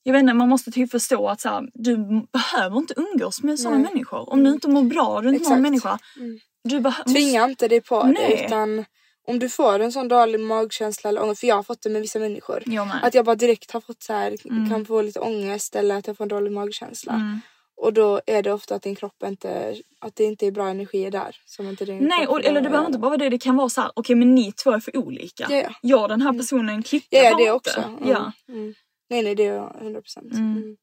jag 0.04 0.14
vet 0.14 0.20
inte, 0.20 0.34
man 0.34 0.50
måste 0.50 0.72
typ 0.72 0.92
förstå 0.92 1.28
att 1.28 1.42
så 1.42 1.50
här, 1.50 1.70
du 1.74 1.98
behöver 2.34 2.78
inte 2.78 2.94
umgås 2.98 3.44
med 3.44 3.60
sådana 3.60 3.80
människor. 3.80 4.30
Om 4.30 4.44
du 4.44 4.52
inte 4.52 4.68
mår 4.68 4.84
bra 4.84 5.22
runt 5.22 5.24
någon 5.24 5.36
Exakt. 5.36 5.62
människa. 5.62 6.00
Mm. 6.20 6.40
Du 6.64 6.80
behöver... 6.80 7.12
Tvinga 7.12 7.44
inte 7.44 7.68
dig 7.68 7.82
på 7.82 8.04
Nej. 8.04 8.14
det 8.14 8.46
utan 8.46 8.86
om 9.28 9.40
du 9.40 9.50
får 9.50 9.80
en 9.80 9.92
sån 9.92 10.08
dålig 10.08 10.40
magkänsla 10.40 11.10
eller 11.10 11.24
ångest, 11.24 11.40
för 11.40 11.48
jag 11.48 11.56
har 11.56 11.64
fått 11.64 11.82
det 11.82 11.90
med 11.90 12.02
vissa 12.02 12.20
människor. 12.20 12.64
Jag. 12.66 12.90
Att 13.02 13.14
jag 13.14 13.26
bara 13.26 13.36
direkt 13.36 13.72
har 13.72 13.82
fått 13.82 14.04
så 14.04 14.14
här, 14.14 14.36
Mm. 14.50 14.70
kan 14.70 14.86
få 14.86 15.02
lite 15.02 15.20
ångest 15.20 15.76
eller 15.76 15.96
att 15.96 16.08
jag 16.08 16.18
får 16.18 16.24
en 16.24 16.30
dålig 16.30 16.52
magkänsla. 16.52 17.14
Mm. 17.14 17.40
Och 17.76 17.94
då 17.94 18.22
är 18.26 18.44
det 18.44 18.54
ofta 18.54 18.76
att 18.76 18.82
din 18.82 18.96
kropp 18.96 19.24
inte, 19.24 19.76
att 20.00 20.16
det 20.16 20.24
inte 20.24 20.48
är 20.48 20.52
bra 20.52 20.68
energier 20.70 21.12
där. 21.12 21.36
Som 21.46 21.70
inte 21.70 21.86
din 21.86 21.98
Nej, 21.98 22.28
och, 22.28 22.46
eller 22.46 22.62
det 22.62 22.70
behöver 22.70 22.88
inte 22.88 23.00
bara 23.00 23.10
vara 23.10 23.18
det. 23.18 23.30
Det 23.30 23.38
kan 23.38 23.56
vara 23.56 23.70
så 23.70 23.82
här, 23.82 23.92
okej 23.96 24.16
men 24.16 24.36
ni 24.36 24.52
två 24.52 24.72
är 24.72 24.80
för 24.80 24.98
olika. 24.98 25.48
Ja, 25.50 25.56
ja. 25.56 25.74
Jag 25.82 26.02
och 26.02 26.10
den 26.10 26.22
här 26.22 26.34
personen 26.34 26.84
klickar 26.84 27.24
Ja, 27.24 27.38
det 27.38 27.52
också. 27.52 27.82
Mm. 27.82 28.10
Ja. 28.10 28.32
Mm. 28.50 28.74
Nej 29.10 29.24
nej 29.24 29.36
det 29.36 29.44
är 29.44 29.54
jag 29.54 29.76
100 29.82 30.02
procent. 30.02 30.32
Mm. 30.34 30.58
Mm. 30.58 30.78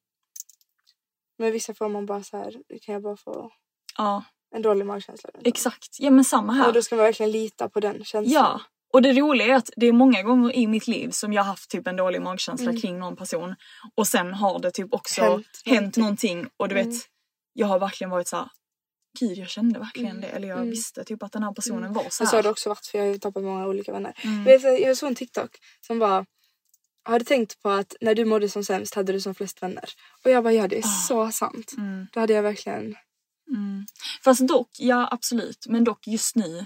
Men 1.37 1.51
vissa 1.51 1.73
får 1.73 1.89
man 1.89 2.05
bara 2.05 2.23
så 2.23 2.37
här, 2.37 2.51
kan 2.81 2.93
jag 2.93 3.01
bara 3.03 3.17
få 3.17 3.51
ja, 3.97 4.23
en 4.55 4.61
dålig 4.61 4.85
magkänsla. 4.85 5.29
exakt. 5.43 5.97
Ja 5.99 6.09
men 6.11 6.23
samma 6.23 6.53
Och 6.53 6.57
här. 6.57 6.71
då 6.71 6.81
ska 6.81 6.95
man 6.95 7.05
verkligen 7.05 7.31
lita 7.31 7.69
på 7.69 7.79
den 7.79 7.93
känslan. 8.03 8.25
Ja. 8.33 8.61
Och 8.93 9.01
det 9.01 9.13
roliga 9.13 9.47
är 9.47 9.53
att 9.55 9.69
det 9.75 9.85
är 9.87 9.93
många 9.93 10.23
gånger 10.23 10.55
i 10.55 10.67
mitt 10.67 10.87
liv 10.87 11.09
som 11.09 11.33
jag 11.33 11.43
haft 11.43 11.69
typ 11.69 11.87
en 11.87 11.95
dålig 11.95 12.21
magkänsla 12.21 12.69
Mm. 12.69 12.81
kring 12.81 12.99
någon 12.99 13.15
person. 13.15 13.55
Och 13.95 14.07
sen 14.07 14.33
har 14.33 14.59
det 14.59 14.71
typ 14.71 14.93
också 14.93 15.21
Hänt 15.21 15.45
hänt, 15.65 15.97
någonting. 15.97 16.47
Och 16.57 16.69
du 16.69 16.75
Mm. 16.79 16.89
vet, 16.91 17.01
jag 17.53 17.67
har 17.67 17.79
verkligen 17.79 18.11
varit 18.11 18.27
så 18.27 18.37
här. 18.37 18.49
Gud 19.19 19.37
jag 19.37 19.49
kände 19.49 19.79
verkligen 19.79 20.21
det. 20.21 20.27
Eller 20.27 20.47
jag 20.47 20.57
Mm. 20.57 20.69
visste 20.69 21.03
typ 21.03 21.23
att 21.23 21.31
den 21.31 21.43
här 21.43 21.51
personen 21.53 21.93
var 21.93 22.01
så 22.09 22.23
Men 22.23 22.27
så 22.27 22.35
har 22.35 22.37
här. 22.37 22.43
det 22.43 22.49
också 22.49 22.69
varit 22.69 22.85
för 22.85 22.97
jag 22.97 23.05
har 23.05 23.13
ju 23.13 23.19
tappat 23.19 23.43
många 23.43 23.67
olika 23.67 23.91
vänner. 23.91 24.13
Mm. 24.23 24.43
Vet 24.43 24.63
Jag 24.81 24.97
såg 24.97 25.09
en 25.09 25.15
TikTok 25.15 25.49
som 25.87 25.99
bara 25.99 26.25
har 27.03 27.19
du 27.19 27.25
tänkt 27.25 27.61
på 27.61 27.69
att 27.69 27.95
när 28.01 28.15
du 28.15 28.25
mådde 28.25 28.49
som 28.49 28.63
sämst 28.63 28.95
hade 28.95 29.13
du 29.13 29.21
som 29.21 29.35
flest 29.35 29.63
vänner? 29.63 29.85
Och 30.25 30.31
jag 30.31 30.43
bara 30.43 30.53
ja 30.53 30.67
det 30.67 30.77
är 30.77 30.81
så 31.07 31.31
sant. 31.31 31.73
Mm. 31.77 32.07
Då 32.13 32.19
hade 32.19 32.33
jag 32.33 32.43
verkligen 32.43 32.95
Mm. 33.55 33.85
Fast 34.23 34.47
dock, 34.47 34.69
ja 34.79 35.07
absolut. 35.11 35.65
Men 35.69 35.83
dock 35.83 36.07
just 36.07 36.35
nu 36.35 36.65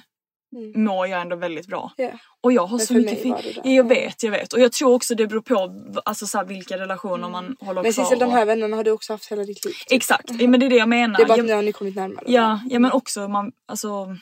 Mm. 0.55 0.83
mår 0.83 1.07
jag 1.07 1.21
ändå 1.21 1.35
väldigt 1.35 1.67
bra. 1.67 1.91
Ja. 1.97 2.11
Och 2.41 2.51
jag 2.53 2.65
har 2.65 2.77
Men 2.77 2.87
så 2.87 2.93
mycket 2.93 3.21
fin-. 3.21 3.35
Ja, 3.55 3.61
Jag 3.63 3.73
Ja. 3.73 3.83
vet, 3.83 4.23
jag 4.23 4.31
vet. 4.31 4.53
Och 4.53 4.59
jag 4.59 4.71
tror 4.71 4.93
också 4.93 5.15
det 5.15 5.27
beror 5.27 5.41
på 5.41 5.75
alltså, 6.05 6.27
så 6.27 6.37
här, 6.37 6.45
vilka 6.45 6.77
relationer 6.77 7.29
man 7.29 7.55
håller 7.59 7.83
Men 7.83 7.93
kvar. 7.93 8.03
Sissel 8.03 8.19
de 8.19 8.31
här 8.31 8.45
vännerna 8.45 8.75
har 8.75 8.83
du 8.83 8.91
också 8.91 9.13
haft 9.13 9.31
hela 9.31 9.43
ditt 9.43 9.65
liv. 9.65 9.71
typ. 9.71 9.91
Exakt, 9.91 10.31
ja, 10.39 10.47
men 10.47 10.59
det 10.59 10.65
är 10.65 10.69
det 10.69 10.75
jag 10.75 10.89
menar. 10.89 11.17
Det 11.17 11.23
är 11.23 11.27
bara 11.27 11.33
att 11.33 11.37
jag, 11.37 11.45
nu 11.47 11.53
har 11.53 11.61
ni 11.61 11.71
kommit 11.71 11.95
närmare. 11.95 12.23
ja, 12.27 12.59
ja 12.69 12.79
men 12.79 12.91
också 12.91 13.27
man, 13.27 13.51
alltså, 13.67 14.17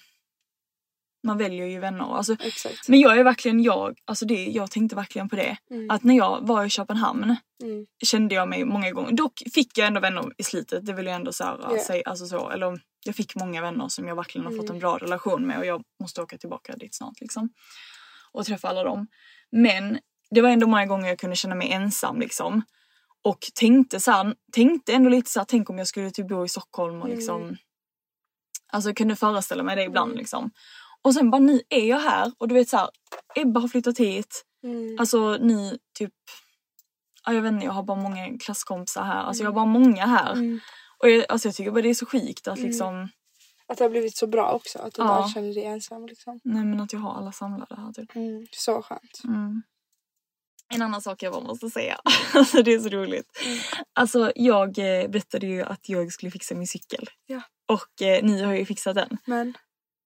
man 1.24 1.38
väljer 1.38 1.66
ju 1.66 1.80
vänner. 1.80 2.16
Alltså, 2.18 2.34
Exakt. 2.40 2.90
men 2.90 3.00
jag 3.00 3.18
är 3.18 3.24
verkligen 3.24 3.64
jag, 3.64 3.98
alltså 4.06 4.26
det, 4.26 4.46
jag 4.46 4.72
tänkte 4.72 4.96
verkligen 4.96 5.30
på 5.30 5.36
det. 5.36 5.58
Mm. 5.72 5.90
Att 5.90 6.04
när 6.04 6.16
jag 6.18 6.48
var 6.48 6.66
i 6.66 6.70
Köpenhamn 6.70 7.36
Mm. 7.64 7.86
kände 8.06 8.36
jag 8.36 8.50
mig 8.50 8.66
många 8.66 8.92
gånger, 8.92 9.12
dock 9.12 9.42
fick 9.54 9.78
jag 9.78 9.88
ändå 9.88 10.00
vänner 10.00 10.24
i 10.38 10.44
slutet, 10.44 10.86
det 10.86 10.94
vill 10.94 11.06
jag 11.06 11.16
ändå 11.16 11.34
så 11.34 11.44
här, 11.44 11.58
Ja. 11.62 11.84
säga, 11.84 12.04
alltså 12.06 12.26
så, 12.26 12.50
eller 12.50 12.80
jag 13.06 13.16
fick 13.16 13.36
många 13.36 13.62
vänner 13.62 13.88
som 13.88 14.08
jag 14.08 14.16
verkligen 14.16 14.46
har 14.46 14.52
fått 14.52 14.64
Mm. 14.64 14.74
en 14.76 14.80
bra 14.80 14.98
relation 14.98 15.48
med 15.48 15.58
och 15.60 15.66
jag 15.66 15.84
måste 16.02 16.22
åka 16.22 16.38
tillbaka 16.38 16.76
dit 16.76 16.96
snart 16.96 17.22
liksom. 17.22 17.50
Och 18.32 18.46
träffa 18.46 18.68
alla 18.68 18.84
dem. 18.84 19.08
Men 19.52 20.00
det 20.32 20.42
var 20.42 20.50
ändå 20.50 20.68
många 20.68 20.86
gånger 20.86 21.08
jag 21.10 21.20
kunde 21.20 21.36
känna 21.36 21.56
mig 21.56 21.72
ensam 21.72 22.20
liksom. 22.20 22.62
Och 23.24 23.40
tänkte 23.56 24.00
så 24.00 24.12
här, 24.12 24.36
tänkte 24.52 24.94
ändå 24.94 25.10
lite 25.10 25.30
så 25.32 25.40
här, 25.40 25.46
tänk 25.46 25.70
om 25.70 25.78
jag 25.78 25.88
skulle 25.88 26.12
typ 26.12 26.28
bo 26.28 26.46
i 26.46 26.50
Stockholm 26.50 27.02
och 27.02 27.10
liksom 27.10 27.58
Alltså 28.72 28.90
jag 28.90 28.98
kunde 28.98 29.16
föreställa 29.16 29.64
mig 29.64 29.76
det 29.76 29.84
ibland 29.84 30.10
Mm. 30.12 30.18
liksom. 30.20 30.52
Och 31.04 31.14
sen 31.14 31.32
bara 31.32 31.42
nu 31.42 31.62
är 31.70 31.86
jag 31.86 32.00
här 32.00 32.32
och 32.38 32.48
du 32.48 32.54
vet 32.56 32.70
så 32.70 32.78
här, 32.78 32.90
Ebba 33.36 33.60
har 33.60 33.68
flyttat 33.68 33.98
hit. 33.98 34.46
Mm. 34.64 34.96
Alltså 35.00 35.38
ni 35.38 35.80
typ, 35.98 36.14
ja, 37.26 37.34
jag 37.34 37.42
vet 37.42 37.52
inte 37.54 37.66
jag 37.66 37.72
har 37.74 37.84
bara 37.84 37.98
många 38.02 38.38
klasskompisar 38.38 39.04
här. 39.04 39.24
Alltså 39.24 39.44
jag 39.44 39.50
har 39.50 39.56
bara 39.56 39.66
många 39.66 40.06
här. 40.06 40.34
Mm. 40.34 40.60
Och 40.98 41.10
jag, 41.10 41.26
alltså 41.30 41.48
jag 41.48 41.56
tycker 41.56 41.72
bara 41.72 41.82
det 41.82 41.90
är 41.90 41.94
så 41.94 42.06
sjukt 42.06 42.48
att 42.48 42.60
liksom, 42.60 43.10
Att 43.68 43.78
det 43.78 43.84
har 43.84 43.90
blivit 43.90 44.18
så 44.18 44.28
bra 44.28 44.52
också. 44.52 44.80
Att 44.80 44.94
du 44.94 45.02
Ja. 45.02 45.08
bara 45.08 45.28
känner 45.28 45.54
dig 45.54 45.66
ensam 45.66 46.06
liksom. 46.06 46.40
nej 46.44 46.66
men 46.66 46.80
att 46.80 46.94
jag 46.94 47.00
har 47.00 47.14
alla 47.18 47.32
samlade 47.32 47.76
här 47.76 47.92
typ. 47.94 48.16
Mm. 48.16 48.48
Så 48.52 48.82
skönt. 48.82 49.22
Mm. 49.24 49.64
En 50.74 50.82
annan 50.82 51.02
sak 51.02 51.24
jag 51.24 51.34
bara 51.34 51.44
måste 51.44 51.70
säga. 51.70 52.00
alltså 52.34 52.64
det 52.64 52.74
är 52.74 52.80
så 52.80 52.90
roligt. 52.90 53.42
Mm. 53.46 53.58
Alltså 53.94 54.32
jag 54.36 54.68
eh, 54.80 55.10
berättade 55.10 55.48
ju 55.48 55.64
att 55.64 55.90
jag 55.90 56.12
skulle 56.12 56.32
fixa 56.32 56.56
min 56.56 56.68
cykel. 56.68 57.10
Ja. 57.26 57.42
Och 57.68 58.02
eh, 58.02 58.24
ni 58.24 58.44
har 58.44 58.54
ju 58.54 58.66
fixat 58.66 58.96
den. 58.96 59.18
Men 59.26 59.54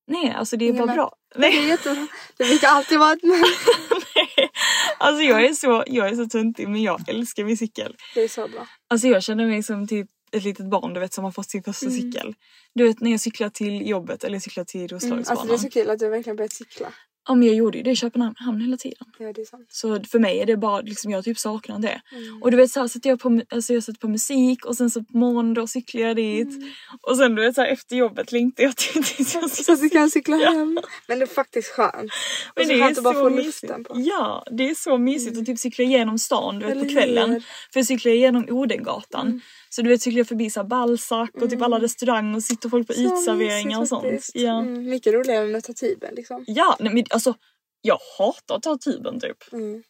Nej 0.08 0.34
alltså 0.38 0.58
det 0.58 0.68
är 0.68 0.74
bara 0.74 0.93
bra. 0.93 1.12
det 1.36 1.45
är 1.47 1.68
jättebra. 1.68 2.08
Det 2.38 2.43
brukar 2.43 2.68
alltid 2.68 2.99
vara 2.99 3.14
ett 3.14 3.24
men. 3.24 3.32
Nej. 4.16 4.49
Alltså 4.97 5.24
jag 5.24 5.45
är 5.45 5.53
så, 5.53 5.84
jag 5.88 6.08
är 6.10 6.16
så 6.16 6.26
töntig 6.26 6.68
men 6.70 6.82
jag 6.84 7.10
älskar 7.10 7.43
min 7.43 7.58
cykel. 7.58 7.95
Det 8.16 8.22
är 8.24 8.28
så 8.28 8.47
bra. 8.47 8.68
Alltså 8.89 9.08
jag 9.08 9.24
känner 9.24 9.47
mig 9.47 9.64
som 9.64 9.88
typ 9.88 10.08
ett 10.32 10.43
litet 10.43 10.70
barn 10.70 10.93
du 10.93 10.99
vet 10.99 11.14
som 11.14 11.24
har 11.24 11.32
fått 11.32 11.49
sin 11.49 11.64
första 11.64 11.86
Mm. 11.86 12.01
cykel. 12.01 12.34
Du 12.76 12.84
vet 12.88 13.01
när 13.01 13.12
jag 13.12 13.20
cyklar 13.20 13.49
till 13.49 13.89
jobbet 13.89 14.24
eller 14.24 14.39
cyklar 14.39 14.64
till 14.64 14.80
Mm. 14.80 14.88
Roslagsbanan. 14.89 15.28
Alltså 15.30 15.47
det 15.47 15.53
är 15.53 15.58
så 15.58 15.70
kul 15.70 15.89
att 15.89 15.99
du 15.99 16.10
verkligen 16.10 16.36
börjat 16.36 16.53
cykla. 16.53 16.88
Ja 17.28 17.36
men 17.36 17.47
jag 17.47 17.55
gjorde 17.55 17.78
ju 17.78 17.84
det 17.84 17.91
i 17.91 17.95
Köpenhamn 17.95 18.61
hela 18.61 18.78
tiden. 18.78 19.07
Ja 19.19 19.34
det 19.34 19.41
är 19.41 19.45
sant. 19.45 19.65
Så 19.69 20.03
för 20.03 20.19
mig 20.19 20.39
är 20.39 20.45
det 20.45 20.57
bara 20.57 20.82
liksom 20.82 21.11
jag 21.11 21.23
typ 21.23 21.39
saknar 21.39 21.80
det. 21.80 22.01
Mm. 22.11 22.43
Och 22.43 22.51
du 22.51 22.57
vet 22.57 22.71
så 22.71 22.80
här 22.80 22.88
sätter 22.88 23.09
jag 23.09 23.19
på, 23.19 23.41
alltså 23.49 23.73
jag 23.73 23.84
sätter 23.84 23.99
på 23.99 24.07
musik 24.07 24.65
och 24.65 24.78
sen 24.78 24.89
så 24.89 25.03
på 25.03 25.53
då 25.53 25.67
cyklar 25.67 26.01
jag 26.01 26.15
dit. 26.15 26.47
Mm. 26.47 26.69
Och 27.01 27.17
sen 27.17 27.36
du 27.36 27.41
vet 27.41 27.55
så 27.55 27.61
här 27.61 27.67
efter 27.67 27.95
jobbet 27.95 28.32
längtar 28.32 28.63
jag 28.63 28.75
till 28.78 29.03
tills 29.03 29.34
jag 29.41 29.49
Så 29.51 29.73
att 29.73 29.82
du 29.82 29.89
kan 29.89 30.09
cykla 30.09 30.38
Ja. 30.38 30.51
hem. 30.51 30.80
Men 31.07 31.19
det 31.19 31.25
är 31.25 31.28
faktiskt 31.28 31.67
skönt. 31.71 31.95
Och 31.95 32.11
Men 32.55 32.65
så 32.65 32.71
det 32.73 32.80
är 32.80 32.84
skönt 32.84 32.97
att 32.97 33.03
bara 33.03 33.13
få 33.13 33.30
mysigt. 33.30 33.45
luften 33.63 33.84
på. 33.84 33.93
Ja, 33.97 34.43
det 34.51 34.69
är 34.69 34.75
så 34.75 34.97
mysigt 34.97 35.38
att 35.38 35.45
typ 35.45 35.59
cykla 35.59 35.84
igenom 35.86 36.17
stan 36.19 36.59
du 36.59 36.65
vet, 36.65 36.75
Eller 36.75 36.86
på 36.86 36.89
kvällen. 36.91 37.30
hur? 37.34 37.39
För 37.73 37.80
jag 37.80 37.86
cyklar 37.86 38.11
igenom 38.11 38.45
Odengatan. 38.49 39.28
Mm. 39.28 39.41
Så 39.70 39.82
du 39.82 39.89
vet 39.89 40.01
cyklar 40.01 40.18
jag 40.18 40.28
förbi 40.28 40.49
så 40.49 40.63
Balzac 40.63 41.30
och 41.34 41.49
typ 41.49 41.61
alla 41.61 41.80
restauranger 41.80 42.36
och 42.36 42.43
sitter 42.43 42.70
folk 42.70 42.88
på 42.88 42.93
Så 42.93 43.01
utserveringar 43.01 43.82
och 43.82 43.88
sånt. 43.88 44.03
faktiskt. 44.03 44.36
Ja, 44.36 44.59
Mm, 44.61 44.89
mycket 44.89 45.13
roligare 45.13 45.45
än 45.49 45.55
att 45.55 45.63
ta 45.63 45.74
tuben 45.74 46.15
liksom. 46.15 46.43
ja 46.47 46.78
nej, 46.80 46.93
men 46.93 47.03
alltså 47.09 47.34
jag 47.82 47.99
hatar 48.18 48.55
att 48.55 48.63
ta 48.63 48.78
tuben 48.78 49.20
typ. 49.20 49.53
Mm. 49.53 49.84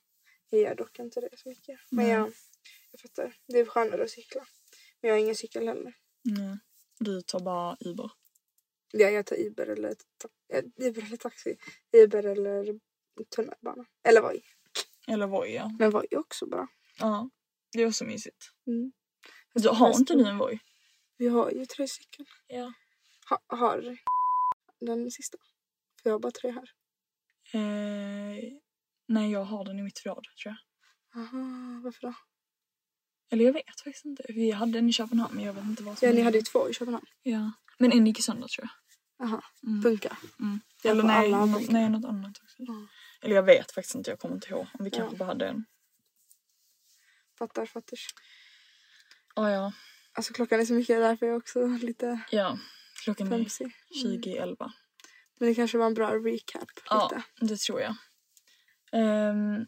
Jag 0.49 0.61
gör 0.61 0.75
dock 0.75 0.99
inte 0.99 1.21
det 1.21 1.29
så 1.37 1.49
mycket. 1.49 1.79
Men 1.91 2.05
Nej. 2.05 2.13
jag, 2.15 2.31
jag 2.91 3.01
fattar. 3.01 3.33
Det 3.47 3.59
är 3.59 3.65
skönare 3.65 4.03
att 4.03 4.09
cykla. 4.09 4.41
Men 5.01 5.09
jag 5.09 5.15
har 5.15 5.19
ingen 5.21 5.35
cykel 5.35 5.67
heller. 5.67 5.93
Mm. 6.37 6.59
Du 6.99 7.21
tar 7.21 7.39
bara 7.39 7.77
Uber. 7.79 8.11
Ja, 8.91 9.09
jag 9.09 9.25
tar 9.25 9.35
Uber 9.39 9.67
eller, 9.67 9.93
ta- 10.17 10.57
eh, 10.57 10.63
Uber 10.87 11.01
eller 11.05 11.17
taxi. 11.17 11.55
Uber 11.97 12.25
eller 12.25 12.79
tunnelbana. 13.35 13.85
Eller 14.03 14.21
Voi. 14.21 14.41
Eller 15.07 15.27
Voi 15.27 15.55
ja. 15.55 15.75
Men 15.79 15.91
Voi 15.91 16.05
är 16.11 16.17
också 16.17 16.45
bra. 16.45 16.67
ja. 16.99 17.29
Det 17.71 17.81
är 17.81 17.87
också 17.87 18.03
mysigt. 18.05 18.51
Mm. 18.67 18.91
Du, 19.57 19.69
har 19.69 19.95
inte 19.95 20.13
du 20.13 20.27
en 20.27 20.37
Voi? 20.37 20.59
Vi 21.17 21.27
har 21.27 21.51
ju 21.51 21.65
tre 21.65 21.87
stycken. 21.87 22.25
Ja. 22.47 22.73
Ha, 23.29 23.57
har 23.57 23.97
den 24.79 25.11
sista. 25.11 25.37
För 26.01 26.09
jag 26.09 26.13
har 26.13 26.19
bara 26.19 26.31
tre 26.31 26.51
här. 26.51 26.69
Eh, 27.53 28.43
nej, 29.07 29.31
jag 29.31 29.43
har 29.43 29.65
den 29.65 29.79
i 29.79 29.83
mitt 29.83 29.99
förråd 29.99 30.23
tror 30.43 30.55
jag. 30.55 30.57
Aha, 31.21 31.81
varför 31.83 32.01
då? 32.01 32.13
Eller 33.29 33.45
jag 33.45 33.53
vet 33.53 33.81
faktiskt 33.83 34.05
inte. 34.05 34.23
Vi 34.29 34.51
hade 34.51 34.79
en 34.79 34.89
i 34.89 34.93
Köpenhamn 34.93 35.35
men 35.35 35.45
jag 35.45 35.53
vet 35.53 35.63
inte 35.63 35.83
vad 35.83 35.97
som 35.97 36.07
Ja, 36.07 36.13
ni 36.13 36.21
hade 36.21 36.37
ju 36.37 36.43
två 36.43 36.69
i 36.69 36.73
Köpenhamn. 36.73 37.05
Ja. 37.23 37.51
Men 37.77 37.91
en 37.91 38.07
gick 38.07 38.19
i 38.19 38.21
söndag 38.21 38.47
tror 38.47 38.67
jag. 38.67 39.27
Aha, 39.27 39.41
Mm. 39.63 39.83
punka. 39.83 40.17
Mm. 40.39 40.59
Eller 40.83 41.03
nej, 41.03 41.31
något, 41.31 41.69
nej, 41.71 41.89
något 41.89 42.05
annat 42.05 42.37
också. 42.43 42.61
Mm. 42.61 42.87
Eller 43.21 43.35
jag 43.35 43.43
vet 43.43 43.71
faktiskt 43.71 43.95
inte, 43.95 44.09
jag 44.09 44.19
kommer 44.19 44.35
inte 44.35 44.49
ihåg. 44.49 44.67
Om 44.79 44.85
vi 44.85 44.91
kanske 44.91 45.15
Ja. 45.15 45.17
bara 45.17 45.25
hade 45.25 45.47
en. 45.47 45.65
Fattar, 47.37 47.65
fattar. 47.65 47.99
Ah, 49.37 49.49
ja, 49.49 49.71
Alltså 50.13 50.33
klockan 50.33 50.59
är 50.59 50.65
så 50.65 50.73
mycket 50.73 50.99
därför 51.01 51.25
är 51.25 51.29
jag 51.29 51.37
också 51.37 51.65
lite 51.67 52.19
ja. 52.31 52.57
Klockan 53.03 53.27
är 53.27 53.37
femsig. 53.37 53.71
20.11. 54.03 54.71
Men 55.39 55.49
det 55.49 55.55
kanske 55.55 55.77
var 55.77 55.85
en 55.85 55.93
bra 55.93 56.15
recap. 56.15 56.69
Ja, 56.89 57.09
Lite. 57.11 57.23
det 57.53 57.59
tror 57.59 57.81
jag. 57.81 57.95
Ehm, 58.91 59.65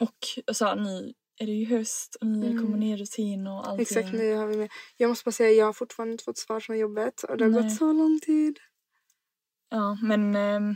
och 0.00 0.54
så 0.54 0.64
här, 0.64 0.76
nu 0.76 1.12
är 1.40 1.46
det 1.46 1.52
ju 1.52 1.66
höst 1.66 2.14
och 2.20 2.26
nu 2.26 2.46
Mm. 2.50 2.62
kommer 2.64 2.78
nya 2.78 2.96
rutiner 2.96 3.50
och 3.52 3.66
allting. 3.68 3.82
Exakt, 3.82 4.12
nu 4.12 4.34
har 4.34 4.46
vi 4.46 4.56
med. 4.56 4.70
Jag 4.96 5.08
måste 5.08 5.24
bara 5.24 5.32
säga, 5.32 5.50
jag 5.50 5.66
har 5.66 5.72
fortfarande 5.72 6.12
inte 6.12 6.24
fått 6.24 6.38
svar 6.38 6.60
från 6.60 6.78
jobbet 6.78 7.22
och 7.22 7.36
det 7.36 7.44
har 7.44 7.50
Nej. 7.50 7.62
gått 7.62 7.76
så 7.76 7.92
lång 7.92 8.20
tid. 8.20 8.58
Ja, 9.68 9.98
men 10.02 10.36
ehm, 10.36 10.74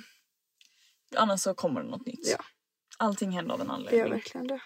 annars 1.17 1.41
så 1.41 1.55
kommer 1.55 1.83
det 1.83 1.89
något 1.89 2.07
nytt. 2.07 2.29
Ja. 2.39 2.45
Allting 2.99 3.31
händer 3.31 3.55
av 3.55 3.61
en 3.61 3.67
Det 3.67 3.73
gör 3.73 3.79
anledning. 3.79 4.11
verkligen 4.13 4.47
det. 4.47 4.61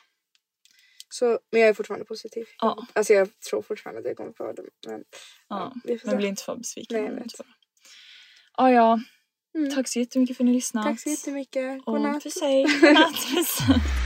Så, 1.09 1.39
men 1.53 1.61
jag 1.61 1.71
är 1.71 1.75
fortfarande 1.75 2.07
positiv. 2.07 2.45
Ja. 2.61 2.87
Alltså 2.93 3.13
jag 3.13 3.29
tror 3.51 3.63
fortfarande 3.63 4.01
att 4.01 4.07
jag 4.07 4.17
kommer 4.17 4.33
få 4.33 4.53
det. 4.53 4.63
Men 4.87 5.05
Ja, 5.49 5.75
får 5.85 6.07
men 6.09 6.17
bli 6.17 6.27
inte 6.27 6.43
för 6.43 6.57
besviken. 6.57 7.03
Nej, 7.03 7.11
jag 7.11 7.15
vet. 7.23 7.33
Ah, 8.53 8.71
ja, 8.71 9.01
Mm. 9.59 9.75
tack 9.75 9.89
så 9.89 9.99
jättemycket 9.99 10.37
för 10.37 10.45
att 10.45 10.47
ni 10.47 10.53
lyssnade. 10.55 10.89
Tack 10.91 11.01
så 11.01 11.09
jättemycket. 11.11 11.79
Och 11.87 11.93
Godnatt. 11.93 12.23
puss 12.23 12.41
hej. 12.41 12.63
Godnatt. 12.81 13.17